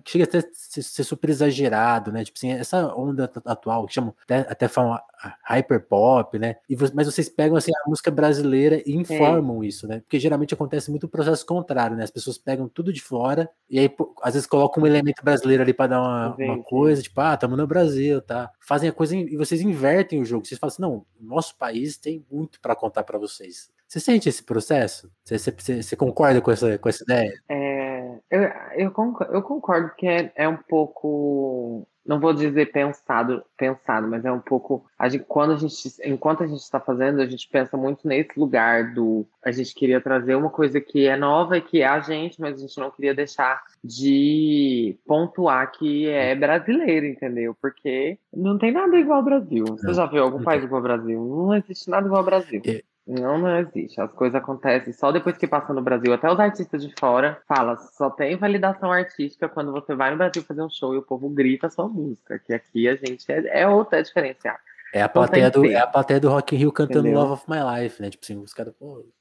que 0.05 0.11
chega 0.13 0.25
até 0.25 0.39
a 0.39 0.43
ser, 0.53 0.83
ser 0.83 1.03
super 1.03 1.31
exagerado, 1.31 2.13
né? 2.13 2.23
Tipo 2.23 2.39
assim, 2.39 2.53
essa 2.53 2.95
onda 2.95 3.25
atu- 3.25 3.43
atual, 3.47 3.87
que 3.87 3.95
chamam 3.95 4.15
até, 4.23 4.41
até 4.41 4.69
falam 4.69 4.93
a 4.95 5.37
hyperpop, 5.45 6.39
né? 6.39 6.57
E 6.69 6.77
mas 6.95 7.07
vocês 7.07 7.29
pegam 7.29 7.57
assim, 7.57 7.73
a 7.75 7.89
música 7.89 8.11
brasileira 8.11 8.83
e 8.85 8.95
informam 8.95 9.63
isso, 9.65 9.87
né? 9.89 10.01
Porque 10.01 10.21
geralmente 10.21 10.55
acontece 10.55 10.91
muito 10.91 11.05
o 11.05 11.09
processo 11.09 11.47
contrário, 11.47 11.97
né? 11.97 12.05
As 12.05 12.11
pessoas 12.11 12.39
pegam 12.39 12.69
tudo 12.69 12.93
de 12.93 13.01
fora 13.01 13.49
e 13.71 13.79
aí 13.79 13.91
às 14.23 14.35
vezes 14.35 14.47
colocam 14.47 14.83
um 14.83 14.87
elemento 14.87 15.23
brasileiro 15.25 15.63
ali 15.63 15.73
para 15.73 15.89
dar 15.89 16.01
uma, 16.01 16.37
uma 16.55 16.63
coisa, 16.63 17.03
tipo, 17.03 17.21
ah, 17.21 17.35
estamos 17.35 17.57
no 17.57 17.67
Brasil, 17.67 18.21
tá? 18.21 18.51
Fazem 18.61 18.89
a 18.89 18.93
coisa 18.93 19.17
e 19.17 19.37
vocês 19.37 19.61
invertem 19.63 20.21
o 20.21 20.25
jogo. 20.25 20.47
Vocês 20.47 20.59
falam 20.59 20.73
assim, 20.73 20.83
não, 20.83 21.07
nosso 21.21 21.57
país 21.57 21.97
tem 21.97 22.25
muito 22.31 22.61
para 22.61 22.75
contar 22.83 23.05
para 23.05 23.19
vocês. 23.19 23.71
Você 23.87 24.01
sente 24.01 24.29
esse 24.29 24.43
processo? 24.43 25.11
Você, 25.25 25.39
você- 25.39 25.83
você- 25.83 25.97
concorda 25.97 26.41
com 26.41 26.51
essa, 26.51 26.79
com 26.79 26.89
essa 26.89 27.03
ideia? 27.05 27.33
É, 27.49 28.19
eu, 28.31 28.43
eu, 28.77 28.91
concordo, 28.91 29.33
eu 29.35 29.43
concordo 29.43 29.95
que 29.97 30.07
é, 30.07 30.33
é 30.35 30.49
um 30.49 30.57
pouco, 30.57 31.87
não 32.05 32.19
vou 32.19 32.33
dizer 32.33 32.73
pensado, 32.73 33.43
pensado, 33.57 34.09
mas 34.09 34.25
é 34.25 34.33
um 34.33 34.41
pouco, 34.41 34.85
a 34.99 35.09
gente, 35.09 35.25
quando 35.25 35.53
a 35.53 35.57
gente, 35.57 35.75
enquanto 36.05 36.43
a 36.43 36.47
gente 36.47 36.61
está 36.61 36.81
fazendo, 36.81 37.21
a 37.21 37.27
gente 37.27 37.49
pensa 37.49 37.77
muito 37.77 38.07
nesse 38.07 38.39
lugar 38.39 38.93
do, 38.93 39.27
a 39.45 39.53
gente 39.53 39.75
queria 39.75 40.01
trazer 40.01 40.35
uma 40.35 40.51
coisa 40.51 40.81
que 40.81 41.07
é 41.07 41.17
nova 41.17 41.59
e 41.59 41.63
que 41.63 41.81
é 41.81 41.87
a 41.87 42.01
gente, 42.01 42.41
mas 42.41 42.57
a 42.57 42.67
gente 42.67 42.79
não 42.79 42.91
queria 42.91 43.15
deixar 43.15 43.63
de 43.83 44.97
pontuar 45.07 45.71
que 45.73 46.09
é 46.09 46.35
brasileiro, 46.35 47.07
entendeu? 47.07 47.57
Porque 47.61 48.19
não 48.35 48.59
tem 48.59 48.73
nada 48.73 48.97
igual 48.97 49.19
ao 49.19 49.25
Brasil. 49.25 49.65
Você 49.67 49.87
Não, 49.87 49.95
já 49.95 50.07
viu 50.07 50.23
algum 50.23 50.43
país 50.43 50.65
igual 50.65 50.79
ao 50.79 50.83
Brasil? 50.83 51.21
Não 51.25 51.55
existe 51.55 51.89
nada 51.89 52.07
igual 52.07 52.21
ao 52.21 52.27
Brasil. 52.27 52.63
É. 52.67 52.83
Não, 53.07 53.37
não 53.37 53.59
existe. 53.59 54.01
As 54.01 54.13
coisas 54.13 54.41
acontecem 54.41 54.93
só 54.93 55.11
depois 55.11 55.37
que 55.37 55.49
passa 55.49 55.73
no 55.73 55.83
Brasil. 55.83 56.13
Até 56.13 56.31
os 56.31 56.39
artistas 56.39 56.83
de 56.83 56.95
fora 56.99 57.43
falam, 57.49 57.77
só 57.77 58.09
tem 58.11 58.37
validação 58.37 58.93
artística 58.93 59.49
quando 59.49 59.73
você 59.73 59.95
vai 59.95 60.13
no 60.13 60.17
Brasil 60.17 60.43
fazer 60.43 60.63
um 60.63 60.71
show 60.71 60.95
e 60.95 60.99
o 60.99 61.03
povo 61.03 61.29
grita 61.29 61.67
a 61.67 61.71
sua 61.71 61.89
música. 61.89 62.39
Que 62.39 62.53
aqui 62.53 62.89
a 62.89 62.95
gente 62.95 63.31
é, 63.31 63.63
é 63.63 63.69
outra 63.69 63.99
é 63.99 64.03
diferencial. 64.03 64.57
É 64.95 65.03
a 65.03 65.09
plateia 65.09 65.51
do, 65.51 65.65
é 65.67 65.77
a 65.77 65.87
plateia 65.87 66.21
do 66.21 66.29
Rock 66.29 66.55
in 66.55 66.59
Rio 66.59 66.73
cantando 66.73 67.01
Entendeu? 67.01 67.21
Love 67.21 67.33
of 67.33 67.45
My 67.49 67.83
Life, 67.83 68.01
né? 68.01 68.11
Tipo 68.11 68.25
assim, 68.25 68.39
os 68.39 68.53
caras, 68.53 68.75
pô, 68.79 68.99
o 68.99 69.13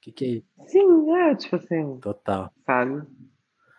que 0.00 0.10
que 0.10 0.24
é 0.24 0.28
isso? 0.28 0.46
Sim, 0.66 1.12
é, 1.14 1.34
tipo 1.34 1.56
assim, 1.56 1.98
Total. 2.00 2.50
sabe? 2.64 3.02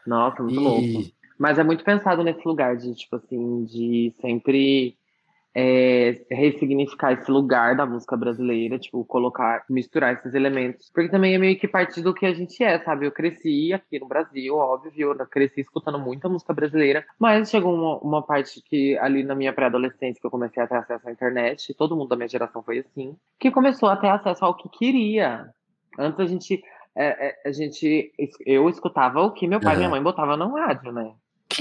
Nossa, 0.06 0.44
muito 0.44 0.60
louco. 0.60 0.82
E 0.82 1.14
Mas 1.38 1.58
é 1.58 1.64
muito 1.64 1.84
pensado 1.84 2.24
nesse 2.24 2.48
lugar 2.48 2.78
de, 2.78 2.94
tipo 2.94 3.16
assim, 3.16 3.66
de 3.66 4.14
sempre 4.22 4.99
é, 5.56 6.26
ressignificar 6.30 7.14
esse 7.14 7.30
lugar 7.32 7.76
da 7.76 7.86
música 7.86 8.16
brasileira, 8.16 8.78
tipo, 8.78 9.04
colocar, 9.06 9.64
misturar 9.70 10.14
esses 10.14 10.34
elementos. 10.34 10.92
Porque 10.94 11.10
também 11.10 11.34
é 11.34 11.38
meio 11.38 11.58
que 11.60 11.68
parte 11.68 12.02
do 12.02 12.14
que 12.14 12.26
a 12.26 12.34
gente 12.34 12.64
é, 12.64 12.80
sabe? 12.80 13.06
Eu 13.06 13.12
cresci 13.12 13.74
aqui 13.74 14.00
no 14.00 14.08
Brasil, 14.08 14.56
óbvio, 14.56 15.12
eu 15.12 15.28
cresci 15.28 15.62
escutando 15.62 16.00
muita 16.00 16.30
música 16.30 16.54
brasileira, 16.54 17.06
mas 17.18 17.50
chegou 17.50 17.74
uma, 17.74 17.98
uma 18.00 18.22
parte 18.26 18.62
que 18.62 18.98
ali 19.00 19.24
na 19.24 19.36
minha 19.36 19.54
pré-adolescência 19.54 20.20
que 20.20 20.26
eu 20.26 20.32
comecei 20.32 20.62
a 20.62 20.68
ter 20.68 20.78
acesso 20.78 21.08
à 21.08 21.12
internet, 21.12 21.74
todo 21.74 21.96
mundo 21.96 22.10
da 22.10 22.16
minha 22.16 22.30
geração 22.30 22.62
foi 22.62 22.80
assim, 22.80 23.16
que 23.40 23.52
começou 23.52 23.90
a 23.90 23.98
ter 23.98 24.10
acesso 24.10 24.46
ao 24.46 24.56
que 24.56 24.70
queria. 24.70 25.50
Antes 25.98 26.20
a 26.20 26.26
gente 26.26 26.62
é, 26.96 27.30
é, 27.30 27.50
a 27.50 27.52
gente 27.52 28.12
eu 28.46 28.70
escutava 28.70 29.22
o 29.22 29.32
que 29.32 29.48
meu 29.48 29.60
pai 29.60 29.76
e 29.76 29.78
minha 29.78 29.90
mãe 29.90 30.02
botavam 30.02 30.38
no 30.38 30.54
rádio, 30.54 30.92
né? 30.92 31.14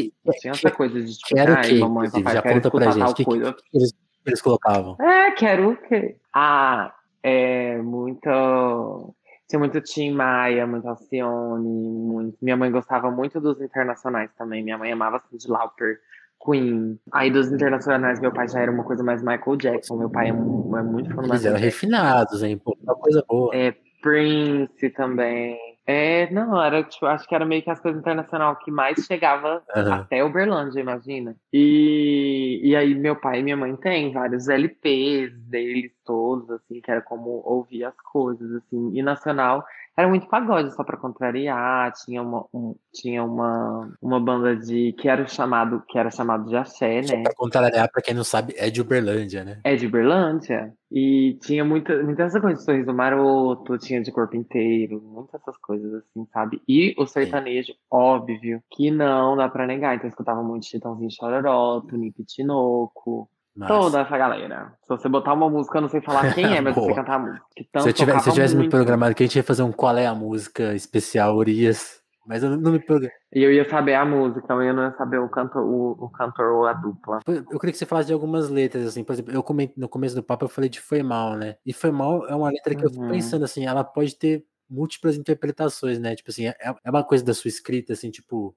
Que, 0.04 0.12
Tinha 0.40 0.52
essa 0.52 0.70
coisa 0.70 1.00
de 1.00 1.12
tipo, 1.16 1.34
quero 1.34 1.60
quê? 1.60 1.74
mamãe, 1.78 2.10
papai, 2.10 2.34
Já 2.34 2.42
quero 2.42 2.54
conta 2.54 2.70
pra 2.70 2.90
gente. 2.90 3.14
que, 3.14 3.14
que, 3.16 3.24
coisa. 3.24 3.52
que 3.52 3.76
eles, 3.78 3.92
que 3.92 3.98
eles 4.30 4.42
colocavam? 4.42 4.96
É, 5.00 5.30
quero 5.32 5.70
o 5.72 5.76
quê? 5.76 6.16
Ah, 6.34 6.94
é 7.22 7.76
muito. 7.78 9.14
Tinha 9.48 9.58
muito 9.58 9.80
Tim 9.80 10.12
Maia, 10.12 10.66
muito 10.66 10.86
Alcione, 10.86 11.66
muito... 11.66 12.36
minha 12.42 12.56
mãe 12.56 12.70
gostava 12.70 13.10
muito 13.10 13.40
dos 13.40 13.60
internacionais 13.62 14.30
também. 14.36 14.62
Minha 14.62 14.76
mãe 14.76 14.92
amava 14.92 15.22
Cyndi 15.30 15.48
Lauper, 15.48 15.98
Queen. 16.44 16.98
Aí 17.12 17.30
dos 17.30 17.50
internacionais, 17.50 18.20
meu 18.20 18.30
pai 18.32 18.46
já 18.46 18.60
era 18.60 18.70
uma 18.70 18.84
coisa 18.84 19.02
mais 19.02 19.22
Michael 19.22 19.56
Jackson. 19.56 19.96
Meu 19.96 20.10
pai 20.10 20.28
é, 20.28 20.32
mu- 20.32 20.76
é 20.76 20.82
muito 20.82 21.14
fã 21.14 21.22
do 21.22 21.28
Eles 21.28 21.44
eram 21.46 21.58
refinados, 21.58 22.42
hein? 22.42 22.58
Pô, 22.62 22.76
uma 22.82 22.94
coisa 22.94 23.24
boa. 23.26 23.54
É, 23.56 23.74
Prince 24.02 24.90
também. 24.90 25.58
É, 25.90 26.30
não, 26.30 26.62
era 26.62 26.84
tipo, 26.84 27.06
acho 27.06 27.26
que 27.26 27.34
era 27.34 27.46
meio 27.46 27.62
que 27.62 27.70
as 27.70 27.80
coisas 27.80 27.98
internacionais 27.98 28.58
que 28.62 28.70
mais 28.70 28.98
chegava 29.06 29.62
Aham. 29.74 29.94
até 30.02 30.22
Uberlândia, 30.22 30.80
imagina. 30.80 31.34
E, 31.50 32.60
e 32.62 32.76
aí 32.76 32.94
meu 32.94 33.16
pai 33.16 33.40
e 33.40 33.42
minha 33.42 33.56
mãe 33.56 33.74
têm 33.74 34.12
vários 34.12 34.50
LPs 34.50 35.32
deles 35.48 35.90
todos, 36.08 36.50
assim, 36.50 36.80
que 36.80 36.90
era 36.90 37.02
como 37.02 37.42
ouvir 37.44 37.84
as 37.84 37.94
coisas, 38.10 38.50
assim. 38.54 38.90
E 38.94 39.02
nacional 39.02 39.62
era 39.94 40.08
muito 40.08 40.28
pagode, 40.28 40.72
só 40.74 40.84
pra 40.84 40.96
contrariar, 40.96 41.92
tinha 41.92 42.22
uma, 42.22 42.46
um- 42.54 42.74
tinha 42.94 43.22
uma, 43.24 43.92
uma 44.00 44.20
banda 44.20 44.54
de 44.56 44.92
que 44.92 45.08
era 45.08 45.26
chamado, 45.26 45.82
que 45.88 45.98
era 45.98 46.08
chamado 46.08 46.48
de 46.48 46.56
axé, 46.56 47.02
né? 47.02 47.24
Pra 47.24 47.34
contrariar, 47.34 47.90
pra 47.90 48.00
quem 48.00 48.14
não 48.14 48.22
sabe, 48.22 48.54
é 48.56 48.70
de 48.70 48.80
Uberlândia, 48.80 49.44
né? 49.44 49.60
É 49.64 49.74
de 49.74 49.86
Uberlândia. 49.86 50.72
E 50.90 51.36
tinha 51.42 51.64
muita, 51.64 52.00
muita 52.02 52.22
essa 52.22 52.40
coisa 52.40 52.56
de 52.58 52.64
sorriso 52.64 52.94
maroto, 52.94 53.76
tinha 53.76 54.00
de 54.00 54.12
corpo 54.12 54.36
inteiro, 54.36 55.02
muitas 55.02 55.40
essas 55.42 55.56
coisas 55.58 55.92
assim, 55.92 56.24
sabe? 56.32 56.62
E 56.68 56.94
o 56.96 57.04
sertanejo, 57.04 57.74
óbvio, 57.90 58.62
que 58.70 58.90
não 58.92 59.36
dá 59.36 59.48
pra 59.48 59.66
negar. 59.66 59.96
Então 59.96 60.06
eu 60.06 60.10
escutava 60.10 60.42
muito 60.44 60.64
Chitãozinho 60.66 61.10
Chororó, 61.10 61.80
Tunico 61.80 62.22
Tinoco, 62.24 63.28
Mas, 63.58 63.68
toda 63.68 64.00
essa 64.00 64.16
galera. 64.16 64.72
Se 64.82 64.88
você 64.88 65.08
botar 65.08 65.32
uma 65.32 65.50
música, 65.50 65.78
eu 65.78 65.82
não 65.82 65.88
sei 65.88 66.00
falar 66.00 66.32
quem 66.32 66.56
é, 66.56 66.60
mas 66.60 66.74
Boa. 66.76 66.94
cantar 66.94 67.14
a 67.14 67.18
música. 67.18 67.44
Que 67.56 67.64
se 67.64 67.88
eu, 67.88 67.92
tivesse, 67.92 68.22
se 68.22 68.28
eu 68.30 68.34
tivesse 68.34 68.56
me 68.56 68.68
programado 68.68 69.14
que 69.16 69.24
a 69.24 69.26
gente 69.26 69.34
ia 69.36 69.42
fazer 69.42 69.64
um 69.64 69.72
Qual 69.72 69.96
é 69.96 70.06
a 70.06 70.14
Música 70.14 70.74
especial 70.74 71.36
Urias, 71.36 72.00
mas 72.24 72.44
eu 72.44 72.56
não 72.56 72.70
me 72.70 72.78
programei. 72.78 73.16
E 73.34 73.42
eu 73.42 73.52
ia 73.52 73.68
saber 73.68 73.94
a 73.94 74.04
música, 74.04 74.40
então 74.44 74.62
eu 74.62 74.72
não 74.72 74.84
ia 74.84 74.92
saber 74.92 75.18
o 75.18 75.28
cantor, 75.28 75.64
o, 75.64 76.04
o 76.04 76.08
cantor 76.10 76.52
ou 76.52 76.66
a 76.66 76.72
dupla. 76.72 77.18
Eu 77.26 77.58
queria 77.58 77.72
que 77.72 77.78
você 77.78 77.84
falasse 77.86 78.06
de 78.06 78.12
algumas 78.12 78.48
letras, 78.48 78.86
assim, 78.86 79.02
por 79.02 79.12
exemplo, 79.14 79.34
eu 79.34 79.42
comentei 79.42 79.74
no 79.76 79.88
começo 79.88 80.14
do 80.14 80.22
papo, 80.22 80.44
eu 80.44 80.48
falei 80.48 80.70
de 80.70 80.80
Foi 80.80 81.02
Mal, 81.02 81.34
né? 81.34 81.56
E 81.66 81.72
Foi 81.72 81.90
Mal 81.90 82.28
é 82.28 82.34
uma 82.36 82.50
letra 82.50 82.76
que 82.76 82.84
eu 82.84 82.90
fico 82.90 83.02
Uhum. 83.02 83.10
pensando, 83.10 83.44
assim, 83.44 83.66
ela 83.66 83.82
pode 83.82 84.14
ter 84.14 84.44
múltiplas 84.70 85.16
interpretações, 85.16 85.98
né? 85.98 86.14
Tipo 86.14 86.30
assim, 86.30 86.46
é, 86.46 86.54
é 86.84 86.90
uma 86.90 87.02
coisa 87.02 87.24
da 87.24 87.34
sua 87.34 87.48
escrita, 87.48 87.94
assim, 87.94 88.10
tipo, 88.10 88.54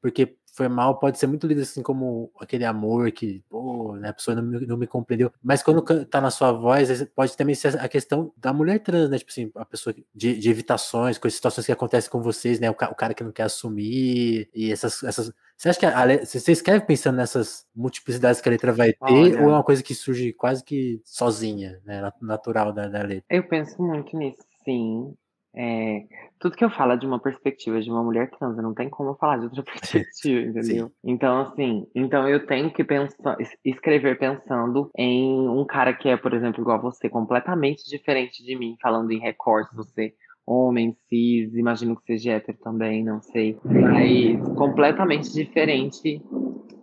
porque 0.00 0.36
Foi 0.54 0.68
Mal 0.68 0.98
pode 0.98 1.18
ser 1.18 1.26
muito 1.28 1.46
lido, 1.46 1.60
assim, 1.60 1.82
como 1.82 2.32
aquele 2.40 2.64
amor 2.64 3.12
que, 3.12 3.44
pô, 3.48 3.94
né, 3.96 4.08
a 4.08 4.12
pessoa 4.12 4.34
não 4.34 4.42
me, 4.42 4.66
não 4.66 4.76
me 4.76 4.86
compreendeu. 4.88 5.32
Mas 5.42 5.62
quando 5.62 5.82
tá 6.06 6.20
na 6.20 6.30
sua 6.32 6.50
voz, 6.52 6.88
pode 7.14 7.36
também 7.36 7.54
ser 7.54 7.78
a 7.78 7.88
questão 7.88 8.32
da 8.36 8.52
mulher 8.52 8.80
trans, 8.80 9.08
né? 9.08 9.18
Tipo 9.18 9.30
assim, 9.30 9.50
a 9.54 9.64
pessoa 9.64 9.94
de, 10.14 10.36
de 10.38 10.50
evitações, 10.50 11.16
com 11.18 11.28
as 11.28 11.34
situações 11.34 11.64
que 11.66 11.70
acontecem 11.72 12.10
com 12.10 12.20
vocês, 12.20 12.58
né? 12.58 12.68
O, 12.70 12.74
ca- 12.74 12.90
o 12.90 12.94
cara 12.94 13.14
que 13.14 13.22
não 13.22 13.30
quer 13.32 13.44
assumir, 13.44 14.48
e 14.54 14.72
essas, 14.72 15.02
essas 15.04 15.32
você 15.56 15.68
acha 15.70 15.78
que 15.80 15.86
a 15.86 16.04
le- 16.04 16.24
você 16.24 16.52
escreve 16.52 16.84
pensando 16.86 17.16
nessas 17.16 17.66
multiplicidades 17.74 18.40
que 18.40 18.48
a 18.48 18.52
letra 18.52 18.72
vai 18.72 18.92
ter, 18.92 19.00
Olha. 19.02 19.42
ou 19.42 19.50
é 19.50 19.52
uma 19.54 19.64
coisa 19.64 19.82
que 19.82 19.94
surge 19.94 20.32
quase 20.32 20.62
que 20.64 21.00
sozinha, 21.04 21.80
né? 21.84 22.00
nat- 22.00 22.20
Natural 22.22 22.72
da, 22.72 22.86
da 22.88 23.02
letra? 23.02 23.24
Eu 23.28 23.46
penso 23.48 23.80
muito 23.82 24.16
nisso, 24.16 24.38
sim. 24.64 25.14
É, 25.54 26.06
tudo 26.38 26.56
que 26.56 26.64
eu 26.64 26.70
falo 26.70 26.92
é 26.92 26.96
de 26.96 27.06
uma 27.06 27.20
perspectiva 27.20 27.80
de 27.80 27.90
uma 27.90 28.02
mulher 28.04 28.30
trans, 28.30 28.56
não 28.58 28.74
tem 28.74 28.88
como 28.88 29.10
eu 29.10 29.16
falar 29.16 29.38
de 29.38 29.44
outra 29.46 29.62
perspectiva, 29.64 30.40
entendeu? 30.48 30.92
Então, 31.02 31.40
assim, 31.40 31.86
então 31.94 32.28
eu 32.28 32.46
tenho 32.46 32.72
que 32.72 32.84
pensar, 32.84 33.36
es- 33.40 33.56
escrever 33.64 34.18
pensando 34.18 34.90
em 34.96 35.48
um 35.48 35.64
cara 35.66 35.94
que 35.94 36.08
é, 36.08 36.16
por 36.16 36.32
exemplo, 36.34 36.60
igual 36.60 36.80
você, 36.80 37.08
completamente 37.08 37.84
diferente 37.88 38.42
de 38.44 38.56
mim, 38.56 38.76
falando 38.80 39.10
em 39.10 39.18
recortes, 39.20 39.74
você 39.74 40.14
homem, 40.48 40.96
cis, 41.08 41.54
imagino 41.54 41.96
que 41.96 42.04
seja 42.06 42.32
hétero 42.32 42.58
também, 42.58 43.04
não 43.04 43.20
sei. 43.20 43.58
Mas 43.64 44.40
completamente 44.56 45.32
diferente 45.32 46.22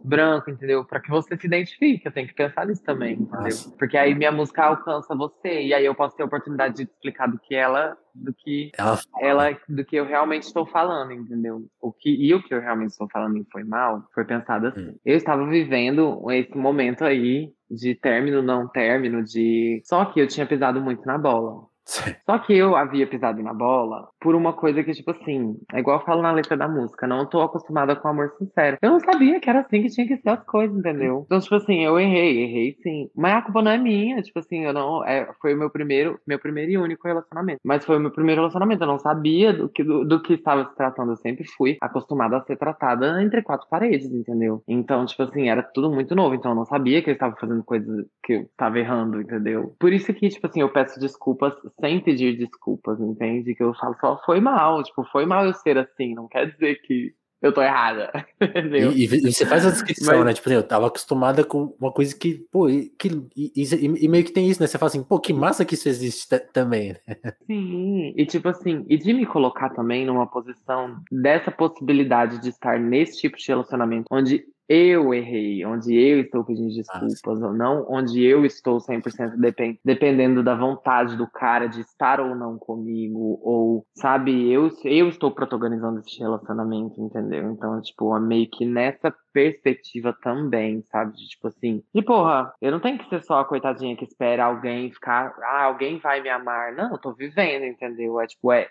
branco, 0.06 0.50
entendeu? 0.50 0.86
Pra 0.86 1.00
que 1.00 1.10
você 1.10 1.36
se 1.36 1.48
identifique, 1.48 2.06
eu 2.06 2.12
tenho 2.12 2.28
que 2.28 2.34
pensar 2.34 2.66
nisso 2.68 2.84
também, 2.84 3.14
entendeu? 3.14 3.42
Nossa. 3.42 3.72
Porque 3.78 3.98
aí 3.98 4.14
minha 4.14 4.32
música 4.32 4.64
alcança 4.64 5.16
você 5.16 5.64
e 5.64 5.74
aí 5.74 5.86
eu 5.86 5.96
posso 5.96 6.16
ter 6.16 6.24
a 6.24 6.28
oportunidade 6.28 6.76
de 6.76 6.86
te 6.86 6.92
explicar 6.92 7.28
do 7.28 7.40
que 7.40 7.56
ela, 7.56 7.98
do 8.14 8.34
que 8.34 8.72
Ela 8.78 9.00
ela, 9.20 9.58
do 9.68 9.84
que 9.84 9.96
eu 9.96 10.06
realmente 10.06 10.44
estou 10.44 10.66
falando, 10.66 11.12
entendeu? 11.12 11.66
O 11.82 11.92
que 11.92 12.10
e 12.10 12.34
o 12.34 12.42
que 12.42 12.54
eu 12.54 12.62
realmente 12.62 12.92
estou 12.92 13.10
falando 13.12 13.38
em 13.38 13.46
foi 13.52 13.64
mal, 13.64 14.04
foi 14.14 14.24
pensado 14.24 14.68
assim. 14.68 14.90
Hum. 14.90 14.96
Eu 15.04 15.18
estava 15.18 15.46
vivendo 15.48 16.24
esse 16.32 16.56
momento 16.56 17.04
aí 17.04 17.52
de 17.70 17.96
término, 17.96 18.42
não 18.42 18.68
término, 18.68 19.24
de 19.24 19.82
só 19.84 20.06
que 20.06 20.20
eu 20.20 20.28
tinha 20.28 20.46
pisado 20.46 20.80
muito 20.80 21.04
na 21.06 21.18
bola. 21.18 21.66
Só 21.86 22.40
que 22.40 22.54
eu 22.54 22.76
havia 22.76 23.08
pisado 23.08 23.42
na 23.44 23.54
bola 23.54 24.10
por 24.20 24.34
uma 24.36 24.54
coisa 24.54 24.84
que, 24.84 24.92
tipo 24.92 25.12
assim, 25.12 25.56
é 25.74 25.80
igual 25.80 26.00
eu 26.00 26.06
falo 26.06 26.22
na 26.22 26.32
letra 26.32 26.58
da 26.58 26.68
música, 26.68 27.08
não 27.08 27.26
tô 27.26 27.42
acostumada 27.42 27.96
com 27.96 28.08
amor 28.08 28.32
sincero. 28.38 28.78
Eu 28.82 28.92
não 28.92 29.00
sabia 29.00 29.40
que 29.40 29.50
era 29.50 29.62
assim 29.62 29.84
que 29.84 29.90
tinha 29.90 30.08
que 30.08 30.18
ser 30.18 30.30
as 30.30 30.44
coisas, 30.44 30.76
entendeu? 30.76 31.24
Então, 31.26 31.40
tipo 31.40 31.56
assim, 31.56 31.84
eu 31.84 32.00
errei, 32.00 32.44
errei 32.44 32.78
sim. 32.82 33.10
Mas 33.16 33.36
a 33.36 33.42
culpa 33.44 33.62
não 33.62 33.72
é 33.72 33.78
minha, 33.78 34.22
tipo 34.22 34.40
assim, 34.40 34.66
eu 34.66 34.74
não. 34.74 35.06
É, 35.06 35.30
foi 35.42 35.54
o 35.54 35.58
meu 35.58 35.70
primeiro, 35.70 36.20
meu 36.28 36.40
primeiro 36.40 36.72
e 36.72 36.78
único 36.78 37.08
relacionamento. 37.08 37.60
Mas 37.64 37.86
foi 37.86 37.98
o 37.98 38.00
meu 38.00 38.12
primeiro 38.12 38.42
relacionamento, 38.42 38.84
eu 38.84 38.88
não 38.88 39.00
sabia 39.00 39.54
do 39.54 39.70
que, 39.70 39.84
do, 39.84 40.04
do 40.04 40.22
que 40.22 40.34
estava 40.34 40.66
se 40.66 40.76
tratando. 40.76 41.12
Eu 41.12 41.18
sempre 41.18 41.46
fui 41.56 41.78
acostumada 41.80 42.38
a 42.38 42.42
ser 42.42 42.58
tratada 42.58 43.22
entre 43.22 43.44
quatro 43.44 43.68
paredes, 43.70 44.12
entendeu? 44.12 44.64
Então, 44.68 45.06
tipo 45.06 45.22
assim, 45.24 45.50
era 45.50 45.62
tudo 45.62 45.92
muito 45.92 46.16
novo, 46.16 46.34
então 46.34 46.52
eu 46.52 46.56
não 46.56 46.66
sabia 46.66 47.02
que 47.02 47.10
eu 47.10 47.14
estava 47.14 47.36
fazendo 47.40 47.64
coisas 47.64 48.06
que 48.24 48.34
eu 48.34 48.42
estava 48.42 48.80
errando, 48.80 49.22
entendeu? 49.22 49.76
Por 49.80 49.94
isso 49.94 50.14
que, 50.14 50.30
tipo 50.30 50.48
assim, 50.48 50.62
eu 50.62 50.70
peço 50.70 51.00
desculpas 51.00 51.54
sem 51.80 52.02
pedir 52.02 52.38
desculpas, 52.38 53.00
entende? 53.00 53.56
Que 53.56 53.64
eu 53.64 53.74
falo 53.74 53.96
só 54.00 54.22
foi 54.26 54.40
mal, 54.40 54.84
tipo, 54.84 55.04
foi 55.06 55.26
mal 55.26 55.46
eu 55.46 55.54
ser 55.54 55.78
assim, 55.78 56.14
não 56.14 56.28
quer 56.28 56.52
dizer 56.52 56.82
que 56.82 57.14
eu 57.46 57.54
tô 57.54 57.62
errada? 57.62 58.12
E, 58.96 59.04
e 59.06 59.32
você 59.34 59.46
faz 59.46 59.66
a 59.66 59.70
descrição, 59.72 60.18
Mas- 60.18 60.26
né? 60.26 60.34
Tipo 60.34 60.50
assim, 60.50 60.56
eu 60.58 60.64
tava 60.68 60.88
acostumada 60.88 61.44
com 61.44 61.76
uma 61.80 61.92
coisa 61.92 62.16
que, 62.16 62.46
pô, 62.52 62.70
e, 62.70 62.90
que, 62.98 63.10
e, 63.36 63.52
e- 63.56 64.08
meio 64.08 64.24
que 64.24 64.32
tem 64.32 64.48
isso, 64.50 64.62
né? 64.62 64.68
Você 64.68 64.78
fala 64.78 64.88
assim, 64.90 65.04
pô, 65.04 65.20
que 65.20 65.34
massa 65.34 65.66
que 65.66 65.74
isso 65.76 65.88
existe 65.90 66.28
ta- 66.30 66.40
também. 66.40 66.90
né? 66.94 67.00
Sim, 67.48 68.14
e 68.16 68.26
tipo 68.26 68.50
assim, 68.50 68.86
e 68.90 68.98
de 68.98 69.14
me 69.14 69.26
colocar 69.26 69.70
também 69.70 70.06
numa 70.06 70.28
posição 70.28 70.98
dessa 71.12 71.52
possibilidade 71.52 72.42
de 72.42 72.50
estar 72.50 72.80
nesse 72.80 73.20
tipo 73.20 73.38
de 73.38 73.46
relacionamento, 73.48 74.06
onde 74.12 74.44
eu 74.68 75.14
errei, 75.14 75.64
onde 75.64 75.96
eu 75.96 76.22
estou 76.22 76.44
pedindo 76.44 76.74
desculpas, 76.74 77.40
ou 77.40 77.54
não 77.54 77.86
onde 77.88 78.24
eu 78.24 78.44
estou 78.44 78.80
100% 78.80 79.38
depen 79.38 79.80
dependendo 79.86 80.42
da 80.42 80.56
vontade 80.56 81.16
do 81.16 81.28
cara 81.28 81.68
de 81.68 81.82
estar 81.82 82.20
ou 82.20 82.34
não 82.36 82.58
comigo, 82.58 83.40
ou, 83.44 83.75
sabe, 83.96 84.52
eu, 84.52 84.70
eu 84.84 85.08
estou 85.10 85.32
protagonizando 85.32 86.00
esse 86.00 86.20
relacionamento, 86.20 87.02
entendeu? 87.02 87.50
Então, 87.52 87.82
tipo, 87.82 88.16
é 88.16 88.20
meio 88.20 88.50
que 88.50 88.66
nessa 88.66 89.14
perspectiva 89.32 90.16
também, 90.22 90.84
sabe? 90.92 91.16
De, 91.16 91.28
tipo 91.28 91.48
assim, 91.48 91.84
e 91.94 92.02
porra, 92.02 92.54
eu 92.62 92.72
não 92.72 92.80
tenho 92.80 92.98
que 92.98 93.10
ser 93.10 93.24
só 93.24 93.40
a 93.40 93.46
coitadinha 93.46 93.96
que 93.96 94.04
espera 94.04 94.46
alguém 94.46 94.92
ficar, 94.92 95.34
ah, 95.42 95.64
alguém 95.64 95.98
vai 96.00 96.22
me 96.22 96.30
amar. 96.30 96.74
Não, 96.74 96.92
eu 96.92 96.98
tô 96.98 97.14
vivendo, 97.14 97.66
entendeu? 97.66 98.20
É 98.20 98.28
tipo, 98.28 98.52
é 98.52 98.70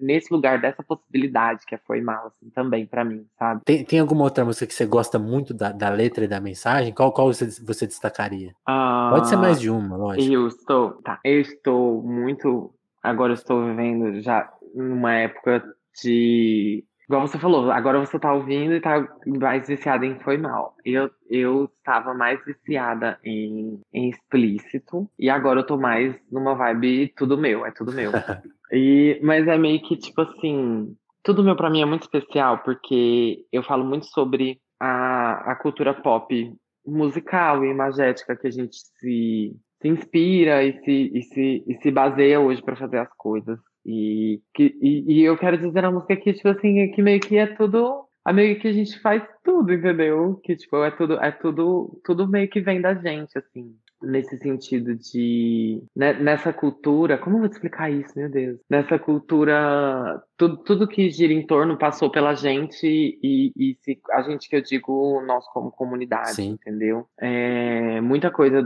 nesse 0.00 0.32
lugar 0.32 0.60
dessa 0.60 0.82
possibilidade 0.82 1.64
que 1.66 1.74
é 1.74 1.78
foi 1.78 2.00
mal, 2.00 2.26
assim, 2.26 2.50
também 2.50 2.86
pra 2.86 3.04
mim, 3.04 3.26
sabe? 3.38 3.62
Tem, 3.64 3.84
tem 3.84 3.98
alguma 3.98 4.24
outra 4.24 4.44
música 4.44 4.66
que 4.66 4.74
você 4.74 4.86
gosta 4.86 5.18
muito 5.18 5.52
da, 5.52 5.72
da 5.72 5.88
letra 5.88 6.24
e 6.24 6.28
da 6.28 6.40
mensagem? 6.40 6.92
Qual, 6.92 7.12
qual 7.12 7.32
você, 7.32 7.46
você 7.62 7.86
destacaria? 7.86 8.54
Pode 8.64 9.28
ser 9.28 9.36
mais 9.36 9.60
de 9.60 9.70
uma, 9.70 9.96
lógico. 9.96 10.32
Eu 10.32 10.46
estou, 10.46 10.92
tá, 11.02 11.18
eu 11.24 11.40
estou 11.40 12.02
muito, 12.02 12.72
agora 13.02 13.32
eu 13.32 13.34
estou 13.34 13.64
vivendo 13.64 14.20
já 14.20 14.52
numa 14.74 15.14
época 15.14 15.62
de, 16.02 16.84
igual 17.08 17.26
você 17.26 17.38
falou, 17.38 17.70
agora 17.70 18.00
você 18.00 18.18
tá 18.18 18.32
ouvindo 18.32 18.74
e 18.74 18.80
tá 18.80 19.06
mais 19.26 19.66
viciada 19.68 20.04
em 20.04 20.18
foi 20.20 20.36
mal. 20.36 20.74
Eu, 20.84 21.10
eu 21.30 21.70
estava 21.78 22.14
mais 22.14 22.44
viciada 22.44 23.18
em, 23.24 23.80
em 23.92 24.10
explícito 24.10 25.08
e 25.18 25.30
agora 25.30 25.60
eu 25.60 25.66
tô 25.66 25.76
mais 25.76 26.14
numa 26.30 26.54
vibe 26.54 27.12
tudo 27.16 27.38
meu, 27.38 27.64
é 27.64 27.70
tudo 27.70 27.92
meu. 27.92 28.12
E, 28.72 29.20
mas 29.22 29.46
é 29.46 29.56
meio 29.56 29.80
que 29.82 29.94
tipo 29.96 30.22
assim, 30.22 30.96
tudo 31.22 31.44
meu 31.44 31.54
pra 31.54 31.70
mim 31.70 31.82
é 31.82 31.84
muito 31.84 32.02
especial 32.02 32.58
porque 32.64 33.44
eu 33.52 33.62
falo 33.62 33.84
muito 33.84 34.06
sobre 34.06 34.58
a, 34.80 35.52
a 35.52 35.54
cultura 35.54 35.94
pop 35.94 36.52
musical 36.84 37.64
e 37.64 37.70
imagética 37.70 38.34
que 38.34 38.46
a 38.46 38.50
gente 38.50 38.76
se, 38.76 39.56
se 39.80 39.88
inspira 39.88 40.64
e 40.64 40.72
se, 40.82 41.10
e, 41.14 41.22
se, 41.22 41.64
e 41.66 41.74
se 41.82 41.90
baseia 41.90 42.40
hoje 42.40 42.62
para 42.62 42.74
fazer 42.74 42.98
as 42.98 43.12
coisas. 43.16 43.58
E, 43.86 44.40
que, 44.54 44.76
e, 44.80 45.20
e, 45.20 45.22
eu 45.24 45.36
quero 45.36 45.58
dizer 45.58 45.82
na 45.82 45.90
música 45.90 46.16
que, 46.16 46.32
tipo 46.32 46.48
assim, 46.48 46.90
que 46.92 47.02
meio 47.02 47.20
que 47.20 47.36
é 47.36 47.46
tudo. 47.46 48.06
A 48.24 48.32
meio 48.32 48.58
que 48.58 48.68
a 48.68 48.72
gente 48.72 48.98
faz 49.00 49.22
tudo, 49.44 49.72
entendeu? 49.72 50.40
Que, 50.42 50.56
tipo, 50.56 50.82
é 50.82 50.90
tudo, 50.90 51.14
é 51.22 51.30
tudo, 51.30 52.00
tudo 52.02 52.26
meio 52.26 52.48
que 52.48 52.60
vem 52.60 52.80
da 52.80 52.94
gente, 52.94 53.36
assim 53.36 53.76
nesse 54.04 54.38
sentido 54.38 54.94
de 54.94 55.82
né, 55.94 56.12
nessa 56.14 56.52
cultura, 56.52 57.18
como 57.18 57.36
eu 57.36 57.40
vou 57.40 57.48
te 57.48 57.54
explicar 57.54 57.90
isso, 57.90 58.12
meu 58.16 58.30
Deus? 58.30 58.58
Nessa 58.68 58.98
cultura, 58.98 60.22
tudo, 60.36 60.56
tudo 60.58 60.88
que 60.88 61.10
gira 61.10 61.32
em 61.32 61.46
torno 61.46 61.78
passou 61.78 62.10
pela 62.10 62.34
gente 62.34 62.86
e, 62.86 63.52
e 63.56 63.76
se, 63.82 64.00
a 64.12 64.22
gente 64.22 64.48
que 64.48 64.56
eu 64.56 64.62
digo 64.62 65.22
nós 65.26 65.46
como 65.48 65.70
comunidade, 65.70 66.34
Sim. 66.34 66.50
entendeu? 66.50 67.06
É, 67.20 68.00
muita 68.00 68.30
coisa 68.30 68.62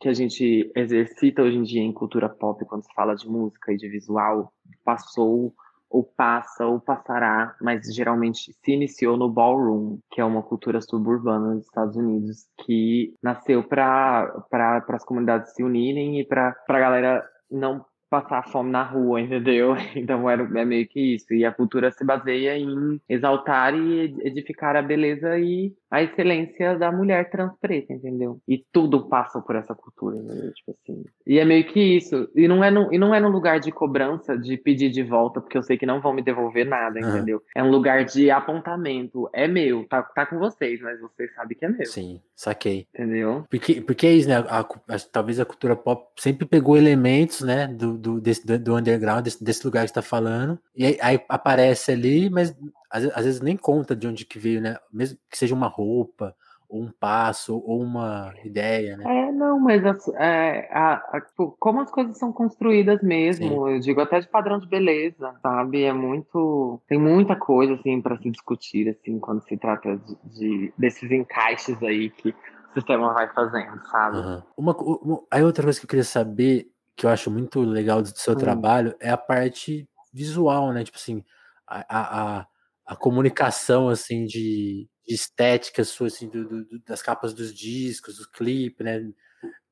que 0.00 0.08
a 0.08 0.12
gente 0.12 0.70
exercita 0.74 1.42
hoje 1.42 1.56
em 1.56 1.62
dia 1.62 1.82
em 1.82 1.92
cultura 1.92 2.28
pop 2.28 2.64
quando 2.64 2.84
se 2.84 2.94
fala 2.94 3.14
de 3.14 3.28
música 3.28 3.72
e 3.72 3.76
de 3.76 3.88
visual 3.88 4.52
passou 4.84 5.54
ou 5.92 6.02
passa 6.02 6.66
ou 6.66 6.80
passará, 6.80 7.54
mas 7.60 7.94
geralmente 7.94 8.52
se 8.52 8.72
iniciou 8.72 9.16
no 9.16 9.28
ballroom, 9.28 9.98
que 10.10 10.20
é 10.20 10.24
uma 10.24 10.42
cultura 10.42 10.80
suburbana 10.80 11.54
dos 11.54 11.66
Estados 11.66 11.96
Unidos, 11.96 12.46
que 12.64 13.14
nasceu 13.22 13.62
para 13.62 14.26
pra, 14.50 14.84
as 14.88 15.04
comunidades 15.04 15.54
se 15.54 15.62
unirem 15.62 16.18
e 16.18 16.24
para 16.24 16.56
a 16.66 16.78
galera 16.78 17.22
não 17.50 17.84
passar 18.12 18.46
fome 18.46 18.70
na 18.70 18.82
rua, 18.82 19.22
entendeu? 19.22 19.74
Então 19.96 20.28
era, 20.28 20.42
é 20.42 20.64
meio 20.64 20.86
que 20.86 21.14
isso. 21.14 21.32
E 21.32 21.44
a 21.44 21.52
cultura 21.52 21.90
se 21.90 22.04
baseia 22.04 22.58
em 22.58 23.00
exaltar 23.08 23.74
e 23.74 24.14
edificar 24.22 24.76
a 24.76 24.82
beleza 24.82 25.38
e 25.38 25.72
a 25.90 26.02
excelência 26.02 26.76
da 26.78 26.90
mulher 26.90 27.30
trans 27.30 27.52
preta, 27.60 27.92
entendeu? 27.92 28.40
E 28.48 28.64
tudo 28.72 29.08
passa 29.08 29.40
por 29.40 29.56
essa 29.56 29.74
cultura, 29.74 30.20
né? 30.22 30.50
tipo 30.54 30.72
assim. 30.72 31.04
E 31.26 31.38
é 31.38 31.44
meio 31.44 31.64
que 31.64 31.80
isso. 31.80 32.28
E 32.34 32.48
não 32.48 32.64
é 32.64 32.70
no, 32.70 32.92
e 32.92 32.98
não 32.98 33.14
é 33.14 33.20
no 33.20 33.28
lugar 33.28 33.60
de 33.60 33.70
cobrança, 33.70 34.36
de 34.36 34.56
pedir 34.56 34.90
de 34.90 35.02
volta, 35.02 35.40
porque 35.40 35.56
eu 35.56 35.62
sei 35.62 35.76
que 35.76 35.86
não 35.86 36.00
vão 36.00 36.12
me 36.12 36.22
devolver 36.22 36.66
nada, 36.66 36.98
uhum. 36.98 37.08
entendeu? 37.08 37.42
É 37.54 37.62
um 37.62 37.70
lugar 37.70 38.04
de 38.04 38.30
apontamento. 38.30 39.28
É 39.34 39.46
meu, 39.46 39.86
tá, 39.86 40.02
tá 40.02 40.26
com 40.26 40.38
vocês, 40.38 40.80
mas 40.80 41.00
vocês 41.00 41.32
sabem 41.34 41.56
que 41.56 41.64
é 41.64 41.68
meu. 41.68 41.86
Sim, 41.86 42.20
saquei. 42.34 42.86
Entendeu? 42.94 43.44
Porque, 43.50 43.80
porque 43.80 44.06
é 44.06 44.12
isso, 44.12 44.28
né? 44.28 44.36
A, 44.48 44.60
a, 44.60 44.98
talvez 45.12 45.38
a 45.38 45.44
cultura 45.44 45.76
pop 45.76 46.08
sempre 46.16 46.46
pegou 46.46 46.76
elementos, 46.76 47.42
né, 47.42 47.66
do, 47.66 47.98
do, 48.02 48.20
desse, 48.20 48.44
do 48.58 48.76
underground, 48.76 49.24
desse, 49.24 49.42
desse 49.42 49.64
lugar 49.64 49.82
que 49.82 49.88
você 49.88 49.94
tá 49.94 50.02
falando, 50.02 50.58
e 50.74 50.84
aí, 50.84 50.98
aí 51.00 51.24
aparece 51.28 51.92
ali, 51.92 52.28
mas 52.28 52.54
às, 52.90 53.04
às, 53.16 53.24
vezes 53.24 53.40
nem 53.40 53.56
conta 53.56 53.94
de 53.94 54.06
onde 54.06 54.26
que 54.26 54.38
veio, 54.38 54.60
né? 54.60 54.76
Mesmo 54.92 55.18
que 55.30 55.38
seja 55.38 55.54
uma 55.54 55.68
roupa, 55.68 56.34
ou 56.72 56.82
um 56.82 56.90
passo, 56.90 57.62
ou 57.66 57.82
uma 57.82 58.32
ideia, 58.42 58.96
né? 58.96 59.04
É, 59.06 59.30
não, 59.30 59.60
mas 59.60 59.84
as, 59.84 60.08
é, 60.14 60.68
a, 60.72 60.94
a, 61.12 61.20
tipo, 61.20 61.54
como 61.60 61.82
as 61.82 61.90
coisas 61.90 62.18
são 62.18 62.32
construídas 62.32 63.02
mesmo, 63.02 63.46
Sim. 63.46 63.74
eu 63.74 63.78
digo 63.78 64.00
até 64.00 64.20
de 64.20 64.28
padrão 64.28 64.58
de 64.58 64.66
beleza, 64.66 65.34
sabe? 65.42 65.82
É 65.82 65.92
muito. 65.92 66.80
Tem 66.88 66.98
muita 66.98 67.36
coisa, 67.36 67.74
assim, 67.74 68.00
para 68.00 68.16
se 68.16 68.30
discutir, 68.30 68.88
assim, 68.88 69.18
quando 69.18 69.42
se 69.42 69.56
trata 69.58 69.98
de, 69.98 70.16
de, 70.24 70.74
desses 70.78 71.10
encaixes 71.10 71.80
aí 71.82 72.08
que 72.08 72.30
o 72.30 72.72
sistema 72.72 73.12
vai 73.12 73.28
fazendo, 73.34 73.86
sabe? 73.88 74.16
Uhum. 74.16 74.42
Uma, 74.56 74.76
uma, 74.76 75.22
aí 75.30 75.42
outra 75.42 75.64
coisa 75.64 75.78
que 75.78 75.84
eu 75.84 75.90
queria 75.90 76.04
saber 76.04 76.71
que 76.96 77.06
eu 77.06 77.10
acho 77.10 77.30
muito 77.30 77.60
legal 77.60 78.02
do 78.02 78.08
seu 78.08 78.34
hum. 78.34 78.36
trabalho 78.36 78.94
é 79.00 79.10
a 79.10 79.16
parte 79.16 79.88
visual, 80.12 80.72
né? 80.72 80.84
Tipo 80.84 80.98
assim, 80.98 81.24
a, 81.66 81.84
a, 82.40 82.46
a 82.86 82.96
comunicação, 82.96 83.88
assim, 83.88 84.26
de, 84.26 84.88
de 85.06 85.14
estética 85.14 85.82
sua, 85.84 86.08
assim, 86.08 86.28
do, 86.28 86.46
do, 86.46 86.78
das 86.86 87.02
capas 87.02 87.32
dos 87.32 87.54
discos, 87.54 88.18
do 88.18 88.30
clipe, 88.30 88.84
né? 88.84 89.00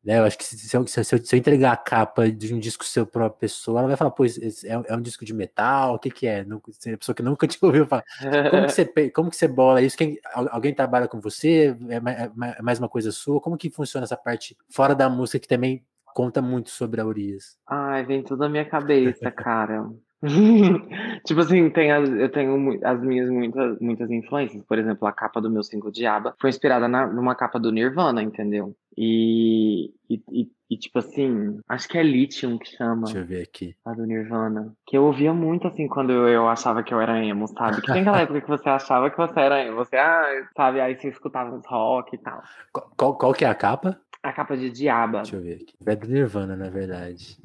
né? 0.02 0.18
Eu 0.18 0.24
acho 0.24 0.38
que 0.38 0.44
se, 0.44 0.56
se, 0.58 0.74
eu, 0.76 0.86
se, 0.86 0.98
eu, 0.98 1.04
se 1.04 1.34
eu 1.34 1.38
entregar 1.38 1.72
a 1.72 1.76
capa 1.76 2.30
de 2.30 2.54
um 2.54 2.58
disco 2.58 2.84
seu 2.84 3.06
para 3.06 3.24
uma 3.24 3.30
pessoa, 3.30 3.80
ela 3.80 3.88
vai 3.88 3.96
falar, 3.96 4.12
pois 4.12 4.38
é, 4.64 4.70
é, 4.86 4.96
um 4.96 5.02
disco 5.02 5.24
de 5.24 5.34
metal, 5.34 5.94
o 5.94 5.98
que 5.98 6.10
que 6.10 6.26
é? 6.26 6.44
Não, 6.44 6.56
a 6.58 6.96
pessoa 6.96 7.14
que 7.14 7.22
nunca 7.22 7.46
te 7.48 7.58
ouviu 7.60 7.86
falar, 7.86 8.04
como 8.50 8.66
que 8.66 8.72
você, 8.72 9.10
como 9.10 9.30
que 9.30 9.36
você 9.36 9.46
bola 9.48 9.82
isso? 9.82 9.96
Quem, 9.96 10.18
alguém 10.32 10.74
trabalha 10.74 11.06
com 11.06 11.20
você? 11.20 11.76
É, 11.88 11.96
é, 11.96 12.56
é 12.58 12.62
mais 12.62 12.78
uma 12.78 12.88
coisa 12.88 13.12
sua? 13.12 13.40
Como 13.40 13.58
que 13.58 13.70
funciona 13.70 14.04
essa 14.04 14.16
parte 14.16 14.56
fora 14.70 14.94
da 14.94 15.08
música 15.08 15.38
que 15.38 15.48
também 15.48 15.84
conta 16.14 16.42
muito 16.42 16.70
sobre 16.70 17.00
a 17.00 17.06
Urias. 17.06 17.56
Ai, 17.68 18.04
vem 18.04 18.22
tudo 18.22 18.40
na 18.40 18.48
minha 18.48 18.64
cabeça, 18.64 19.30
cara. 19.32 19.88
tipo 21.24 21.40
assim, 21.40 21.70
tem 21.70 21.90
as, 21.90 22.08
eu 22.10 22.28
tenho 22.28 22.78
as 22.84 23.00
minhas 23.00 23.30
muitas, 23.30 23.78
muitas 23.80 24.10
influências. 24.10 24.62
Por 24.64 24.78
exemplo, 24.78 25.08
a 25.08 25.12
capa 25.12 25.40
do 25.40 25.50
meu 25.50 25.62
single 25.62 25.90
Diaba 25.90 26.34
foi 26.38 26.50
inspirada 26.50 26.86
na, 26.86 27.06
numa 27.06 27.34
capa 27.34 27.58
do 27.58 27.72
Nirvana, 27.72 28.22
entendeu? 28.22 28.74
E, 28.96 29.94
e, 30.10 30.22
e, 30.30 30.50
e, 30.68 30.76
tipo 30.76 30.98
assim, 30.98 31.58
acho 31.66 31.88
que 31.88 31.96
é 31.96 32.02
Lithium 32.02 32.58
que 32.58 32.76
chama. 32.76 33.04
Deixa 33.04 33.18
eu 33.18 33.24
ver 33.24 33.42
aqui. 33.42 33.74
A 33.82 33.94
do 33.94 34.04
Nirvana. 34.04 34.74
Que 34.86 34.98
eu 34.98 35.04
ouvia 35.04 35.32
muito 35.32 35.66
assim 35.66 35.88
quando 35.88 36.12
eu, 36.12 36.28
eu 36.28 36.48
achava 36.48 36.82
que 36.82 36.92
eu 36.92 37.00
era 37.00 37.24
emo, 37.24 37.48
sabe? 37.48 37.80
Que 37.80 37.90
tem 37.90 38.02
aquela 38.02 38.20
época 38.20 38.42
que 38.42 38.48
você 38.48 38.68
achava 38.68 39.10
que 39.10 39.16
você 39.16 39.40
era 39.40 39.64
emo. 39.64 39.76
Você, 39.76 39.96
ah, 39.96 40.46
sabe? 40.54 40.82
Aí 40.82 40.96
você 40.96 41.08
escutava 41.08 41.54
uns 41.54 41.66
rock 41.66 42.14
e 42.14 42.18
tal. 42.18 42.42
Qual, 42.72 42.90
qual, 42.94 43.16
qual 43.16 43.32
que 43.32 43.44
é 43.44 43.48
a 43.48 43.54
capa? 43.54 43.98
A 44.22 44.32
capa 44.32 44.56
de 44.56 44.70
Diaba. 44.70 45.22
Deixa 45.22 45.36
eu 45.36 45.42
ver 45.42 45.54
aqui. 45.54 45.74
É 45.86 45.96
do 45.96 46.06
Nirvana, 46.06 46.56
na 46.56 46.68
verdade. 46.68 47.38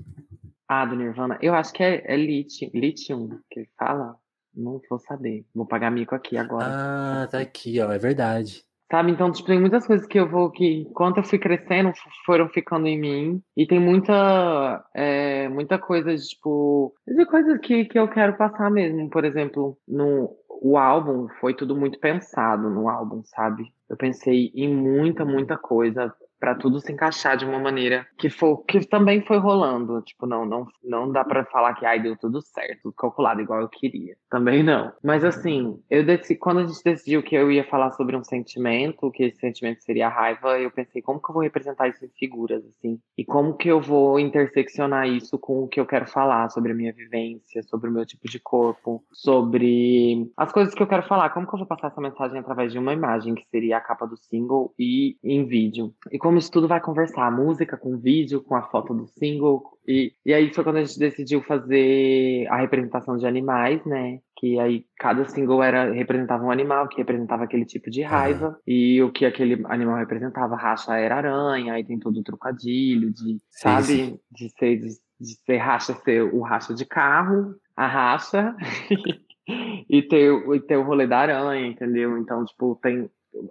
Ah, 0.68 0.86
do 0.86 0.96
Nirvana. 0.96 1.38
Eu 1.42 1.54
acho 1.54 1.72
que 1.74 1.84
é, 1.84 2.04
é 2.06 2.18
Lithium, 2.18 2.70
Lithium 2.74 3.40
que 3.50 3.68
fala. 3.78 4.16
Não 4.54 4.82
vou 4.90 5.00
saber. 5.00 5.46
Vou 5.54 5.66
pagar 5.66 5.92
mico 5.92 6.16
aqui 6.16 6.38
agora. 6.38 6.66
Ah, 6.68 7.28
tá 7.30 7.40
aqui, 7.40 7.80
ó. 7.80 7.92
É 7.92 7.98
verdade. 7.98 8.64
Sabe? 8.92 9.12
Então, 9.12 9.32
tipo, 9.32 9.48
tem 9.48 9.60
muitas 9.60 9.86
coisas 9.86 10.06
que 10.06 10.20
eu 10.20 10.30
vou 10.30 10.52
que, 10.52 10.82
enquanto 10.82 11.18
eu 11.18 11.24
fui 11.24 11.40
crescendo, 11.40 11.92
foram 12.26 12.48
ficando 12.50 12.88
em 12.88 13.00
mim. 13.00 13.42
E 13.56 13.66
tem 13.66 13.80
muita, 13.80 14.86
é, 14.94 15.50
muita 15.50 15.78
coisa, 15.78 16.16
tipo, 16.16 16.94
de 17.08 17.26
coisas 17.26 17.60
que, 17.60 17.86
que 17.86 17.98
eu 17.98 18.08
quero 18.08 18.38
passar 18.38 18.70
mesmo. 18.70 19.10
Por 19.10 19.26
exemplo, 19.26 19.78
no 19.88 20.36
o 20.62 20.78
álbum 20.78 21.28
foi 21.40 21.54
tudo 21.54 21.76
muito 21.76 22.00
pensado 22.00 22.70
no 22.70 22.90
álbum, 22.90 23.22
sabe? 23.26 23.72
Eu 23.90 23.98
pensei 23.98 24.52
em 24.56 24.74
muita, 24.74 25.26
muita 25.26 25.58
coisa 25.58 26.14
para 26.46 26.54
tudo 26.54 26.80
se 26.80 26.94
encaixar 26.94 27.36
de 27.36 27.44
uma 27.44 27.58
maneira 27.58 28.06
que 28.20 28.30
for 28.30 28.64
que 28.66 28.88
também 28.88 29.26
foi 29.26 29.40
rolando, 29.40 30.00
tipo, 30.04 30.28
não 30.28 30.46
não 30.46 30.68
não 30.84 31.12
dá 31.12 31.26
para 31.26 31.44
falar 31.46 31.74
que 31.74 31.88
ai 31.88 32.00
deu 32.00 32.16
tudo 32.16 32.40
certo, 32.40 32.94
calculado 32.96 33.42
igual 33.42 33.62
eu 33.62 33.68
queria. 33.68 34.16
Também 34.30 34.62
não. 34.62 34.94
Mas 35.04 35.24
assim, 35.24 35.80
eu 35.90 36.06
decidi, 36.06 36.38
quando 36.38 36.60
a 36.60 36.68
gente 36.68 36.84
decidiu 36.84 37.24
que 37.24 37.34
eu 37.34 37.52
ia 37.52 37.64
falar 37.64 37.92
sobre 37.94 38.16
um 38.16 38.24
sentimento, 38.24 39.10
que 39.10 39.24
esse 39.24 39.40
sentimento 39.40 39.82
seria 39.82 40.06
a 40.06 40.10
raiva, 40.10 40.60
eu 40.60 40.70
pensei 40.70 41.02
como 41.02 41.20
que 41.20 41.32
eu 41.32 41.34
vou 41.34 41.42
representar 41.42 41.88
isso 41.88 42.06
em 42.06 42.10
figuras 42.10 42.64
assim? 42.64 43.00
E 43.18 43.26
como 43.26 43.58
que 43.58 43.68
eu 43.68 43.82
vou 43.82 44.20
interseccionar 44.20 45.08
isso 45.08 45.40
com 45.40 45.64
o 45.64 45.68
que 45.68 45.80
eu 45.80 45.86
quero 45.88 46.06
falar 46.06 46.50
sobre 46.52 46.74
a 46.74 46.76
minha 46.76 46.94
vivência, 46.94 47.64
sobre 47.64 47.90
o 47.90 47.94
meu 47.94 48.06
tipo 48.06 48.30
de 48.30 48.40
corpo, 48.40 49.04
sobre 49.12 50.32
as 50.38 50.52
coisas 50.52 50.76
que 50.76 50.84
eu 50.84 50.88
quero 50.88 51.08
falar, 51.08 51.32
como 51.32 51.48
que 51.48 51.56
eu 51.56 51.60
vou 51.60 51.68
passar 51.68 51.88
essa 51.88 52.02
mensagem 52.02 52.38
através 52.38 52.72
de 52.72 52.78
uma 52.78 52.94
imagem 52.94 53.34
que 53.34 53.48
seria 53.50 53.78
a 53.78 53.82
capa 53.82 54.06
do 54.06 54.16
single 54.16 54.76
e 54.78 55.18
em 55.24 55.44
vídeo. 55.46 55.92
E 56.12 56.20
como 56.20 56.35
como 56.36 56.40
isso 56.40 56.52
tudo 56.52 56.68
vai 56.68 56.82
conversar, 56.82 57.28
a 57.28 57.32
música 57.32 57.78
com 57.78 57.94
o 57.94 57.98
vídeo, 57.98 58.44
com 58.44 58.56
a 58.56 58.64
foto 58.64 58.94
do 58.94 59.08
single. 59.08 59.64
E, 59.88 60.12
e 60.26 60.34
aí 60.34 60.54
foi 60.54 60.66
quando 60.66 60.78
a 60.78 60.84
gente 60.84 61.00
decidiu 61.00 61.42
fazer 61.42 62.46
a 62.50 62.58
representação 62.58 63.16
de 63.16 63.26
animais, 63.26 63.84
né? 63.86 64.20
Que 64.38 64.60
aí 64.60 64.86
cada 64.98 65.24
single 65.26 65.64
era 65.64 65.94
representava 65.94 66.44
um 66.44 66.52
animal 66.52 66.90
que 66.90 66.98
representava 66.98 67.46
aquele 67.46 67.64
tipo 67.64 67.90
de 67.90 68.02
raiva. 68.02 68.50
Uhum. 68.50 68.56
E 68.68 69.02
o 69.02 69.12
que 69.14 69.26
aquele 69.26 69.64
animal 69.68 69.98
representava, 69.98 70.58
racha 70.58 70.98
era 70.98 71.16
aranha, 71.16 71.74
aí 71.74 71.86
tem 71.86 71.98
todo 71.98 72.20
o 72.20 72.24
trocadilho 72.24 73.14
de, 73.14 73.38
sabe? 73.50 73.86
Sim. 73.86 74.20
De 74.30 74.50
ser, 74.50 74.78
de, 74.78 74.90
de 75.22 75.36
ser 75.46 75.58
racha 75.58 75.94
ser 75.94 76.22
o 76.22 76.42
racha 76.42 76.74
de 76.74 76.86
carro, 76.86 77.56
a 77.78 77.88
racha. 77.88 78.54
e 79.90 80.02
ter, 80.02 80.34
e 80.54 80.60
ter 80.60 80.76
o 80.76 80.84
rolê 80.84 81.08
da 81.08 81.20
aranha, 81.20 81.68
entendeu? 81.68 82.18
Então, 82.18 82.44
tipo, 82.44 82.78
tem 82.82 83.10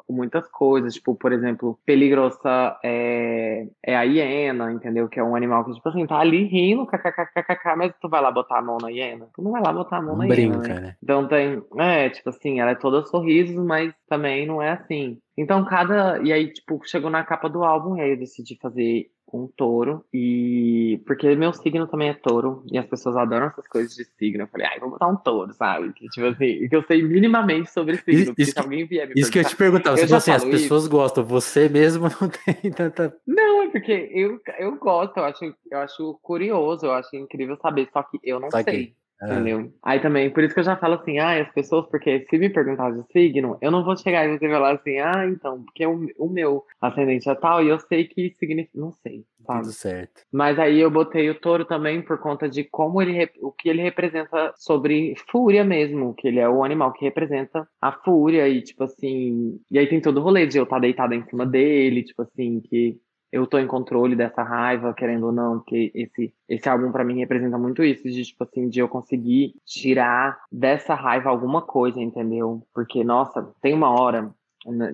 muitas 0.08 0.48
coisas, 0.48 0.94
tipo, 0.94 1.14
por 1.14 1.32
exemplo, 1.32 1.78
peligrosa 1.84 2.78
é, 2.82 3.66
é 3.82 3.96
a 3.96 4.02
hiena, 4.02 4.72
entendeu? 4.72 5.08
Que 5.08 5.20
é 5.20 5.24
um 5.24 5.36
animal 5.36 5.64
que, 5.64 5.72
tipo 5.72 5.88
assim, 5.88 6.06
tá 6.06 6.18
ali 6.18 6.44
rindo, 6.44 6.86
kkkk, 6.86 7.76
mas 7.76 7.92
tu 8.00 8.08
vai 8.08 8.20
lá 8.20 8.30
botar 8.30 8.58
a 8.58 8.62
mão 8.62 8.78
na 8.80 8.88
hiena? 8.88 9.28
Tu 9.34 9.42
não 9.42 9.52
vai 9.52 9.62
lá 9.62 9.72
botar 9.72 9.98
a 9.98 10.02
mão 10.02 10.16
na 10.16 10.26
Brinca, 10.26 10.56
hiena, 10.56 10.74
né? 10.74 10.80
né? 10.80 10.96
Então 11.02 11.26
tem, 11.28 11.62
é, 11.78 12.08
tipo 12.10 12.30
assim, 12.30 12.60
ela 12.60 12.72
é 12.72 12.74
toda 12.74 13.04
sorrisos, 13.04 13.64
mas 13.64 13.92
também 14.08 14.46
não 14.46 14.62
é 14.62 14.70
assim. 14.70 15.18
Então 15.36 15.64
cada, 15.64 16.20
e 16.22 16.32
aí, 16.32 16.52
tipo, 16.52 16.80
chegou 16.84 17.10
na 17.10 17.24
capa 17.24 17.48
do 17.48 17.64
álbum, 17.64 17.96
e 17.96 18.00
aí 18.00 18.10
eu 18.10 18.18
decidi 18.18 18.56
fazer 18.60 19.10
um 19.32 19.48
touro. 19.48 20.04
E 20.12 20.63
porque 21.06 21.34
meu 21.34 21.52
signo 21.52 21.86
também 21.86 22.10
é 22.10 22.14
touro. 22.14 22.64
E 22.70 22.78
as 22.78 22.86
pessoas 22.86 23.16
adoram 23.16 23.46
essas 23.46 23.66
coisas 23.66 23.94
de 23.94 24.04
signo. 24.04 24.42
Eu 24.42 24.48
falei, 24.48 24.66
ai, 24.66 24.80
vou 24.80 24.90
botar 24.90 25.08
um 25.08 25.16
touro, 25.16 25.52
sabe? 25.52 25.92
Que, 25.92 26.08
tipo 26.08 26.26
assim, 26.26 26.68
que 26.68 26.74
eu 26.76 26.82
sei 26.84 27.02
minimamente 27.02 27.70
sobre 27.70 27.96
signo. 27.98 28.34
Isso, 28.36 28.52
se 28.52 28.58
alguém 28.58 28.86
vier 28.86 29.08
me 29.08 29.14
Isso 29.16 29.30
que 29.30 29.38
eu 29.38 29.44
te 29.44 29.56
perguntava, 29.56 29.96
se 29.96 30.14
assim, 30.14 30.32
as 30.32 30.44
pessoas 30.44 30.82
isso. 30.82 30.90
gostam, 30.90 31.24
você 31.24 31.68
mesmo 31.68 32.08
não 32.20 32.28
tem 32.28 32.70
tanta. 32.72 33.16
Não, 33.26 33.62
é 33.62 33.68
porque 33.68 34.10
eu, 34.12 34.40
eu 34.58 34.76
gosto, 34.76 35.16
eu 35.18 35.24
acho, 35.24 35.54
eu 35.70 35.78
acho 35.78 36.18
curioso, 36.22 36.86
eu 36.86 36.92
acho 36.92 37.14
incrível 37.16 37.56
saber, 37.56 37.88
só 37.92 38.02
que 38.02 38.18
eu 38.22 38.40
não 38.40 38.50
sei. 38.50 38.94
Entendeu? 39.22 39.72
Aí 39.82 40.00
também, 40.00 40.30
por 40.30 40.42
isso 40.42 40.52
que 40.52 40.60
eu 40.60 40.64
já 40.64 40.76
falo 40.76 40.94
assim, 40.94 41.18
ah, 41.18 41.40
as 41.40 41.50
pessoas, 41.52 41.86
porque 41.88 42.26
se 42.28 42.36
me 42.36 42.50
perguntar 42.50 42.90
de 42.90 43.02
signo, 43.10 43.56
eu 43.60 43.70
não 43.70 43.84
vou 43.84 43.96
chegar 43.96 44.26
e 44.26 44.36
você 44.38 44.48
falar 44.48 44.74
assim, 44.74 44.98
ah, 44.98 45.26
então, 45.26 45.62
porque 45.62 45.86
o, 45.86 46.06
o 46.18 46.28
meu 46.28 46.64
ascendente 46.80 47.28
é 47.28 47.34
tal, 47.34 47.62
e 47.62 47.68
eu 47.68 47.78
sei 47.78 48.06
que 48.06 48.34
significa. 48.38 48.78
Não 48.78 48.92
sei, 48.92 49.24
sabe? 49.44 49.62
Tudo 49.62 49.72
certo. 49.72 50.22
Mas 50.32 50.58
aí 50.58 50.80
eu 50.80 50.90
botei 50.90 51.30
o 51.30 51.38
touro 51.38 51.64
também 51.64 52.02
por 52.02 52.18
conta 52.18 52.48
de 52.48 52.64
como 52.64 53.00
ele 53.00 53.30
o 53.40 53.52
que 53.52 53.68
ele 53.68 53.82
representa 53.82 54.52
sobre 54.56 55.14
fúria 55.30 55.64
mesmo, 55.64 56.14
que 56.14 56.28
ele 56.28 56.40
é 56.40 56.48
o 56.48 56.64
animal 56.64 56.92
que 56.92 57.04
representa 57.04 57.68
a 57.80 57.92
fúria, 57.92 58.48
e 58.48 58.62
tipo 58.62 58.84
assim. 58.84 59.60
E 59.70 59.78
aí 59.78 59.86
tem 59.86 60.00
todo 60.00 60.18
o 60.18 60.22
rolê 60.22 60.46
de 60.46 60.58
eu 60.58 60.64
estar 60.64 60.76
tá 60.76 60.80
deitada 60.80 61.14
em 61.14 61.24
cima 61.24 61.46
dele, 61.46 62.02
tipo 62.02 62.22
assim, 62.22 62.60
que 62.60 62.98
eu 63.34 63.48
tô 63.48 63.58
em 63.58 63.66
controle 63.66 64.14
dessa 64.14 64.44
raiva, 64.44 64.94
querendo 64.94 65.26
ou 65.26 65.32
não, 65.32 65.58
que 65.58 65.90
esse, 65.92 66.32
esse 66.48 66.68
álbum 66.68 66.92
para 66.92 67.02
mim 67.02 67.18
representa 67.18 67.58
muito 67.58 67.82
isso, 67.82 68.04
de 68.04 68.22
tipo 68.22 68.44
assim, 68.44 68.68
de 68.68 68.78
eu 68.78 68.88
conseguir 68.88 69.56
tirar 69.64 70.38
dessa 70.52 70.94
raiva 70.94 71.30
alguma 71.30 71.60
coisa, 71.60 72.00
entendeu? 72.00 72.62
Porque, 72.72 73.02
nossa, 73.02 73.42
tem 73.60 73.74
uma 73.74 73.90
hora 73.90 74.32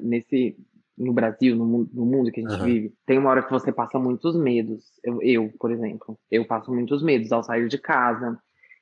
nesse 0.01 0.57
no 0.97 1.13
Brasil, 1.13 1.57
no 1.57 1.65
mundo, 1.65 1.91
no 1.93 2.05
mundo 2.05 2.31
que 2.31 2.41
a 2.41 2.49
gente 2.49 2.61
uhum. 2.61 2.67
vive, 2.67 2.95
tem 3.07 3.19
uma 3.19 3.31
hora 3.31 3.43
que 3.43 3.51
você 3.51 3.73
passa 3.73 3.99
muitos 3.99 4.37
medos. 4.37 4.85
Eu, 5.03 5.23
eu, 5.23 5.53
por 5.59 5.71
exemplo, 5.71 6.19
eu 6.31 6.47
passo 6.47 6.73
muitos 6.73 7.03
medos 7.03 7.33
ao 7.33 7.43
sair 7.43 7.69
de 7.69 7.79
casa, 7.79 8.39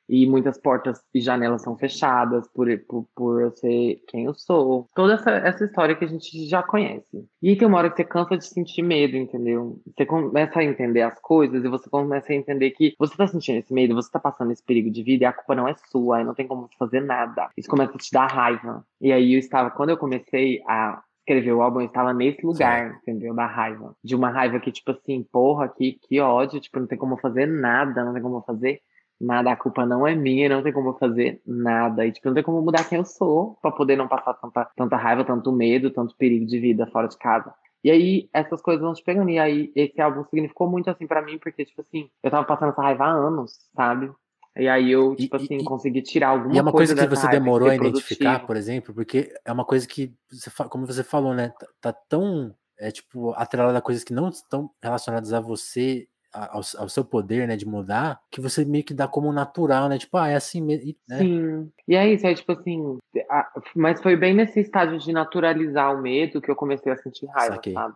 e 0.08 0.26
muitas 0.26 0.58
portas 0.58 1.00
e 1.14 1.20
janelas 1.20 1.62
são 1.62 1.76
fechadas 1.76 2.48
por, 2.48 2.66
por, 2.88 3.06
por 3.14 3.42
eu 3.42 3.50
ser 3.50 4.02
quem 4.08 4.24
eu 4.24 4.34
sou. 4.34 4.88
Toda 4.94 5.14
essa, 5.14 5.30
essa 5.30 5.64
história 5.64 5.94
que 5.94 6.04
a 6.04 6.08
gente 6.08 6.46
já 6.48 6.62
conhece. 6.62 7.26
E 7.42 7.54
tem 7.54 7.68
uma 7.68 7.78
hora 7.78 7.90
que 7.90 7.96
você 7.96 8.04
cansa 8.04 8.36
de 8.36 8.46
sentir 8.46 8.82
medo, 8.82 9.16
entendeu? 9.16 9.80
Você 9.94 10.06
começa 10.06 10.60
a 10.60 10.64
entender 10.64 11.02
as 11.02 11.20
coisas 11.20 11.62
e 11.62 11.68
você 11.68 11.90
começa 11.90 12.32
a 12.32 12.36
entender 12.36 12.70
que 12.70 12.94
você 12.98 13.14
tá 13.16 13.26
sentindo 13.26 13.58
esse 13.58 13.72
medo, 13.72 13.94
você 13.94 14.10
tá 14.10 14.18
passando 14.18 14.50
esse 14.50 14.62
perigo 14.62 14.90
de 14.90 15.02
vida 15.02 15.24
e 15.24 15.26
a 15.26 15.32
culpa 15.32 15.54
não 15.54 15.68
é 15.68 15.74
sua, 15.90 16.22
e 16.22 16.24
não 16.24 16.34
tem 16.34 16.46
como 16.46 16.70
fazer 16.78 17.00
nada. 17.00 17.50
Isso 17.56 17.68
começa 17.68 17.92
a 17.94 17.98
te 17.98 18.10
dar 18.10 18.26
raiva. 18.26 18.84
E 19.00 19.12
aí 19.12 19.34
eu 19.34 19.38
estava, 19.38 19.70
quando 19.70 19.90
eu 19.90 19.98
comecei 19.98 20.62
a 20.66 21.02
escrever 21.28 21.52
o 21.52 21.60
álbum, 21.60 21.80
eu 21.80 21.86
estava 21.86 22.14
nesse 22.14 22.44
lugar, 22.44 22.90
Sim. 22.90 22.96
entendeu? 23.02 23.34
Da 23.34 23.46
raiva. 23.46 23.94
De 24.02 24.16
uma 24.16 24.30
raiva 24.30 24.58
que, 24.58 24.72
tipo 24.72 24.90
assim, 24.90 25.22
porra, 25.30 25.68
que, 25.68 25.92
que 25.92 26.18
ódio, 26.18 26.60
tipo, 26.60 26.80
não 26.80 26.86
tem 26.86 26.96
como 26.96 27.18
fazer 27.18 27.46
nada, 27.46 28.02
não 28.02 28.14
tem 28.14 28.22
como 28.22 28.42
fazer 28.42 28.80
nada, 29.20 29.50
a 29.50 29.56
culpa 29.56 29.84
não 29.84 30.06
é 30.06 30.14
minha, 30.14 30.48
não 30.48 30.62
tem 30.62 30.72
como 30.72 30.94
fazer 30.94 31.42
nada. 31.46 32.06
E, 32.06 32.12
tipo, 32.12 32.28
não 32.28 32.34
tem 32.34 32.42
como 32.42 32.62
mudar 32.62 32.88
quem 32.88 32.98
eu 32.98 33.04
sou 33.04 33.58
pra 33.60 33.70
poder 33.70 33.96
não 33.96 34.08
passar 34.08 34.34
tanta, 34.34 34.64
tanta 34.74 34.96
raiva, 34.96 35.24
tanto 35.24 35.52
medo, 35.52 35.90
tanto 35.90 36.16
perigo 36.16 36.46
de 36.46 36.58
vida 36.58 36.86
fora 36.86 37.08
de 37.08 37.18
casa. 37.18 37.52
E 37.84 37.90
aí, 37.90 38.28
essas 38.32 38.62
coisas 38.62 38.82
vão 38.82 38.94
te 38.94 39.04
pegando. 39.04 39.30
E 39.30 39.38
aí, 39.38 39.70
esse 39.76 40.00
álbum 40.00 40.24
significou 40.24 40.68
muito, 40.68 40.88
assim, 40.88 41.06
para 41.06 41.22
mim, 41.22 41.38
porque, 41.38 41.64
tipo 41.64 41.82
assim, 41.82 42.08
eu 42.22 42.30
tava 42.30 42.46
passando 42.46 42.70
essa 42.70 42.82
raiva 42.82 43.04
há 43.04 43.10
anos, 43.10 43.52
sabe? 43.74 44.10
E 44.58 44.68
aí 44.68 44.90
eu, 44.90 45.14
tipo 45.14 45.36
e, 45.36 45.42
assim, 45.42 45.56
e, 45.58 45.64
consegui 45.64 46.02
tirar 46.02 46.30
alguma 46.30 46.46
coisa. 46.46 46.56
E 46.56 46.58
é 46.58 46.62
uma 46.62 46.72
coisa, 46.72 46.94
coisa 46.94 47.08
que 47.08 47.16
você 47.16 47.28
demorou 47.28 47.68
a 47.68 47.76
identificar, 47.76 48.40
por 48.44 48.56
exemplo, 48.56 48.92
porque 48.92 49.32
é 49.44 49.52
uma 49.52 49.64
coisa 49.64 49.86
que, 49.86 50.12
você, 50.30 50.50
como 50.68 50.84
você 50.86 51.04
falou, 51.04 51.32
né? 51.32 51.52
Tá, 51.58 51.66
tá 51.80 51.92
tão, 51.92 52.54
é, 52.78 52.90
tipo, 52.90 53.32
atrelada 53.34 53.78
a 53.78 53.82
coisas 53.82 54.02
que 54.02 54.12
não 54.12 54.28
estão 54.28 54.70
relacionadas 54.82 55.32
a 55.32 55.40
você 55.40 56.08
ao, 56.32 56.60
ao, 56.76 56.88
seu 56.88 57.04
poder, 57.04 57.48
né, 57.48 57.56
de 57.56 57.66
mudar, 57.66 58.20
que 58.30 58.40
você 58.40 58.64
meio 58.64 58.84
que 58.84 58.92
dá 58.92 59.08
como 59.08 59.32
natural, 59.32 59.88
né? 59.88 59.98
Tipo, 59.98 60.16
ah, 60.18 60.28
é 60.28 60.34
assim 60.34 60.60
mesmo. 60.60 60.94
Né? 61.08 61.18
Sim. 61.18 61.72
E 61.86 61.94
é 61.94 62.12
isso, 62.12 62.26
é 62.26 62.34
tipo 62.34 62.52
assim. 62.52 62.98
A, 63.30 63.50
mas 63.74 64.02
foi 64.02 64.16
bem 64.16 64.34
nesse 64.34 64.60
estágio 64.60 64.98
de 64.98 65.12
naturalizar 65.12 65.94
o 65.94 66.02
medo 66.02 66.40
que 66.40 66.50
eu 66.50 66.56
comecei 66.56 66.92
a 66.92 66.96
sentir 66.96 67.26
raiva, 67.26 67.56
Saquei. 67.56 67.72
sabe? 67.72 67.94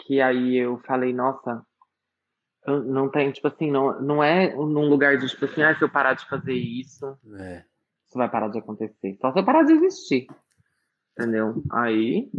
Que 0.00 0.20
aí 0.20 0.56
eu 0.56 0.78
falei, 0.86 1.12
nossa, 1.12 1.64
não 2.66 3.10
tem, 3.10 3.30
tipo 3.30 3.46
assim, 3.46 3.70
não, 3.70 4.00
não 4.00 4.24
é 4.24 4.54
num 4.54 4.88
lugar 4.88 5.18
de, 5.18 5.26
tipo 5.28 5.44
assim, 5.44 5.62
ah, 5.62 5.76
se 5.76 5.82
eu 5.82 5.88
parar 5.88 6.14
de 6.14 6.26
fazer 6.26 6.54
isso, 6.54 7.06
é. 7.38 7.64
isso 8.06 8.16
vai 8.16 8.30
parar 8.30 8.48
de 8.48 8.58
acontecer. 8.58 9.16
Só 9.20 9.32
se 9.32 9.38
eu 9.38 9.44
parar 9.44 9.64
de 9.64 9.72
existir. 9.72 10.26
Entendeu? 11.16 11.62
Aí 11.70 12.30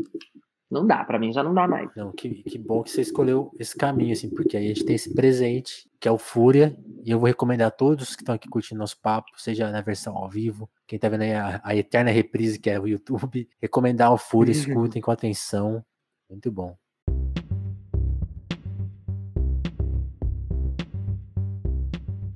não 0.69 0.85
dá, 0.85 1.03
para 1.03 1.19
mim 1.19 1.31
já 1.31 1.43
não 1.43 1.53
dá 1.53 1.67
mais. 1.67 1.89
Não, 1.95 2.11
que, 2.11 2.43
que 2.43 2.57
bom 2.57 2.81
que 2.81 2.89
você 2.89 3.01
escolheu 3.01 3.51
esse 3.59 3.75
caminho, 3.75 4.13
assim, 4.13 4.29
porque 4.29 4.57
aí 4.57 4.65
a 4.65 4.67
gente 4.69 4.83
tem 4.83 4.95
esse 4.95 5.13
presente, 5.13 5.89
que 5.99 6.07
é 6.07 6.11
o 6.11 6.17
Fúria, 6.17 6.75
e 7.03 7.11
eu 7.11 7.19
vou 7.19 7.27
recomendar 7.27 7.67
a 7.67 7.71
todos 7.71 8.15
que 8.15 8.23
estão 8.23 8.33
aqui 8.35 8.49
curtindo 8.49 8.79
nosso 8.79 8.99
papo, 8.99 9.29
seja 9.37 9.71
na 9.71 9.81
versão 9.81 10.17
ao 10.17 10.29
vivo, 10.29 10.69
quem 10.87 10.97
tá 10.97 11.07
vendo 11.07 11.21
aí 11.21 11.33
a, 11.33 11.61
a 11.63 11.75
eterna 11.75 12.09
reprise, 12.09 12.59
que 12.59 12.69
é 12.69 12.79
o 12.79 12.87
YouTube, 12.87 13.47
recomendar 13.61 14.11
o 14.11 14.17
Fúria, 14.17 14.51
escutem 14.51 15.01
com 15.01 15.11
atenção, 15.11 15.85
muito 16.29 16.51
bom. 16.51 16.75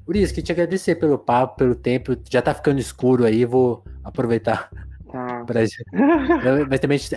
Urias, 0.09 0.31
que 0.31 0.41
te 0.41 0.51
agradecer 0.51 0.95
pelo 0.95 1.19
papo, 1.19 1.57
pelo 1.57 1.75
tempo, 1.75 2.17
já 2.29 2.41
tá 2.41 2.53
ficando 2.53 2.79
escuro 2.79 3.25
aí, 3.25 3.45
vou 3.45 3.83
aproveitar 4.03 4.69
Tá. 5.11 5.43
Pra... 5.45 5.61
Mas 6.69 6.79
também 6.79 6.95
a 6.95 6.99
gente... 6.99 7.15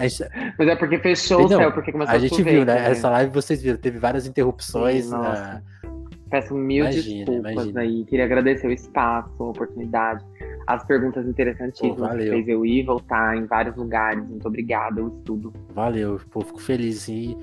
Mas 0.59 0.69
é 0.69 0.77
porque 0.77 0.99
fechou 0.99 1.41
Não, 1.41 1.45
o 1.45 1.49
céu, 1.49 1.73
porque 1.73 1.93
começou 1.93 2.15
a 2.15 2.19
gente 2.19 2.43
viu, 2.43 2.65
né? 2.65 2.91
Essa 2.91 3.11
live 3.11 3.33
vocês 3.33 3.63
viram, 3.63 3.77
teve 3.77 3.99
várias 3.99 4.27
interrupções. 4.27 5.07
Sim, 5.07 5.15
ah... 5.15 5.61
Peço 6.31 6.55
mil 6.55 6.85
imagina, 6.85 7.25
desculpas 7.27 7.53
imagina. 7.53 7.81
aí. 7.83 8.05
Queria 8.07 8.25
agradecer 8.25 8.67
o 8.67 8.73
espaço, 8.73 9.31
a 9.39 9.51
oportunidade, 9.51 10.25
as 10.67 10.83
perguntas 10.87 11.27
interessantíssimas 11.27 12.11
pô, 12.11 12.17
que 12.17 12.31
fez 12.31 12.49
eu 12.49 12.65
ir 12.65 12.79
e 12.79 12.83
voltar 12.83 13.37
em 13.37 13.45
vários 13.45 13.77
lugares. 13.77 14.27
Muito 14.27 14.49
obrigada, 14.49 15.05
o 15.05 15.09
estudo. 15.09 15.53
Valeu, 15.75 16.19
pô, 16.31 16.41
fico 16.41 16.59
feliz, 16.59 17.01
sim. 17.01 17.37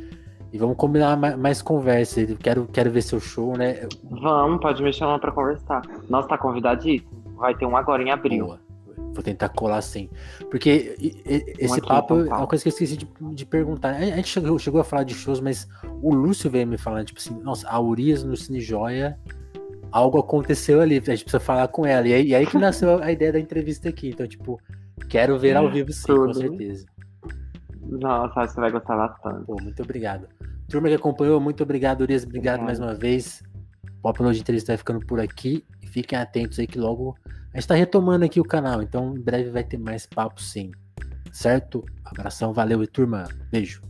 E 0.51 0.57
vamos 0.57 0.77
combinar 0.77 1.15
mais, 1.15 1.37
mais 1.37 1.61
conversa. 1.61 2.25
Quero, 2.37 2.67
quero 2.67 2.91
ver 2.91 3.01
seu 3.01 3.19
show, 3.19 3.55
né? 3.57 3.87
Vamos, 4.09 4.59
pode 4.59 4.81
me 4.81 4.91
chamar 4.91 5.19
para 5.19 5.31
conversar. 5.31 5.81
Nossa, 6.09 6.27
tá 6.27 6.37
convidadíssimo. 6.37 7.09
Vai 7.35 7.55
ter 7.55 7.65
um 7.65 7.77
agora 7.77 8.01
em 8.01 8.11
abril. 8.11 8.47
Boa. 8.47 8.69
Vou 9.13 9.23
tentar 9.23 9.49
colar 9.49 9.81
sim. 9.81 10.09
Porque 10.49 10.95
esse 11.57 11.81
papo 11.81 12.21
é 12.21 12.33
uma 12.33 12.47
coisa 12.47 12.63
que 12.63 12.69
eu 12.69 12.71
esqueci 12.71 12.97
de, 12.97 13.07
de, 13.33 13.45
perguntar. 13.45 13.95
A 13.95 14.01
gente 14.01 14.27
chegou, 14.27 14.57
chegou 14.59 14.81
a 14.81 14.83
falar 14.83 15.03
de 15.03 15.13
shows, 15.13 15.39
mas 15.39 15.67
o 16.01 16.13
Lúcio 16.13 16.49
veio 16.49 16.67
me 16.67 16.77
falando, 16.77 17.05
tipo 17.05 17.19
assim, 17.19 17.37
nossa, 17.41 17.67
a 17.67 17.79
Urias 17.79 18.23
no 18.23 18.35
Cine 18.35 18.61
Joia, 18.61 19.17
algo 19.91 20.19
aconteceu 20.19 20.79
ali, 20.81 20.97
a 20.97 20.99
gente 20.99 21.23
precisa 21.23 21.39
falar 21.39 21.67
com 21.69 21.85
ela. 21.85 22.07
E 22.07 22.13
aí, 22.13 22.27
e 22.27 22.35
aí 22.35 22.45
que 22.45 22.57
nasceu 22.57 23.01
a 23.01 23.11
ideia 23.11 23.33
da 23.33 23.39
entrevista 23.39 23.89
aqui. 23.89 24.09
Então, 24.09 24.27
tipo, 24.27 24.59
quero 25.07 25.37
ver 25.37 25.55
ao 25.55 25.69
vivo 25.69 25.91
sim, 25.91 26.05
Tudo. 26.05 26.27
com 26.27 26.33
certeza. 26.33 26.85
Nossa, 27.97 28.39
acho 28.41 28.49
que 28.49 28.55
você 28.55 28.61
vai 28.61 28.71
gostar 28.71 28.95
bastante. 28.95 29.45
Pô, 29.45 29.55
muito 29.61 29.81
obrigado. 29.81 30.27
Turma 30.67 30.89
que 30.89 30.95
acompanhou, 30.95 31.39
muito 31.39 31.63
obrigado, 31.63 32.01
Urias. 32.01 32.23
Obrigado, 32.23 32.61
obrigado. 32.61 32.65
mais 32.65 32.79
uma 32.79 32.93
vez. 32.93 33.43
O 33.97 34.01
Pop 34.01 34.21
Noite 34.21 34.41
Entrevista 34.41 34.71
vai 34.71 34.77
ficando 34.77 35.05
por 35.05 35.19
aqui. 35.19 35.65
E 35.81 35.87
fiquem 35.87 36.17
atentos 36.17 36.59
aí 36.59 36.67
que 36.67 36.77
logo 36.77 37.15
a 37.53 37.57
gente 37.57 37.67
tá 37.67 37.75
retomando 37.75 38.25
aqui 38.25 38.39
o 38.39 38.45
canal, 38.45 38.81
então 38.81 39.15
em 39.15 39.19
breve 39.19 39.49
vai 39.49 39.63
ter 39.63 39.77
mais 39.77 40.05
papo 40.05 40.41
sim. 40.41 40.71
Certo? 41.31 41.83
Abração, 42.05 42.53
valeu 42.53 42.83
e 42.83 42.87
turma. 42.87 43.27
Beijo. 43.51 43.88